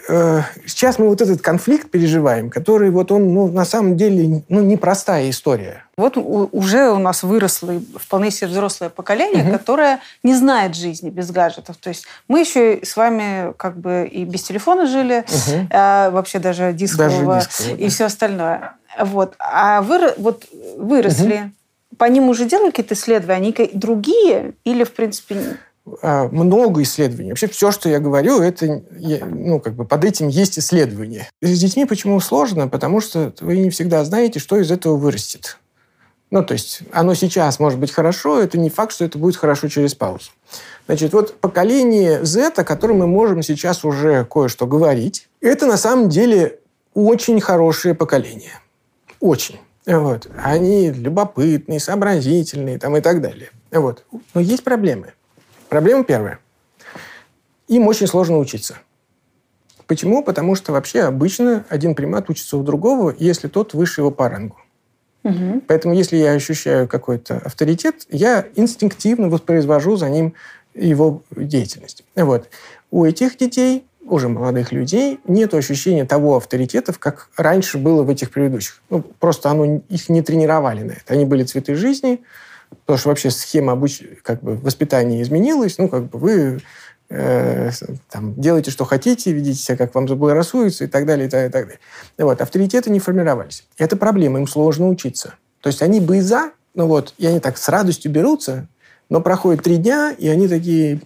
э, 0.07 0.41
сейчас 0.65 0.97
мы 0.97 1.09
вот 1.09 1.19
этот 1.19 1.41
конфликт 1.41 1.91
переживаем, 1.91 2.49
который 2.49 2.89
вот 2.89 3.11
он 3.11 3.33
ну, 3.33 3.51
на 3.51 3.65
самом 3.65 3.97
деле 3.97 4.41
ну, 4.47 4.61
непростая 4.61 5.29
история. 5.29 5.83
Вот 5.97 6.15
у, 6.15 6.47
уже 6.53 6.89
у 6.91 6.99
нас 6.99 7.23
выросло 7.23 7.73
вполне 7.99 8.31
себе 8.31 8.47
взрослое 8.47 8.89
поколение, 8.89 9.43
угу. 9.43 9.51
которое 9.51 9.99
не 10.23 10.33
знает 10.35 10.73
жизни 10.73 11.09
без 11.09 11.29
гаджетов. 11.29 11.75
То 11.75 11.89
есть 11.89 12.05
мы 12.29 12.39
еще 12.39 12.79
с 12.81 12.95
вами 12.95 13.51
как 13.57 13.77
бы 13.77 14.09
и 14.09 14.23
без 14.23 14.43
телефона 14.43 14.87
жили, 14.87 15.25
угу. 15.27 15.67
а, 15.69 16.11
вообще 16.11 16.39
даже 16.39 16.71
дискового, 16.71 17.35
даже 17.35 17.47
дискового 17.49 17.75
и 17.75 17.83
да. 17.83 17.89
все 17.89 18.05
остальное. 18.05 18.73
Вот. 19.01 19.35
А 19.37 19.81
вы 19.81 20.13
вот 20.15 20.45
выросли. 20.77 21.41
Угу 21.41 21.51
по 21.97 22.05
ним 22.05 22.29
уже 22.29 22.45
делали 22.45 22.71
какие-то 22.71 22.93
исследования? 22.93 23.53
Они 23.53 23.69
другие 23.73 24.53
или, 24.63 24.83
в 24.83 24.91
принципе... 24.91 25.57
А, 26.01 26.29
много 26.29 26.81
исследований. 26.81 27.31
Вообще 27.31 27.47
все, 27.47 27.71
что 27.71 27.89
я 27.89 27.99
говорю, 27.99 28.41
это, 28.41 28.83
ну, 29.29 29.59
как 29.59 29.73
бы 29.73 29.85
под 29.85 30.05
этим 30.05 30.29
есть 30.29 30.57
исследования. 30.57 31.29
С 31.41 31.59
детьми 31.59 31.85
почему 31.85 32.19
сложно? 32.21 32.67
Потому 32.67 33.01
что 33.01 33.33
вы 33.41 33.57
не 33.57 33.69
всегда 33.69 34.03
знаете, 34.05 34.39
что 34.39 34.57
из 34.57 34.71
этого 34.71 34.95
вырастет. 34.95 35.57
Ну, 36.31 36.43
то 36.43 36.53
есть 36.53 36.79
оно 36.91 37.13
сейчас 37.13 37.59
может 37.59 37.77
быть 37.79 37.91
хорошо, 37.91 38.39
это 38.39 38.57
не 38.57 38.71
факт, 38.71 38.93
что 38.93 39.05
это 39.05 39.19
будет 39.19 39.35
хорошо 39.35 39.67
через 39.67 39.93
паузу. 39.93 40.31
Значит, 40.87 41.13
вот 41.13 41.39
поколение 41.39 42.25
Z, 42.25 42.53
о 42.57 42.63
котором 42.63 42.97
мы 42.97 43.07
можем 43.07 43.43
сейчас 43.43 43.85
уже 43.85 44.25
кое-что 44.25 44.65
говорить, 44.65 45.29
это 45.41 45.67
на 45.67 45.77
самом 45.77 46.09
деле 46.09 46.59
очень 46.95 47.39
хорошее 47.39 47.93
поколение. 47.93 48.53
Очень. 49.19 49.59
Вот. 49.85 50.29
Они 50.37 50.91
любопытные, 50.91 51.79
сообразительные 51.79 52.79
там, 52.79 52.95
и 52.97 53.01
так 53.01 53.21
далее. 53.21 53.49
Вот. 53.71 54.05
Но 54.33 54.41
есть 54.41 54.63
проблемы. 54.63 55.13
Проблема 55.69 56.03
первая. 56.03 56.39
Им 57.67 57.87
очень 57.87 58.07
сложно 58.07 58.37
учиться. 58.37 58.77
Почему? 59.87 60.23
Потому 60.23 60.55
что 60.55 60.71
вообще 60.71 61.01
обычно 61.01 61.65
один 61.69 61.95
примат 61.95 62.29
учится 62.29 62.57
у 62.57 62.63
другого, 62.63 63.13
если 63.17 63.47
тот 63.47 63.73
выше 63.73 64.01
его 64.01 64.11
по 64.11 64.29
рангу. 64.29 64.57
Угу. 65.23 65.63
Поэтому 65.67 65.93
если 65.93 66.17
я 66.17 66.33
ощущаю 66.33 66.87
какой-то 66.87 67.37
авторитет, 67.37 68.05
я 68.09 68.45
инстинктивно 68.55 69.29
воспроизвожу 69.29 69.95
за 69.95 70.09
ним 70.09 70.33
его 70.73 71.23
деятельность. 71.31 72.03
Вот. 72.15 72.49
У 72.91 73.05
этих 73.05 73.37
детей, 73.37 73.85
уже 74.05 74.29
молодых 74.29 74.71
людей, 74.71 75.19
нет 75.25 75.53
ощущения 75.53 76.05
того 76.05 76.37
авторитета, 76.37 76.93
как 76.93 77.29
раньше 77.37 77.77
было 77.77 78.03
в 78.03 78.09
этих 78.09 78.31
предыдущих. 78.31 78.81
Ну, 78.89 79.01
просто 79.01 79.49
оно, 79.49 79.81
их 79.89 80.09
не 80.09 80.21
тренировали 80.21 80.83
на 80.83 80.91
это. 80.91 81.13
Они 81.13 81.25
были 81.25 81.43
цветы 81.43 81.75
жизни, 81.75 82.21
потому 82.85 82.99
что 82.99 83.09
вообще 83.09 83.31
схема 83.31 83.73
обуч... 83.73 84.01
как 84.21 84.41
бы, 84.41 84.55
воспитания 84.55 85.21
изменилась. 85.21 85.77
Ну, 85.77 85.89
как 85.89 86.09
бы 86.09 86.19
вы 86.19 86.61
э, 87.09 87.71
там, 88.09 88.39
делайте, 88.39 88.71
что 88.71 88.85
хотите, 88.85 89.31
ведите 89.31 89.59
себя, 89.59 89.77
как 89.77 89.95
вам 89.95 90.07
заблагорассудится 90.07 90.83
и 90.83 90.87
так 90.87 91.05
далее, 91.05 91.27
и 91.27 91.29
так, 91.29 91.49
и 91.49 91.51
так 91.51 91.65
далее. 91.65 91.79
Вот. 92.17 92.41
Авторитеты 92.41 92.89
не 92.89 92.99
формировались. 92.99 93.65
Это 93.77 93.95
проблема, 93.95 94.39
им 94.39 94.47
сложно 94.47 94.89
учиться. 94.89 95.35
То 95.61 95.67
есть 95.67 95.81
они 95.81 95.99
бы 95.99 96.17
и 96.17 96.21
за, 96.21 96.51
ну 96.73 96.87
вот, 96.87 97.13
и 97.17 97.25
они 97.25 97.39
так 97.39 97.57
с 97.57 97.69
радостью 97.69 98.11
берутся, 98.11 98.67
но 99.09 99.21
проходит 99.21 99.63
три 99.63 99.77
дня, 99.77 100.11
и 100.11 100.27
они 100.27 100.47
такие, 100.47 101.01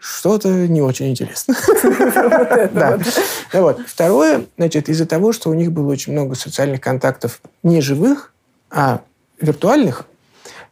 что-то 0.00 0.48
не 0.48 0.82
очень 0.82 1.10
интересно. 1.10 1.54
Вот. 3.52 3.80
Второе, 3.86 4.46
значит, 4.56 4.88
из-за 4.88 5.06
того, 5.06 5.32
что 5.32 5.50
у 5.50 5.54
них 5.54 5.72
было 5.72 5.90
очень 5.90 6.12
много 6.12 6.34
социальных 6.34 6.80
контактов 6.80 7.40
не 7.62 7.80
живых, 7.80 8.32
а 8.70 9.02
виртуальных, 9.40 10.06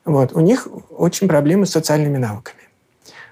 вот, 0.04 0.32
у 0.32 0.40
них 0.40 0.68
очень 0.90 1.28
проблемы 1.28 1.66
с 1.66 1.70
социальными 1.70 2.16
навыками. 2.16 2.62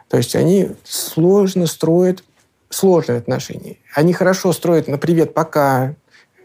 То 0.09 0.17
есть 0.17 0.37
они 0.37 0.73
сложно 0.85 1.67
строят 1.67 2.23
сложные 2.69 3.19
отношения. 3.19 3.77
Они 3.95 4.13
хорошо 4.13 4.53
строят 4.53 4.89
на 4.89 4.99
«привет, 4.99 5.33
пока», 5.33 5.95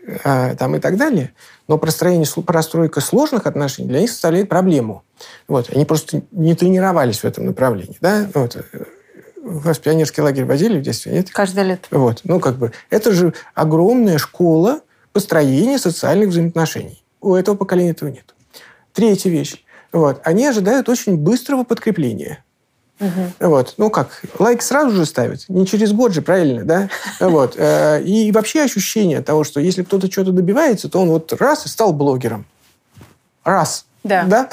э, 0.06 0.56
там 0.56 0.76
и 0.76 0.80
так 0.80 0.97
далее, 0.97 1.34
но 1.68 1.78
простроение, 1.78 2.28
простройка 2.45 3.02
сложных 3.02 3.47
отношений 3.47 3.89
для 3.89 4.02
них 4.02 4.12
составляет 4.12 4.47
проблему. 4.47 5.04
Вот. 5.47 5.70
Они 5.74 5.86
просто 5.86 6.22
не 6.32 6.56
тренировались 6.56 7.20
в 7.20 7.26
этом 7.26 7.45
направлении. 7.47 7.97
Да? 7.99 8.28
Вот. 8.34 8.58
Вас 9.44 9.78
в 9.78 9.82
пионерский 9.82 10.22
лагерь 10.22 10.46
возили 10.46 10.80
в 10.80 10.82
детстве, 10.84 11.14
нет? 11.14 11.32
Каждое 11.32 11.66
лето. 11.66 11.88
Вот. 11.92 12.22
Ну, 12.24 12.39
как 12.39 12.58
бы, 12.58 12.72
это 12.89 13.12
же 13.12 13.34
огромная 13.56 14.18
школа 14.18 14.82
построения 15.14 15.80
социальных 15.80 16.30
взаимоотношений. 16.30 17.04
У 17.22 17.34
этого 17.34 17.56
поколения 17.56 17.92
этого 17.92 18.10
нет. 18.10 18.36
Третья 18.94 19.30
вещь. 19.30 19.64
Вот. 19.92 20.22
Они 20.24 20.46
ожидают 20.46 20.89
очень 20.89 21.18
быстрого 21.18 21.64
подкрепления. 21.64 22.44
Угу. 23.00 23.48
Вот. 23.50 23.74
Ну 23.78 23.89
как, 23.89 24.22
лайк 24.38 24.62
сразу 24.62 24.92
же 24.92 25.06
ставят, 25.06 25.50
не 25.50 25.66
через 25.66 25.92
год 25.92 26.14
же, 26.14 26.22
правильно, 26.22 26.64
да? 26.64 26.89
Вот. 27.20 27.56
Э, 27.58 28.02
и 28.04 28.32
вообще 28.32 28.62
ощущение 28.62 29.22
того, 29.22 29.44
что 29.44 29.60
если 29.60 29.84
кто-то 29.84 30.12
что-то 30.12 30.32
добивается, 30.32 30.88
то 30.88 31.02
он 31.02 31.10
вот 31.10 31.34
раз 31.34 31.66
и 31.66 31.70
стал 31.70 31.94
блогером. 31.94 32.46
Раз. 33.44 33.86
Да. 34.04 34.26
Да? 34.26 34.49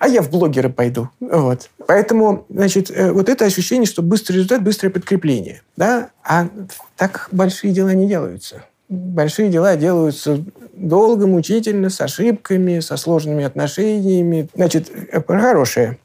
А 0.00 0.08
я 0.08 0.22
в 0.22 0.30
блогеры 0.30 0.68
пойду. 0.68 1.08
Вот. 1.20 1.70
Поэтому, 1.86 2.44
значит, 2.48 2.90
э, 2.90 3.12
вот 3.12 3.28
это 3.28 3.44
ощущение, 3.44 3.86
что 3.86 4.02
быстрый 4.02 4.36
результат, 4.36 4.62
быстрое 4.62 4.90
подкрепление. 4.90 5.62
Да? 5.76 6.10
А 6.24 6.48
так 6.96 7.28
большие 7.30 7.72
дела 7.72 7.92
не 7.94 8.08
делаются. 8.08 8.64
Большие 8.88 9.48
дела 9.48 9.76
делаются 9.76 10.42
долго, 10.74 11.26
мучительно, 11.26 11.90
с 11.90 12.00
ошибками, 12.00 12.80
со 12.80 12.96
сложными 12.96 13.44
отношениями. 13.44 14.48
Значит, 14.54 14.90
э, 14.90 15.22
хорошее 15.22 15.98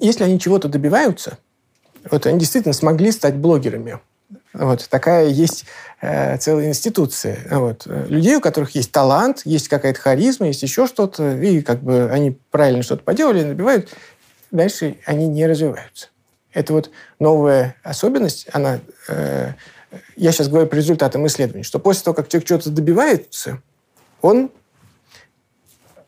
если 0.00 0.24
они 0.24 0.38
чего-то 0.38 0.68
добиваются, 0.68 1.38
вот 2.10 2.26
они 2.26 2.38
действительно 2.38 2.74
смогли 2.74 3.12
стать 3.12 3.36
блогерами. 3.36 4.00
Вот 4.52 4.88
такая 4.90 5.28
есть 5.28 5.64
э, 6.00 6.36
целая 6.38 6.68
институция. 6.68 7.38
Вот. 7.50 7.86
Людей, 7.86 8.36
у 8.36 8.40
которых 8.40 8.74
есть 8.74 8.90
талант, 8.90 9.42
есть 9.44 9.68
какая-то 9.68 10.00
харизма, 10.00 10.48
есть 10.48 10.62
еще 10.62 10.86
что-то, 10.86 11.36
и 11.36 11.62
как 11.62 11.82
бы 11.82 12.10
они 12.10 12.38
правильно 12.50 12.82
что-то 12.82 13.04
поделали, 13.04 13.44
набивают, 13.44 13.88
дальше 14.50 14.96
они 15.06 15.28
не 15.28 15.46
развиваются. 15.46 16.08
Это 16.52 16.72
вот 16.72 16.90
новая 17.18 17.76
особенность, 17.82 18.48
она... 18.52 18.80
Э, 19.08 19.52
я 20.16 20.32
сейчас 20.32 20.48
говорю 20.48 20.66
по 20.66 20.74
результатам 20.74 21.26
исследований, 21.26 21.64
что 21.64 21.78
после 21.78 22.04
того, 22.04 22.14
как 22.14 22.28
человек 22.28 22.46
что-то 22.46 22.70
добивается, 22.70 23.60
он 24.20 24.50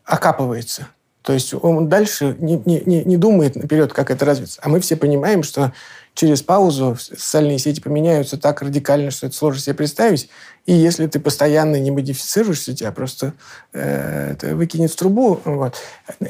окапывается. 0.05 0.89
То 1.23 1.33
есть 1.33 1.55
он 1.55 1.89
дальше 1.89 2.37
не, 2.41 2.61
не, 2.65 3.05
не 3.05 3.17
думает 3.17 3.55
наперед, 3.55 3.93
как 3.93 4.11
это 4.11 4.25
развиться. 4.25 4.61
А 4.63 4.69
мы 4.69 4.81
все 4.81 4.97
понимаем, 4.97 5.43
что 5.43 5.73
через 6.15 6.43
паузу 6.43 6.97
социальные 6.99 7.59
сети 7.59 7.81
поменяются 7.81 8.37
так 8.37 8.63
радикально, 8.63 9.11
что 9.11 9.27
это 9.27 9.37
сложно 9.37 9.61
себе 9.61 9.75
представить. 9.75 10.29
И 10.67 10.73
если 10.73 11.07
ты 11.07 11.19
постоянно 11.19 11.81
не 11.81 11.91
модифицируешься, 11.91 12.75
тебя 12.75 12.93
просто 12.93 13.33
э, 13.73 14.33
это 14.33 14.55
выкинет 14.55 14.93
в 14.93 14.97
трубу. 14.97 15.41
Вот. 15.45 15.77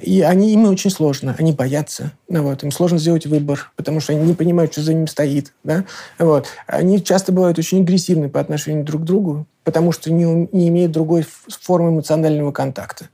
И 0.01 0.23
они, 0.23 0.53
им 0.53 0.65
очень 0.65 0.91
сложно, 0.91 1.35
они 1.39 1.53
боятся. 1.53 2.13
Вот. 2.29 2.63
Им 2.63 2.71
сложно 2.71 2.99
сделать 2.99 3.27
выбор, 3.27 3.73
потому 3.77 4.01
что 4.01 4.13
они 4.13 4.25
не 4.25 4.35
понимают, 4.35 4.73
что 4.73 4.83
за 4.83 4.95
ним 4.95 5.07
стоит. 5.07 5.53
Да? 5.65 5.85
Вот. 6.19 6.47
Они 6.67 7.03
часто 7.03 7.33
бывают 7.33 7.59
очень 7.59 7.83
агрессивны 7.83 8.29
по 8.29 8.41
отношению 8.41 8.85
друг 8.85 9.03
к 9.03 9.05
другу, 9.05 9.47
потому 9.65 9.93
что 9.93 10.11
не, 10.11 10.49
не 10.53 10.69
имеют 10.69 10.93
другой 10.93 11.27
формы 11.49 11.91
эмоционального 11.91 12.53
контакта 12.53 13.09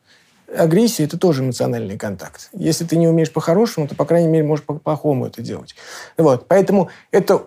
агрессия– 0.56 1.04
это 1.04 1.18
тоже 1.18 1.42
эмоциональный 1.42 1.98
контакт. 1.98 2.48
Если 2.52 2.84
ты 2.84 2.96
не 2.96 3.08
умеешь 3.08 3.32
по-хорошему, 3.32 3.88
то, 3.88 3.94
по 3.94 4.04
крайней 4.04 4.28
мере, 4.28 4.44
можешь 4.44 4.64
по-плохому 4.64 5.26
это 5.26 5.42
делать. 5.42 5.74
Вот. 6.16 6.46
Поэтому 6.48 6.90
это 7.10 7.46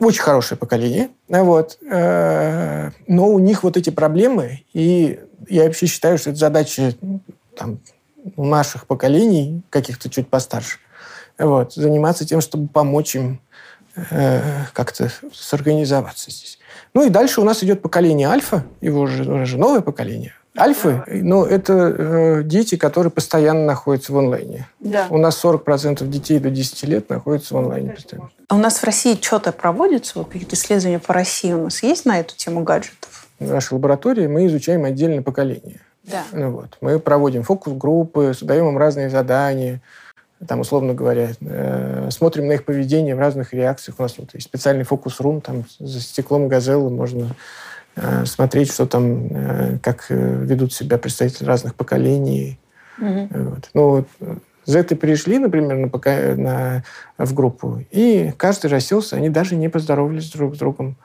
очень 0.00 0.22
хорошее 0.22 0.58
поколение. 0.58 1.10
Вот. 1.28 1.78
Э, 1.90 2.90
но 3.06 3.28
у 3.28 3.38
них 3.38 3.62
вот 3.62 3.76
эти 3.76 3.90
проблемы, 3.90 4.64
и 4.72 5.20
я 5.48 5.64
вообще 5.64 5.86
считаю, 5.86 6.18
что 6.18 6.30
это 6.30 6.38
задача 6.38 6.94
там, 7.56 7.80
наших 8.36 8.86
поколений, 8.86 9.62
каких-то 9.70 10.08
чуть 10.10 10.28
постарше, 10.28 10.78
вот, 11.38 11.74
заниматься 11.74 12.26
тем, 12.26 12.40
чтобы 12.40 12.68
помочь 12.68 13.14
им 13.14 13.40
э, 13.96 14.40
как-то 14.72 15.10
сорганизоваться 15.32 16.30
здесь. 16.30 16.58
Ну 16.94 17.06
и 17.06 17.10
дальше 17.10 17.40
у 17.40 17.44
нас 17.44 17.62
идет 17.62 17.82
поколение 17.82 18.28
альфа, 18.28 18.64
его 18.80 19.06
же, 19.06 19.30
уже 19.30 19.58
новое 19.58 19.80
поколение. 19.80 20.34
Альфы, 20.58 21.02
ну, 21.06 21.44
это 21.44 21.72
э, 21.72 22.42
дети, 22.44 22.76
которые 22.76 23.10
постоянно 23.10 23.64
находятся 23.64 24.12
в 24.12 24.18
онлайне. 24.18 24.68
Да. 24.80 25.06
У 25.08 25.16
нас 25.16 25.42
40% 25.42 26.06
детей 26.06 26.38
до 26.38 26.50
10 26.50 26.82
лет 26.84 27.08
находятся 27.08 27.54
в 27.54 27.56
онлайне 27.56 27.92
постоянно. 27.92 28.28
А 28.48 28.56
у 28.56 28.58
нас 28.58 28.78
в 28.78 28.84
России 28.84 29.18
что-то 29.18 29.52
проводится? 29.52 30.18
Вот 30.18 30.28
какие-то 30.28 30.54
исследования 30.54 30.98
по 30.98 31.14
России 31.14 31.54
у 31.54 31.64
нас 31.64 31.82
есть 31.82 32.04
на 32.04 32.20
эту 32.20 32.36
тему 32.36 32.64
гаджетов? 32.64 33.26
В 33.38 33.50
нашей 33.50 33.72
лаборатории 33.74 34.26
мы 34.26 34.46
изучаем 34.46 34.84
отдельное 34.84 35.22
поколение. 35.22 35.80
Да. 36.04 36.24
Ну, 36.32 36.50
вот. 36.50 36.76
Мы 36.82 36.98
проводим 36.98 37.44
фокус-группы, 37.44 38.34
даем 38.42 38.68
им 38.68 38.76
разные 38.76 39.08
задания, 39.08 39.80
там, 40.46 40.60
условно 40.60 40.94
говоря, 40.94 41.30
э, 41.40 42.08
смотрим 42.10 42.48
на 42.48 42.52
их 42.52 42.64
поведение 42.64 43.14
в 43.14 43.18
разных 43.18 43.52
реакциях. 43.52 43.98
У 43.98 44.02
нас 44.02 44.16
вот 44.18 44.34
есть 44.34 44.46
специальный 44.46 44.84
фокус-рум, 44.84 45.40
там 45.40 45.64
за 45.78 46.00
стеклом 46.00 46.48
газеллы 46.48 46.90
можно 46.90 47.34
Э, 47.94 48.24
смотреть, 48.24 48.72
что 48.72 48.86
там, 48.86 49.26
э, 49.30 49.78
как 49.82 50.06
э, 50.08 50.14
ведут 50.14 50.72
себя 50.72 50.96
представители 50.96 51.44
разных 51.44 51.74
поколений. 51.74 52.58
Угу. 52.98 53.28
Вот. 53.30 53.70
Ну, 53.74 53.88
вот, 53.90 54.38
Зеты 54.64 54.96
пришли, 54.96 55.38
например, 55.38 55.76
на, 55.76 55.88
пока, 55.88 56.34
на, 56.36 56.84
в 57.18 57.34
группу, 57.34 57.82
и 57.90 58.32
каждый 58.36 58.70
расселся, 58.70 59.16
они 59.16 59.28
даже 59.28 59.56
не 59.56 59.68
поздоровались 59.68 60.30
друг 60.30 60.54
с 60.54 60.58
другом 60.58 60.96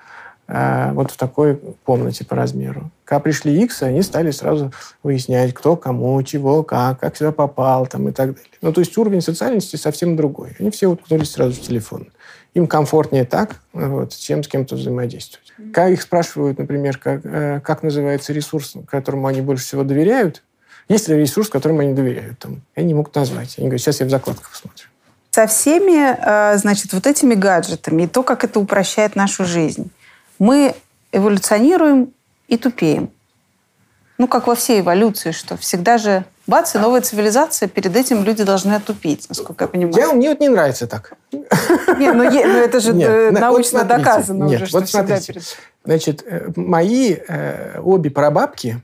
а, 0.49 0.93
вот 0.93 1.11
в 1.11 1.17
такой 1.17 1.59
комнате 1.83 2.23
по 2.23 2.35
размеру. 2.35 2.89
Когда 3.03 3.19
пришли 3.19 3.61
X, 3.63 3.83
они 3.83 4.01
стали 4.01 4.31
сразу 4.31 4.71
выяснять, 5.03 5.53
кто 5.53 5.75
кому, 5.75 6.21
чего, 6.23 6.63
как, 6.63 7.01
как 7.01 7.17
сюда 7.17 7.33
попал 7.33 7.85
там, 7.85 8.07
и 8.07 8.11
так 8.13 8.27
далее. 8.35 8.49
Ну, 8.61 8.71
то 8.71 8.79
есть 8.79 8.97
уровень 8.97 9.21
социальности 9.21 9.75
совсем 9.75 10.15
другой. 10.15 10.55
Они 10.59 10.71
все 10.71 10.87
уткнулись 10.87 11.31
сразу 11.31 11.53
в 11.53 11.61
телефон. 11.61 12.07
Им 12.53 12.67
комфортнее 12.67 13.25
так, 13.25 13.61
вот, 13.73 14.15
чем 14.15 14.41
с 14.41 14.47
кем-то 14.47 14.75
взаимодействовать. 14.75 15.53
Когда 15.57 15.89
их 15.89 16.01
спрашивают, 16.01 16.57
например, 16.57 16.97
как, 16.97 17.25
э, 17.25 17.59
как 17.61 17.83
называется 17.83 18.31
ресурс, 18.31 18.75
которому 18.87 19.27
они 19.27 19.41
больше 19.41 19.65
всего 19.65 19.83
доверяют, 19.83 20.43
есть 20.87 21.09
ли 21.09 21.17
ресурс, 21.17 21.49
которому 21.49 21.81
они 21.81 21.93
доверяют, 21.93 22.39
там, 22.39 22.61
они 22.73 22.93
могут 22.93 23.13
назвать. 23.15 23.55
Они 23.57 23.67
говорят, 23.67 23.81
сейчас 23.81 23.99
я 23.99 24.05
в 24.05 24.09
закладках 24.09 24.49
посмотрю. 24.49 24.87
Со 25.31 25.45
всеми, 25.45 26.15
э, 26.17 26.57
значит, 26.57 26.93
вот 26.93 27.05
этими 27.05 27.35
гаджетами 27.35 28.03
и 28.03 28.07
то, 28.07 28.23
как 28.23 28.43
это 28.45 28.59
упрощает 28.59 29.15
нашу 29.15 29.45
жизнь, 29.45 29.91
мы 30.39 30.75
эволюционируем 31.11 32.13
и 32.47 32.57
тупеем. 32.57 33.09
Ну, 34.17 34.27
как 34.27 34.47
во 34.47 34.55
всей 34.55 34.81
эволюции, 34.81 35.31
что 35.31 35.57
всегда 35.57 35.97
же 35.99 36.25
бац, 36.47 36.73
и 36.73 36.79
новая 36.79 37.01
цивилизация, 37.01 37.69
перед 37.69 37.95
этим 37.95 38.23
люди 38.23 38.43
должны 38.43 38.73
отупить, 38.73 39.27
насколько 39.29 39.65
я 39.65 39.67
понимаю. 39.67 39.95
Я, 39.95 40.13
мне 40.13 40.29
вот 40.29 40.39
не 40.39 40.49
нравится 40.49 40.87
так. 40.87 41.13
Нет, 41.31 41.47
ну, 42.15 42.23
е, 42.23 42.47
ну 42.47 42.57
это 42.57 42.79
же 42.79 42.93
нет, 42.95 43.09
э, 43.09 43.31
научно 43.31 43.79
вот 43.79 43.87
доказано 43.87 44.45
нет, 44.45 44.61
уже, 44.61 44.65
что 44.67 44.79
вот 44.79 44.89
смотрите, 44.89 45.33
перед... 45.33 45.57
Значит, 45.85 46.23
э, 46.25 46.49
мои 46.55 47.15
э, 47.27 47.79
обе 47.79 48.09
прабабки 48.09 48.81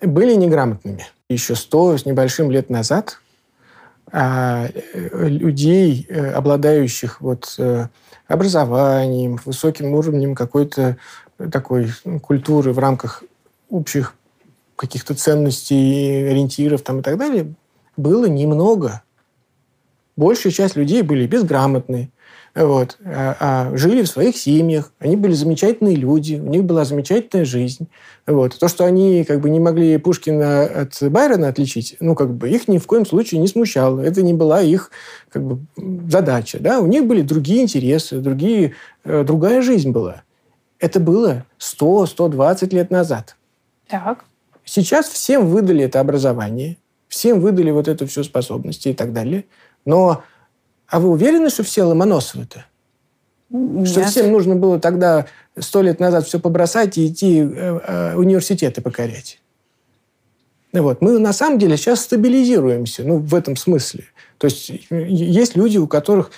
были 0.00 0.34
неграмотными. 0.34 1.06
Еще 1.28 1.56
сто 1.56 1.96
с 1.98 2.06
небольшим 2.06 2.52
лет 2.52 2.70
назад 2.70 3.18
а, 4.18 4.68
людей, 4.94 6.06
обладающих 6.08 7.20
вот 7.20 7.58
образованием, 8.26 9.38
высоким 9.44 9.92
уровнем 9.92 10.34
какой-то 10.34 10.96
такой 11.52 11.90
культуры 12.22 12.72
в 12.72 12.78
рамках 12.78 13.24
общих 13.68 14.14
каких-то 14.74 15.14
ценностей, 15.14 16.28
ориентиров 16.30 16.80
там 16.80 17.00
и 17.00 17.02
так 17.02 17.18
далее, 17.18 17.54
было 17.98 18.24
немного. 18.24 19.02
Большая 20.16 20.50
часть 20.50 20.76
людей 20.76 21.02
были 21.02 21.26
безграмотны, 21.26 22.10
вот, 22.56 22.96
а, 23.04 23.36
а 23.38 23.76
жили 23.76 24.02
в 24.02 24.08
своих 24.08 24.34
семьях, 24.34 24.90
они 24.98 25.16
были 25.16 25.34
замечательные 25.34 25.94
люди, 25.94 26.36
у 26.36 26.48
них 26.48 26.64
была 26.64 26.86
замечательная 26.86 27.44
жизнь. 27.44 27.86
Вот. 28.26 28.58
То, 28.58 28.68
что 28.68 28.86
они 28.86 29.24
как 29.24 29.40
бы 29.42 29.50
не 29.50 29.60
могли 29.60 29.98
Пушкина 29.98 30.64
от 30.64 30.96
Байрона 31.02 31.48
отличить, 31.48 31.98
ну, 32.00 32.14
как 32.14 32.32
бы 32.32 32.48
их 32.48 32.66
ни 32.66 32.78
в 32.78 32.86
коем 32.86 33.04
случае 33.04 33.42
не 33.42 33.46
смущало. 33.46 34.00
Это 34.00 34.22
не 34.22 34.32
была 34.32 34.62
их 34.62 34.90
как 35.28 35.44
бы, 35.44 35.58
задача. 36.10 36.58
Да? 36.58 36.80
У 36.80 36.86
них 36.86 37.06
были 37.06 37.20
другие 37.20 37.62
интересы, 37.62 38.20
другие, 38.20 38.72
э, 39.04 39.22
другая 39.22 39.60
жизнь 39.60 39.90
была. 39.90 40.22
Это 40.78 40.98
было 40.98 41.44
100-120 41.58 42.74
лет 42.74 42.90
назад. 42.90 43.36
Так. 43.86 44.24
Сейчас 44.64 45.08
всем 45.08 45.46
выдали 45.46 45.84
это 45.84 46.00
образование, 46.00 46.78
всем 47.08 47.40
выдали 47.40 47.70
вот 47.70 47.86
эту 47.86 48.06
всю 48.06 48.24
способности 48.24 48.88
и 48.88 48.94
так 48.94 49.12
далее. 49.12 49.44
Но 49.84 50.22
а 50.88 51.00
вы 51.00 51.10
уверены, 51.10 51.50
что 51.50 51.62
все 51.62 51.84
Ломоносовы-то? 51.84 52.64
Что 53.84 54.04
всем 54.04 54.32
нужно 54.32 54.56
было 54.56 54.80
тогда 54.80 55.26
сто 55.58 55.82
лет 55.82 56.00
назад 56.00 56.26
все 56.26 56.40
побросать 56.40 56.98
и 56.98 57.06
идти 57.06 57.40
э, 57.40 57.44
э, 57.44 58.16
университеты 58.16 58.80
покорять? 58.80 59.40
Вот. 60.72 61.00
Мы 61.00 61.18
на 61.18 61.32
самом 61.32 61.58
деле 61.58 61.76
сейчас 61.76 62.02
стабилизируемся, 62.02 63.04
ну, 63.04 63.18
в 63.18 63.34
этом 63.34 63.56
смысле. 63.56 64.04
То 64.38 64.46
есть 64.46 64.70
есть 64.90 65.56
люди, 65.56 65.78
у 65.78 65.86
которых 65.86 66.30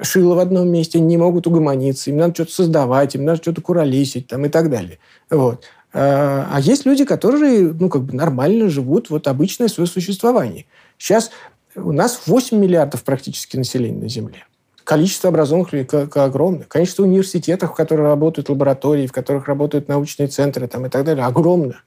шило 0.00 0.34
в 0.34 0.38
одном 0.38 0.68
месте, 0.68 1.00
не 1.00 1.16
могут 1.16 1.46
угомониться, 1.46 2.10
им 2.10 2.18
надо 2.18 2.34
что-то 2.34 2.52
создавать, 2.52 3.14
им 3.14 3.24
надо 3.24 3.40
что-то 3.40 3.62
куролесить 3.62 4.26
там, 4.26 4.44
и 4.44 4.48
так 4.48 4.68
далее. 4.70 4.98
Вот. 5.30 5.64
А, 5.92 6.48
а 6.52 6.60
есть 6.60 6.84
люди, 6.84 7.04
которые 7.04 7.72
ну, 7.72 7.88
как 7.88 8.02
бы 8.02 8.14
нормально 8.14 8.68
живут 8.68 9.08
вот 9.08 9.28
обычное 9.28 9.68
свое 9.68 9.88
существование. 9.88 10.66
Сейчас 10.98 11.30
у 11.76 11.92
нас 11.92 12.22
8 12.26 12.58
миллиардов 12.58 13.02
практически 13.04 13.56
населения 13.56 14.00
на 14.00 14.08
Земле. 14.08 14.44
Количество 14.84 15.30
образованных 15.30 15.72
людей 15.72 15.86
огромное. 16.14 16.64
Количество 16.64 17.02
университетов, 17.02 17.72
в 17.72 17.74
которых 17.74 18.04
работают 18.04 18.48
лаборатории, 18.48 19.06
в 19.06 19.12
которых 19.12 19.48
работают 19.48 19.88
научные 19.88 20.28
центры 20.28 20.68
там, 20.68 20.86
и 20.86 20.88
так 20.88 21.04
далее, 21.04 21.24
огромное. 21.24 21.82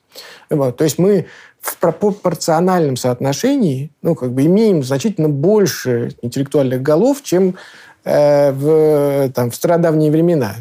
Вот. 0.50 0.76
То 0.78 0.84
есть 0.84 1.00
мы 1.00 1.28
в 1.62 1.78
пропорциональном 1.78 2.98
соотношении 2.98 3.92
ну, 4.02 4.16
как 4.16 4.32
бы 4.32 4.46
имеем 4.46 4.84
значительно 4.84 5.30
больше 5.30 6.12
интеллектуальных 6.22 6.82
голов, 6.82 7.24
чем 7.24 7.56
э, 8.04 8.52
в, 8.52 9.32
там, 9.32 9.52
в 9.52 9.56
стародавние 9.56 10.12
времена 10.12 10.56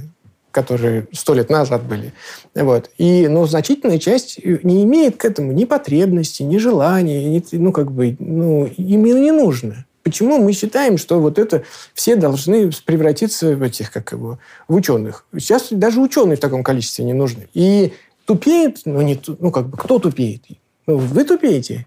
которые 0.50 1.06
сто 1.12 1.34
лет 1.34 1.50
назад 1.50 1.84
были. 1.84 2.12
Вот. 2.54 2.90
И, 2.98 3.28
ну, 3.28 3.46
значительная 3.46 3.98
часть 3.98 4.42
не 4.44 4.84
имеет 4.84 5.16
к 5.16 5.24
этому 5.24 5.52
ни 5.52 5.64
потребности, 5.64 6.42
ни 6.42 6.58
желания, 6.58 7.24
ни, 7.24 7.42
ну, 7.52 7.72
как 7.72 7.92
бы, 7.92 8.16
ну, 8.18 8.66
им 8.66 9.04
не 9.04 9.30
нужно. 9.30 9.86
Почему 10.02 10.38
мы 10.38 10.52
считаем, 10.52 10.96
что 10.96 11.20
вот 11.20 11.38
это 11.38 11.64
все 11.92 12.16
должны 12.16 12.70
превратиться 12.86 13.54
в 13.54 13.62
этих, 13.62 13.92
как 13.92 14.12
его, 14.12 14.38
в 14.66 14.74
ученых? 14.74 15.26
Сейчас 15.34 15.66
даже 15.70 16.00
ученые 16.00 16.36
в 16.36 16.40
таком 16.40 16.62
количестве 16.62 17.04
не 17.04 17.12
нужны. 17.12 17.48
И 17.52 17.92
тупеет, 18.24 18.82
ну, 18.86 19.02
не, 19.02 19.20
ну 19.38 19.50
как 19.50 19.68
бы, 19.68 19.76
кто 19.76 19.98
тупеет? 19.98 20.44
Ну, 20.86 20.96
вы 20.96 21.24
тупеете. 21.24 21.86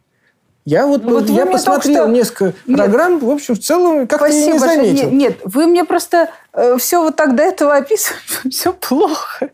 Я 0.63 0.85
вот, 0.85 1.03
ну, 1.03 1.19
вот 1.19 1.29
я 1.29 1.47
посмотрел 1.47 2.03
что... 2.03 2.11
несколько 2.11 2.53
нет. 2.67 2.77
программ, 2.77 3.19
в 3.19 3.29
общем, 3.29 3.55
в 3.55 3.59
целом 3.59 4.05
как-то 4.05 4.29
не 4.29 4.59
заметил. 4.59 5.09
Нет, 5.09 5.11
нет, 5.11 5.39
вы 5.43 5.65
мне 5.65 5.85
просто 5.85 6.29
э, 6.53 6.77
все 6.77 7.01
вот 7.01 7.15
так 7.15 7.35
до 7.35 7.41
этого 7.41 7.75
описываете, 7.75 8.49
все 8.51 8.71
плохо. 8.71 9.49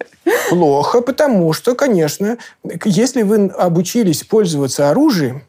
Плохо, 0.50 1.02
потому 1.02 1.54
что, 1.54 1.76
конечно, 1.76 2.38
если 2.84 3.22
вы 3.22 3.48
обучились 3.48 4.24
пользоваться 4.24 4.90
оружием, 4.90 5.44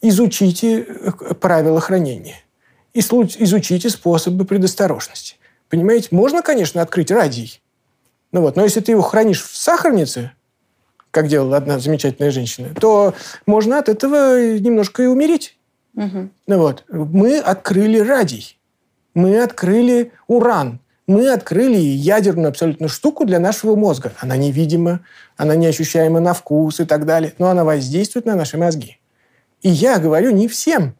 изучите 0.00 0.86
э, 0.88 1.10
правила 1.38 1.80
хранения, 1.80 2.40
изучите 2.94 3.90
способы 3.90 4.46
предосторожности. 4.46 5.36
Понимаете, 5.68 6.08
можно, 6.12 6.40
конечно, 6.40 6.80
открыть 6.80 7.10
радий, 7.10 7.60
ну 8.32 8.40
вот, 8.40 8.56
но 8.56 8.64
если 8.64 8.80
ты 8.80 8.92
его 8.92 9.02
хранишь 9.02 9.42
в 9.42 9.54
сахарнице, 9.54 10.32
как 11.16 11.28
делала 11.28 11.56
одна 11.56 11.78
замечательная 11.78 12.30
женщина, 12.30 12.74
то 12.78 13.14
можно 13.46 13.78
от 13.78 13.88
этого 13.88 14.58
немножко 14.58 15.02
и 15.02 15.06
умереть. 15.06 15.56
Угу. 15.94 16.28
Ну 16.46 16.58
вот. 16.58 16.84
Мы 16.90 17.38
открыли 17.38 18.00
радий, 18.00 18.58
мы 19.14 19.42
открыли 19.42 20.12
уран, 20.26 20.78
мы 21.06 21.32
открыли 21.32 21.78
ядерную 21.78 22.48
абсолютно 22.48 22.88
штуку 22.88 23.24
для 23.24 23.38
нашего 23.38 23.76
мозга. 23.76 24.12
Она 24.18 24.36
невидима, 24.36 25.00
она 25.38 25.56
неощущаема 25.56 26.20
на 26.20 26.34
вкус 26.34 26.80
и 26.80 26.84
так 26.84 27.06
далее, 27.06 27.32
но 27.38 27.48
она 27.48 27.64
воздействует 27.64 28.26
на 28.26 28.36
наши 28.36 28.58
мозги. 28.58 28.98
И 29.62 29.70
я 29.70 29.98
говорю 29.98 30.32
не 30.32 30.48
всем. 30.48 30.96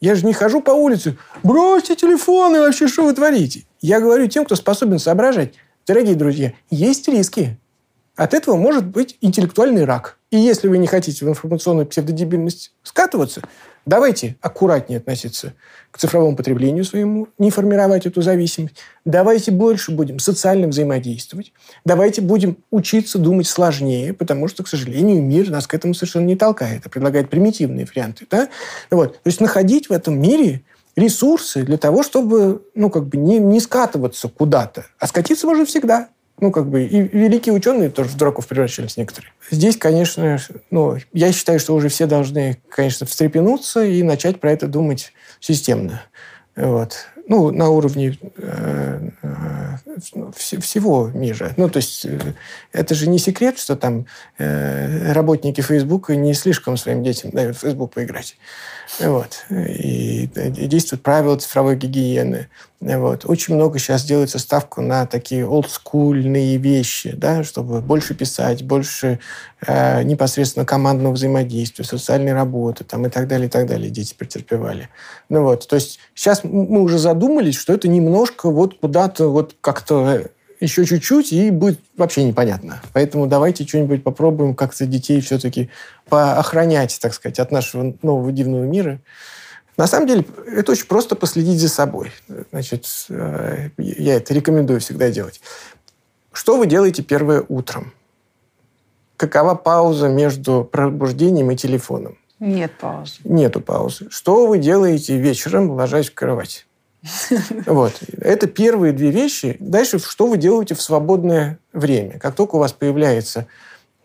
Я 0.00 0.16
же 0.16 0.26
не 0.26 0.32
хожу 0.32 0.60
по 0.60 0.72
улице, 0.72 1.16
бросьте 1.44 1.94
телефоны, 1.94 2.58
вообще 2.58 2.88
что 2.88 3.04
вы 3.04 3.12
творите? 3.12 3.62
Я 3.80 4.00
говорю 4.00 4.26
тем, 4.26 4.44
кто 4.44 4.56
способен 4.56 4.98
соображать. 4.98 5.54
Дорогие 5.86 6.16
друзья, 6.16 6.52
есть 6.68 7.06
риски. 7.06 7.60
От 8.22 8.34
этого 8.34 8.54
может 8.54 8.86
быть 8.86 9.16
интеллектуальный 9.20 9.84
рак. 9.84 10.16
И 10.30 10.36
если 10.36 10.68
вы 10.68 10.78
не 10.78 10.86
хотите 10.86 11.24
в 11.24 11.28
информационную 11.28 11.86
псевдодебильность 11.86 12.72
скатываться, 12.84 13.42
давайте 13.84 14.36
аккуратнее 14.40 14.98
относиться 14.98 15.54
к 15.90 15.98
цифровому 15.98 16.36
потреблению 16.36 16.84
своему, 16.84 17.26
не 17.38 17.50
формировать 17.50 18.06
эту 18.06 18.22
зависимость. 18.22 18.76
Давайте 19.04 19.50
больше 19.50 19.90
будем 19.90 20.20
социально 20.20 20.68
взаимодействовать. 20.68 21.52
Давайте 21.84 22.20
будем 22.20 22.58
учиться 22.70 23.18
думать 23.18 23.48
сложнее, 23.48 24.14
потому 24.14 24.46
что, 24.46 24.62
к 24.62 24.68
сожалению, 24.68 25.20
мир 25.20 25.50
нас 25.50 25.66
к 25.66 25.74
этому 25.74 25.92
совершенно 25.92 26.26
не 26.26 26.36
толкает, 26.36 26.86
а 26.86 26.88
предлагает 26.88 27.28
примитивные 27.28 27.86
варианты. 27.86 28.28
Да? 28.30 28.48
Вот. 28.92 29.14
То 29.14 29.28
есть 29.28 29.40
находить 29.40 29.88
в 29.88 29.92
этом 29.92 30.22
мире 30.22 30.62
ресурсы 30.94 31.64
для 31.64 31.76
того, 31.76 32.04
чтобы 32.04 32.62
ну, 32.76 32.88
как 32.88 33.08
бы 33.08 33.16
не, 33.16 33.40
не 33.40 33.58
скатываться 33.58 34.28
куда-то. 34.28 34.86
А 35.00 35.08
скатиться 35.08 35.48
можно 35.48 35.66
всегда 35.66 36.10
ну, 36.40 36.50
как 36.50 36.68
бы, 36.68 36.84
и 36.84 37.02
великие 37.02 37.54
ученые 37.54 37.90
тоже 37.90 38.10
в 38.10 38.16
дураков 38.16 38.48
превращались 38.48 38.96
некоторые. 38.96 39.32
Здесь, 39.50 39.76
конечно, 39.76 40.38
ну, 40.70 40.96
я 41.12 41.32
считаю, 41.32 41.60
что 41.60 41.74
уже 41.74 41.88
все 41.88 42.06
должны, 42.06 42.58
конечно, 42.68 43.06
встрепенуться 43.06 43.84
и 43.84 44.02
начать 44.02 44.40
про 44.40 44.50
это 44.52 44.66
думать 44.66 45.12
системно. 45.40 46.02
Вот. 46.56 47.06
Ну, 47.28 47.50
на 47.50 47.70
уровне 47.70 48.18
э, 48.36 49.08
э, 49.22 49.76
всего 50.00 51.08
мира. 51.08 51.52
Ну, 51.56 51.68
то 51.68 51.78
есть, 51.78 52.04
э, 52.04 52.34
это 52.72 52.94
же 52.94 53.08
не 53.08 53.18
секрет, 53.18 53.58
что 53.58 53.76
там 53.76 54.06
э, 54.38 55.12
работники 55.12 55.60
Фейсбука 55.60 56.16
не 56.16 56.34
слишком 56.34 56.76
своим 56.76 57.02
детям 57.02 57.30
дают 57.30 57.56
Фейсбук 57.58 57.94
поиграть. 57.94 58.36
Вот. 58.98 59.44
И, 59.50 60.24
и 60.24 60.66
действуют 60.66 61.02
правила 61.02 61.36
цифровой 61.36 61.76
гигиены. 61.76 62.48
Вот. 62.80 63.24
Очень 63.26 63.54
много 63.54 63.78
сейчас 63.78 64.04
делается 64.04 64.38
ставку 64.40 64.82
на 64.82 65.06
такие 65.06 65.46
олдскульные 65.46 66.56
вещи, 66.56 67.12
да, 67.12 67.44
чтобы 67.44 67.80
больше 67.80 68.14
писать, 68.14 68.64
больше 68.64 69.20
э, 69.64 70.02
непосредственно 70.02 70.66
командного 70.66 71.12
взаимодействия, 71.12 71.84
социальной 71.84 72.32
работы 72.32 72.82
там, 72.82 73.06
и 73.06 73.08
так 73.08 73.28
далее, 73.28 73.46
и 73.46 73.50
так 73.50 73.66
далее 73.68 73.88
дети 73.88 74.14
претерпевали. 74.14 74.88
Ну, 75.28 75.42
вот. 75.42 75.68
То 75.68 75.76
есть 75.76 76.00
сейчас 76.14 76.42
мы 76.42 76.82
уже 76.82 76.98
задумались, 76.98 77.56
что 77.56 77.72
это 77.72 77.86
немножко 77.86 78.50
вот 78.50 78.78
куда-то 78.80 79.28
вот 79.28 79.54
как-то 79.82 80.30
еще 80.60 80.84
чуть-чуть, 80.84 81.32
и 81.32 81.50
будет 81.50 81.80
вообще 81.96 82.22
непонятно. 82.22 82.80
Поэтому 82.92 83.26
давайте 83.26 83.66
что-нибудь 83.66 84.04
попробуем 84.04 84.54
как-то 84.54 84.86
детей 84.86 85.20
все-таки 85.20 85.70
поохранять, 86.08 86.98
так 87.00 87.14
сказать, 87.14 87.40
от 87.40 87.50
нашего 87.50 87.94
нового 88.02 88.30
дивного 88.30 88.62
мира. 88.62 89.00
На 89.76 89.86
самом 89.86 90.06
деле, 90.06 90.24
это 90.46 90.72
очень 90.72 90.86
просто 90.86 91.16
последить 91.16 91.58
за 91.58 91.68
собой. 91.68 92.12
Значит, 92.52 92.86
э, 93.08 93.70
я 93.78 94.16
это 94.16 94.34
рекомендую 94.34 94.80
всегда 94.80 95.10
делать. 95.10 95.40
Что 96.32 96.56
вы 96.56 96.66
делаете 96.66 97.02
первое 97.02 97.44
утром? 97.48 97.92
Какова 99.16 99.54
пауза 99.54 100.08
между 100.08 100.68
пробуждением 100.70 101.50
и 101.50 101.56
телефоном? 101.56 102.18
Нет 102.38 102.72
паузы. 102.80 103.14
Нету 103.24 103.60
паузы. 103.60 104.08
Что 104.10 104.46
вы 104.46 104.58
делаете 104.58 105.16
вечером, 105.16 105.70
ложась 105.70 106.10
в 106.10 106.14
кровать? 106.14 106.66
Вот. 107.66 108.00
Это 108.18 108.46
первые 108.46 108.92
две 108.92 109.10
вещи. 109.10 109.56
Дальше, 109.58 109.98
что 109.98 110.26
вы 110.26 110.36
делаете 110.36 110.74
в 110.74 110.82
свободное 110.82 111.58
время? 111.72 112.18
Как 112.18 112.34
только 112.34 112.56
у 112.56 112.58
вас 112.58 112.72
появляется 112.72 113.46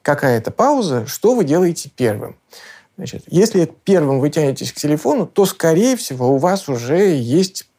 какая-то 0.02 0.52
пауза, 0.52 1.06
что 1.06 1.36
вы 1.36 1.44
делаете 1.44 1.92
первым? 1.96 2.38
Значит, 2.98 3.24
если 3.28 3.72
первым 3.84 4.20
вы 4.20 4.30
тянетесь 4.30 4.72
к 4.72 4.76
телефону, 4.76 5.28
то, 5.28 5.46
скорее 5.46 5.96
всего, 5.96 6.34
у 6.34 6.38
вас 6.38 6.68
уже 6.68 7.16
есть 7.16 7.70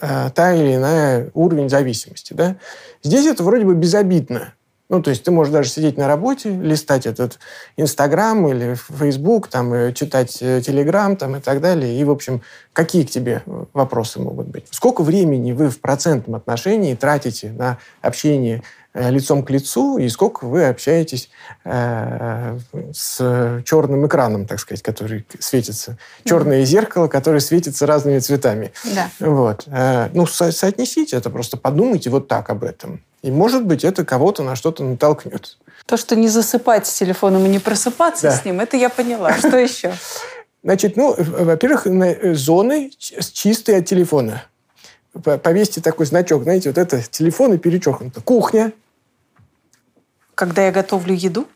э, 0.00 0.30
та 0.34 0.54
или 0.54 0.76
иная 0.76 1.30
уровень 1.34 1.68
зависимости. 1.68 2.32
Да? 2.32 2.56
Здесь 3.02 3.26
это 3.26 3.42
вроде 3.42 3.64
бы 3.64 3.74
безобидно. 3.74 4.54
Ну, 4.92 5.00
то 5.00 5.08
есть 5.08 5.24
ты 5.24 5.30
можешь 5.30 5.50
даже 5.50 5.70
сидеть 5.70 5.96
на 5.96 6.06
работе, 6.06 6.50
листать 6.50 7.06
этот 7.06 7.38
Инстаграм 7.78 8.46
или 8.46 8.74
Фейсбук, 8.90 9.48
там, 9.48 9.74
и 9.74 9.94
читать 9.94 10.36
э, 10.42 10.60
Телеграм 10.60 11.16
там, 11.16 11.36
и 11.36 11.40
так 11.40 11.62
далее. 11.62 11.98
И, 11.98 12.04
в 12.04 12.10
общем, 12.10 12.42
какие 12.74 13.04
к 13.04 13.10
тебе 13.10 13.42
вопросы 13.72 14.20
могут 14.20 14.48
быть? 14.48 14.66
Сколько 14.70 15.02
времени 15.02 15.52
вы 15.52 15.70
в 15.70 15.80
процентном 15.80 16.34
отношении 16.34 16.94
тратите 16.94 17.52
на 17.52 17.78
общение 18.02 18.62
Э, 18.62 18.81
лицом 18.94 19.42
к 19.42 19.50
лицу, 19.50 19.98
и 19.98 20.08
сколько 20.08 20.44
вы 20.44 20.66
общаетесь 20.66 21.30
э, 21.64 22.58
с 22.92 23.62
черным 23.64 24.06
экраном, 24.06 24.46
так 24.46 24.60
сказать, 24.60 24.82
который 24.82 25.24
светится. 25.38 25.96
Черное 26.24 26.62
mm-hmm. 26.62 26.66
зеркало, 26.66 27.08
которое 27.08 27.40
светится 27.40 27.86
разными 27.86 28.18
цветами. 28.18 28.72
Да. 28.94 29.08
Вот. 29.20 29.64
Э, 29.66 30.10
ну, 30.12 30.26
со- 30.26 30.52
соотнесите 30.52 31.16
это, 31.16 31.30
просто 31.30 31.56
подумайте 31.56 32.10
вот 32.10 32.28
так 32.28 32.50
об 32.50 32.64
этом. 32.64 33.02
И, 33.22 33.30
может 33.30 33.64
быть, 33.64 33.84
это 33.84 34.04
кого-то 34.04 34.42
на 34.42 34.56
что-то 34.56 34.84
натолкнет. 34.84 35.56
То, 35.86 35.96
что 35.96 36.14
не 36.14 36.28
засыпать 36.28 36.86
с 36.86 36.92
телефоном 36.92 37.46
и 37.46 37.48
не 37.48 37.58
просыпаться 37.60 38.28
да. 38.28 38.36
с 38.36 38.44
ним, 38.44 38.60
это 38.60 38.76
я 38.76 38.90
поняла. 38.90 39.32
Что 39.38 39.56
еще? 39.56 39.94
Значит, 40.62 40.96
ну, 40.96 41.14
во-первых, 41.16 41.86
э, 41.86 42.34
зоны 42.34 42.90
чистые 42.98 43.78
от 43.78 43.86
телефона 43.86 44.42
повесьте 45.20 45.80
такой 45.80 46.06
значок, 46.06 46.44
знаете, 46.44 46.70
вот 46.70 46.78
это 46.78 47.02
телефон 47.02 47.54
и 47.54 47.58
перечеркнуто. 47.58 48.20
Кухня. 48.20 48.72
Когда 50.34 50.64
я 50.66 50.72
готовлю 50.72 51.14
еду? 51.14 51.46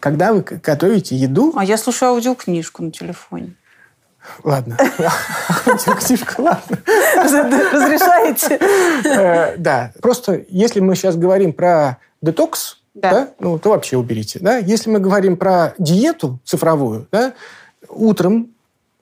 Когда 0.00 0.32
вы 0.32 0.42
готовите 0.42 1.16
еду... 1.16 1.52
А 1.56 1.64
я 1.64 1.76
слушаю 1.76 2.10
аудиокнижку 2.12 2.82
на 2.82 2.92
телефоне. 2.92 3.54
Ладно. 4.42 4.76
Аудиокнижку, 5.66 6.42
ладно. 6.42 6.78
Разрешаете? 7.16 8.58
Э, 9.04 9.56
да. 9.56 9.92
Просто 10.02 10.44
если 10.48 10.80
мы 10.80 10.96
сейчас 10.96 11.16
говорим 11.16 11.52
про 11.52 11.98
детокс, 12.22 12.82
да. 12.94 13.30
ну, 13.38 13.58
то 13.58 13.70
вообще 13.70 13.96
уберите. 13.96 14.38
Да? 14.40 14.58
Если 14.58 14.90
мы 14.90 14.98
говорим 14.98 15.36
про 15.36 15.74
диету 15.78 16.40
цифровую, 16.44 17.06
да, 17.12 17.34
утром 17.88 18.55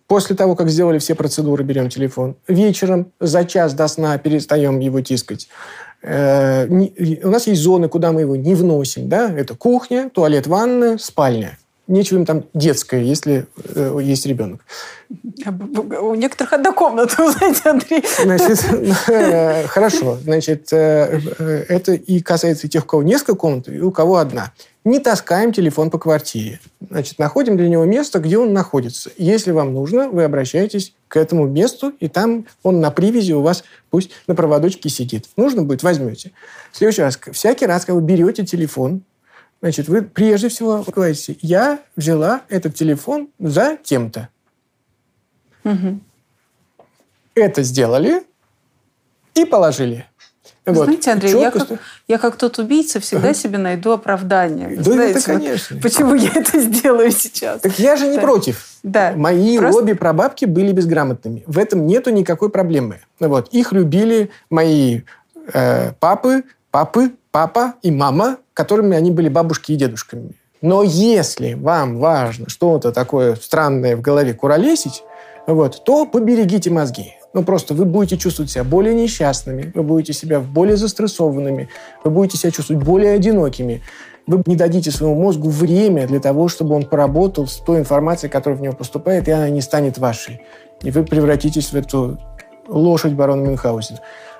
После 0.06 0.36
того, 0.36 0.54
как 0.54 0.68
сделали 0.68 0.98
все 0.98 1.14
процедуры, 1.14 1.64
берем 1.64 1.88
телефон. 1.88 2.36
Вечером 2.46 3.12
за 3.20 3.44
час 3.44 3.72
до 3.74 3.88
сна 3.88 4.18
перестаем 4.18 4.78
его 4.78 5.00
тискать. 5.00 5.48
Э, 6.02 6.66
у 6.66 7.30
нас 7.30 7.46
есть 7.46 7.62
зоны, 7.62 7.88
куда 7.88 8.12
мы 8.12 8.20
его 8.20 8.36
не 8.36 8.54
вносим. 8.54 9.08
Да? 9.08 9.30
Это 9.30 9.54
кухня, 9.54 10.10
туалет, 10.10 10.46
ванная, 10.46 10.98
спальня. 10.98 11.58
Нечего 11.86 12.18
им 12.18 12.24
там 12.24 12.44
детское, 12.54 13.02
если 13.02 13.46
э, 13.74 13.98
есть 14.02 14.24
ребенок. 14.24 14.64
У 16.00 16.14
некоторых 16.14 16.54
одна 16.54 16.72
комната, 16.72 17.30
знаете, 17.32 17.60
Андрей. 17.68 18.02
Значит, 18.22 18.64
э, 19.08 19.66
хорошо. 19.66 20.16
Значит, 20.22 20.72
э, 20.72 21.20
э, 21.38 21.64
это 21.68 21.92
и 21.92 22.20
касается 22.20 22.68
тех, 22.68 22.84
у 22.84 22.86
кого 22.86 23.02
несколько 23.02 23.34
комнат, 23.34 23.68
и 23.68 23.80
у 23.80 23.90
кого 23.90 24.16
одна. 24.16 24.52
Не 24.84 24.98
таскаем 24.98 25.52
телефон 25.52 25.90
по 25.90 25.98
квартире. 25.98 26.58
Значит, 26.90 27.18
находим 27.18 27.58
для 27.58 27.68
него 27.68 27.84
место, 27.84 28.18
где 28.18 28.38
он 28.38 28.54
находится. 28.54 29.10
Если 29.18 29.50
вам 29.50 29.74
нужно, 29.74 30.08
вы 30.08 30.24
обращаетесь 30.24 30.94
к 31.08 31.18
этому 31.18 31.46
месту, 31.46 31.92
и 32.00 32.08
там 32.08 32.46
он 32.62 32.80
на 32.80 32.90
привязи 32.90 33.32
у 33.32 33.42
вас 33.42 33.62
пусть 33.90 34.10
на 34.26 34.34
проводочке 34.34 34.88
сидит. 34.88 35.26
Нужно 35.36 35.62
будет, 35.62 35.82
возьмете. 35.82 36.32
В 36.72 36.78
следующий 36.78 37.02
раз, 37.02 37.18
всякий 37.32 37.66
раз, 37.66 37.84
когда 37.84 38.00
вы 38.00 38.06
берете 38.06 38.44
телефон, 38.44 39.02
Значит, 39.60 39.88
вы 39.88 40.02
прежде 40.02 40.48
всего 40.48 40.84
говорите, 40.86 41.36
я 41.40 41.80
взяла 41.96 42.42
этот 42.48 42.74
телефон 42.74 43.28
за 43.38 43.78
тем-то. 43.82 44.28
Угу. 45.64 46.00
Это 47.34 47.62
сделали 47.62 48.22
и 49.34 49.44
положили. 49.44 50.06
Вот. 50.66 50.84
Знаете, 50.84 51.10
Андрей, 51.12 51.32
я 51.32 51.50
как, 51.50 51.68
я 52.08 52.18
как 52.18 52.36
тот 52.36 52.58
убийца 52.58 52.98
всегда 52.98 53.30
uh 53.30 53.34
себе 53.34 53.58
найду 53.58 53.90
оправдание. 53.90 54.76
Да, 54.76 54.82
Знаете, 54.82 55.18
это 55.18 55.26
конечно. 55.26 55.76
Вот 55.76 55.82
почему 55.82 56.14
я 56.14 56.30
это 56.34 56.58
сделаю 56.58 57.10
сейчас? 57.10 57.60
Так 57.60 57.78
я 57.78 57.96
же 57.96 58.06
не 58.06 58.16
да. 58.16 58.22
против. 58.22 58.66
Да. 58.82 59.12
Мои 59.14 59.58
Просто... 59.58 59.82
обе 59.82 59.94
прабабки 59.94 60.46
были 60.46 60.72
безграмотными. 60.72 61.42
В 61.46 61.58
этом 61.58 61.86
нету 61.86 62.10
никакой 62.10 62.48
проблемы. 62.48 63.00
Вот. 63.20 63.48
Их 63.48 63.72
любили 63.72 64.30
мои 64.48 65.02
э, 65.52 65.92
папы, 66.00 66.44
папы, 66.70 67.12
папа 67.34 67.74
и 67.82 67.90
мама, 67.90 68.36
которыми 68.52 68.96
они 68.96 69.10
были 69.10 69.28
бабушки 69.28 69.72
и 69.72 69.76
дедушками. 69.76 70.36
Но 70.62 70.84
если 70.84 71.54
вам 71.54 71.98
важно 71.98 72.48
что-то 72.48 72.92
такое 72.92 73.34
странное 73.34 73.96
в 73.96 74.00
голове 74.00 74.34
куролесить, 74.34 75.02
вот, 75.48 75.82
то 75.84 76.06
поберегите 76.06 76.70
мозги. 76.70 77.14
Ну, 77.32 77.42
просто 77.42 77.74
вы 77.74 77.86
будете 77.86 78.18
чувствовать 78.18 78.52
себя 78.52 78.62
более 78.62 78.94
несчастными, 78.94 79.72
вы 79.74 79.82
будете 79.82 80.12
себя 80.12 80.38
более 80.38 80.76
застрессованными, 80.76 81.68
вы 82.04 82.10
будете 82.12 82.38
себя 82.38 82.52
чувствовать 82.52 82.84
более 82.84 83.14
одинокими. 83.14 83.82
Вы 84.28 84.40
не 84.46 84.54
дадите 84.54 84.92
своему 84.92 85.20
мозгу 85.20 85.48
время 85.48 86.06
для 86.06 86.20
того, 86.20 86.46
чтобы 86.46 86.76
он 86.76 86.84
поработал 86.84 87.48
с 87.48 87.56
той 87.56 87.80
информацией, 87.80 88.30
которая 88.30 88.56
в 88.56 88.62
него 88.62 88.74
поступает, 88.74 89.26
и 89.26 89.32
она 89.32 89.50
не 89.50 89.60
станет 89.60 89.98
вашей. 89.98 90.40
И 90.82 90.92
вы 90.92 91.02
превратитесь 91.02 91.72
в 91.72 91.74
эту 91.74 92.16
лошадь 92.68 93.14
барона 93.14 93.44
Мюнхгаузена. 93.44 93.98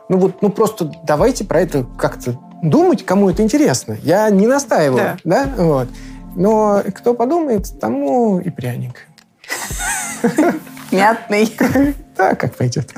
Ну 0.09 0.19
вот, 0.19 0.43
ну 0.43 0.51
просто 0.51 0.93
давайте 1.05 1.45
про 1.45 1.61
это 1.61 1.85
как-то 1.99 2.39
думать, 2.65 3.05
кому 3.05 3.31
это 3.31 3.43
интересно. 3.43 3.97
Я 4.03 4.29
не 4.31 4.47
настаиваю, 4.47 5.19
да, 5.25 5.47
да? 5.47 5.65
вот. 5.65 5.89
Но 6.37 6.83
кто 6.95 7.15
подумает, 7.15 7.79
тому 7.81 8.41
и 8.41 8.51
пряник. 8.51 9.07
Мятный. 10.91 11.53
Да, 12.17 12.35
как 12.35 12.55
пойдет. 12.55 12.93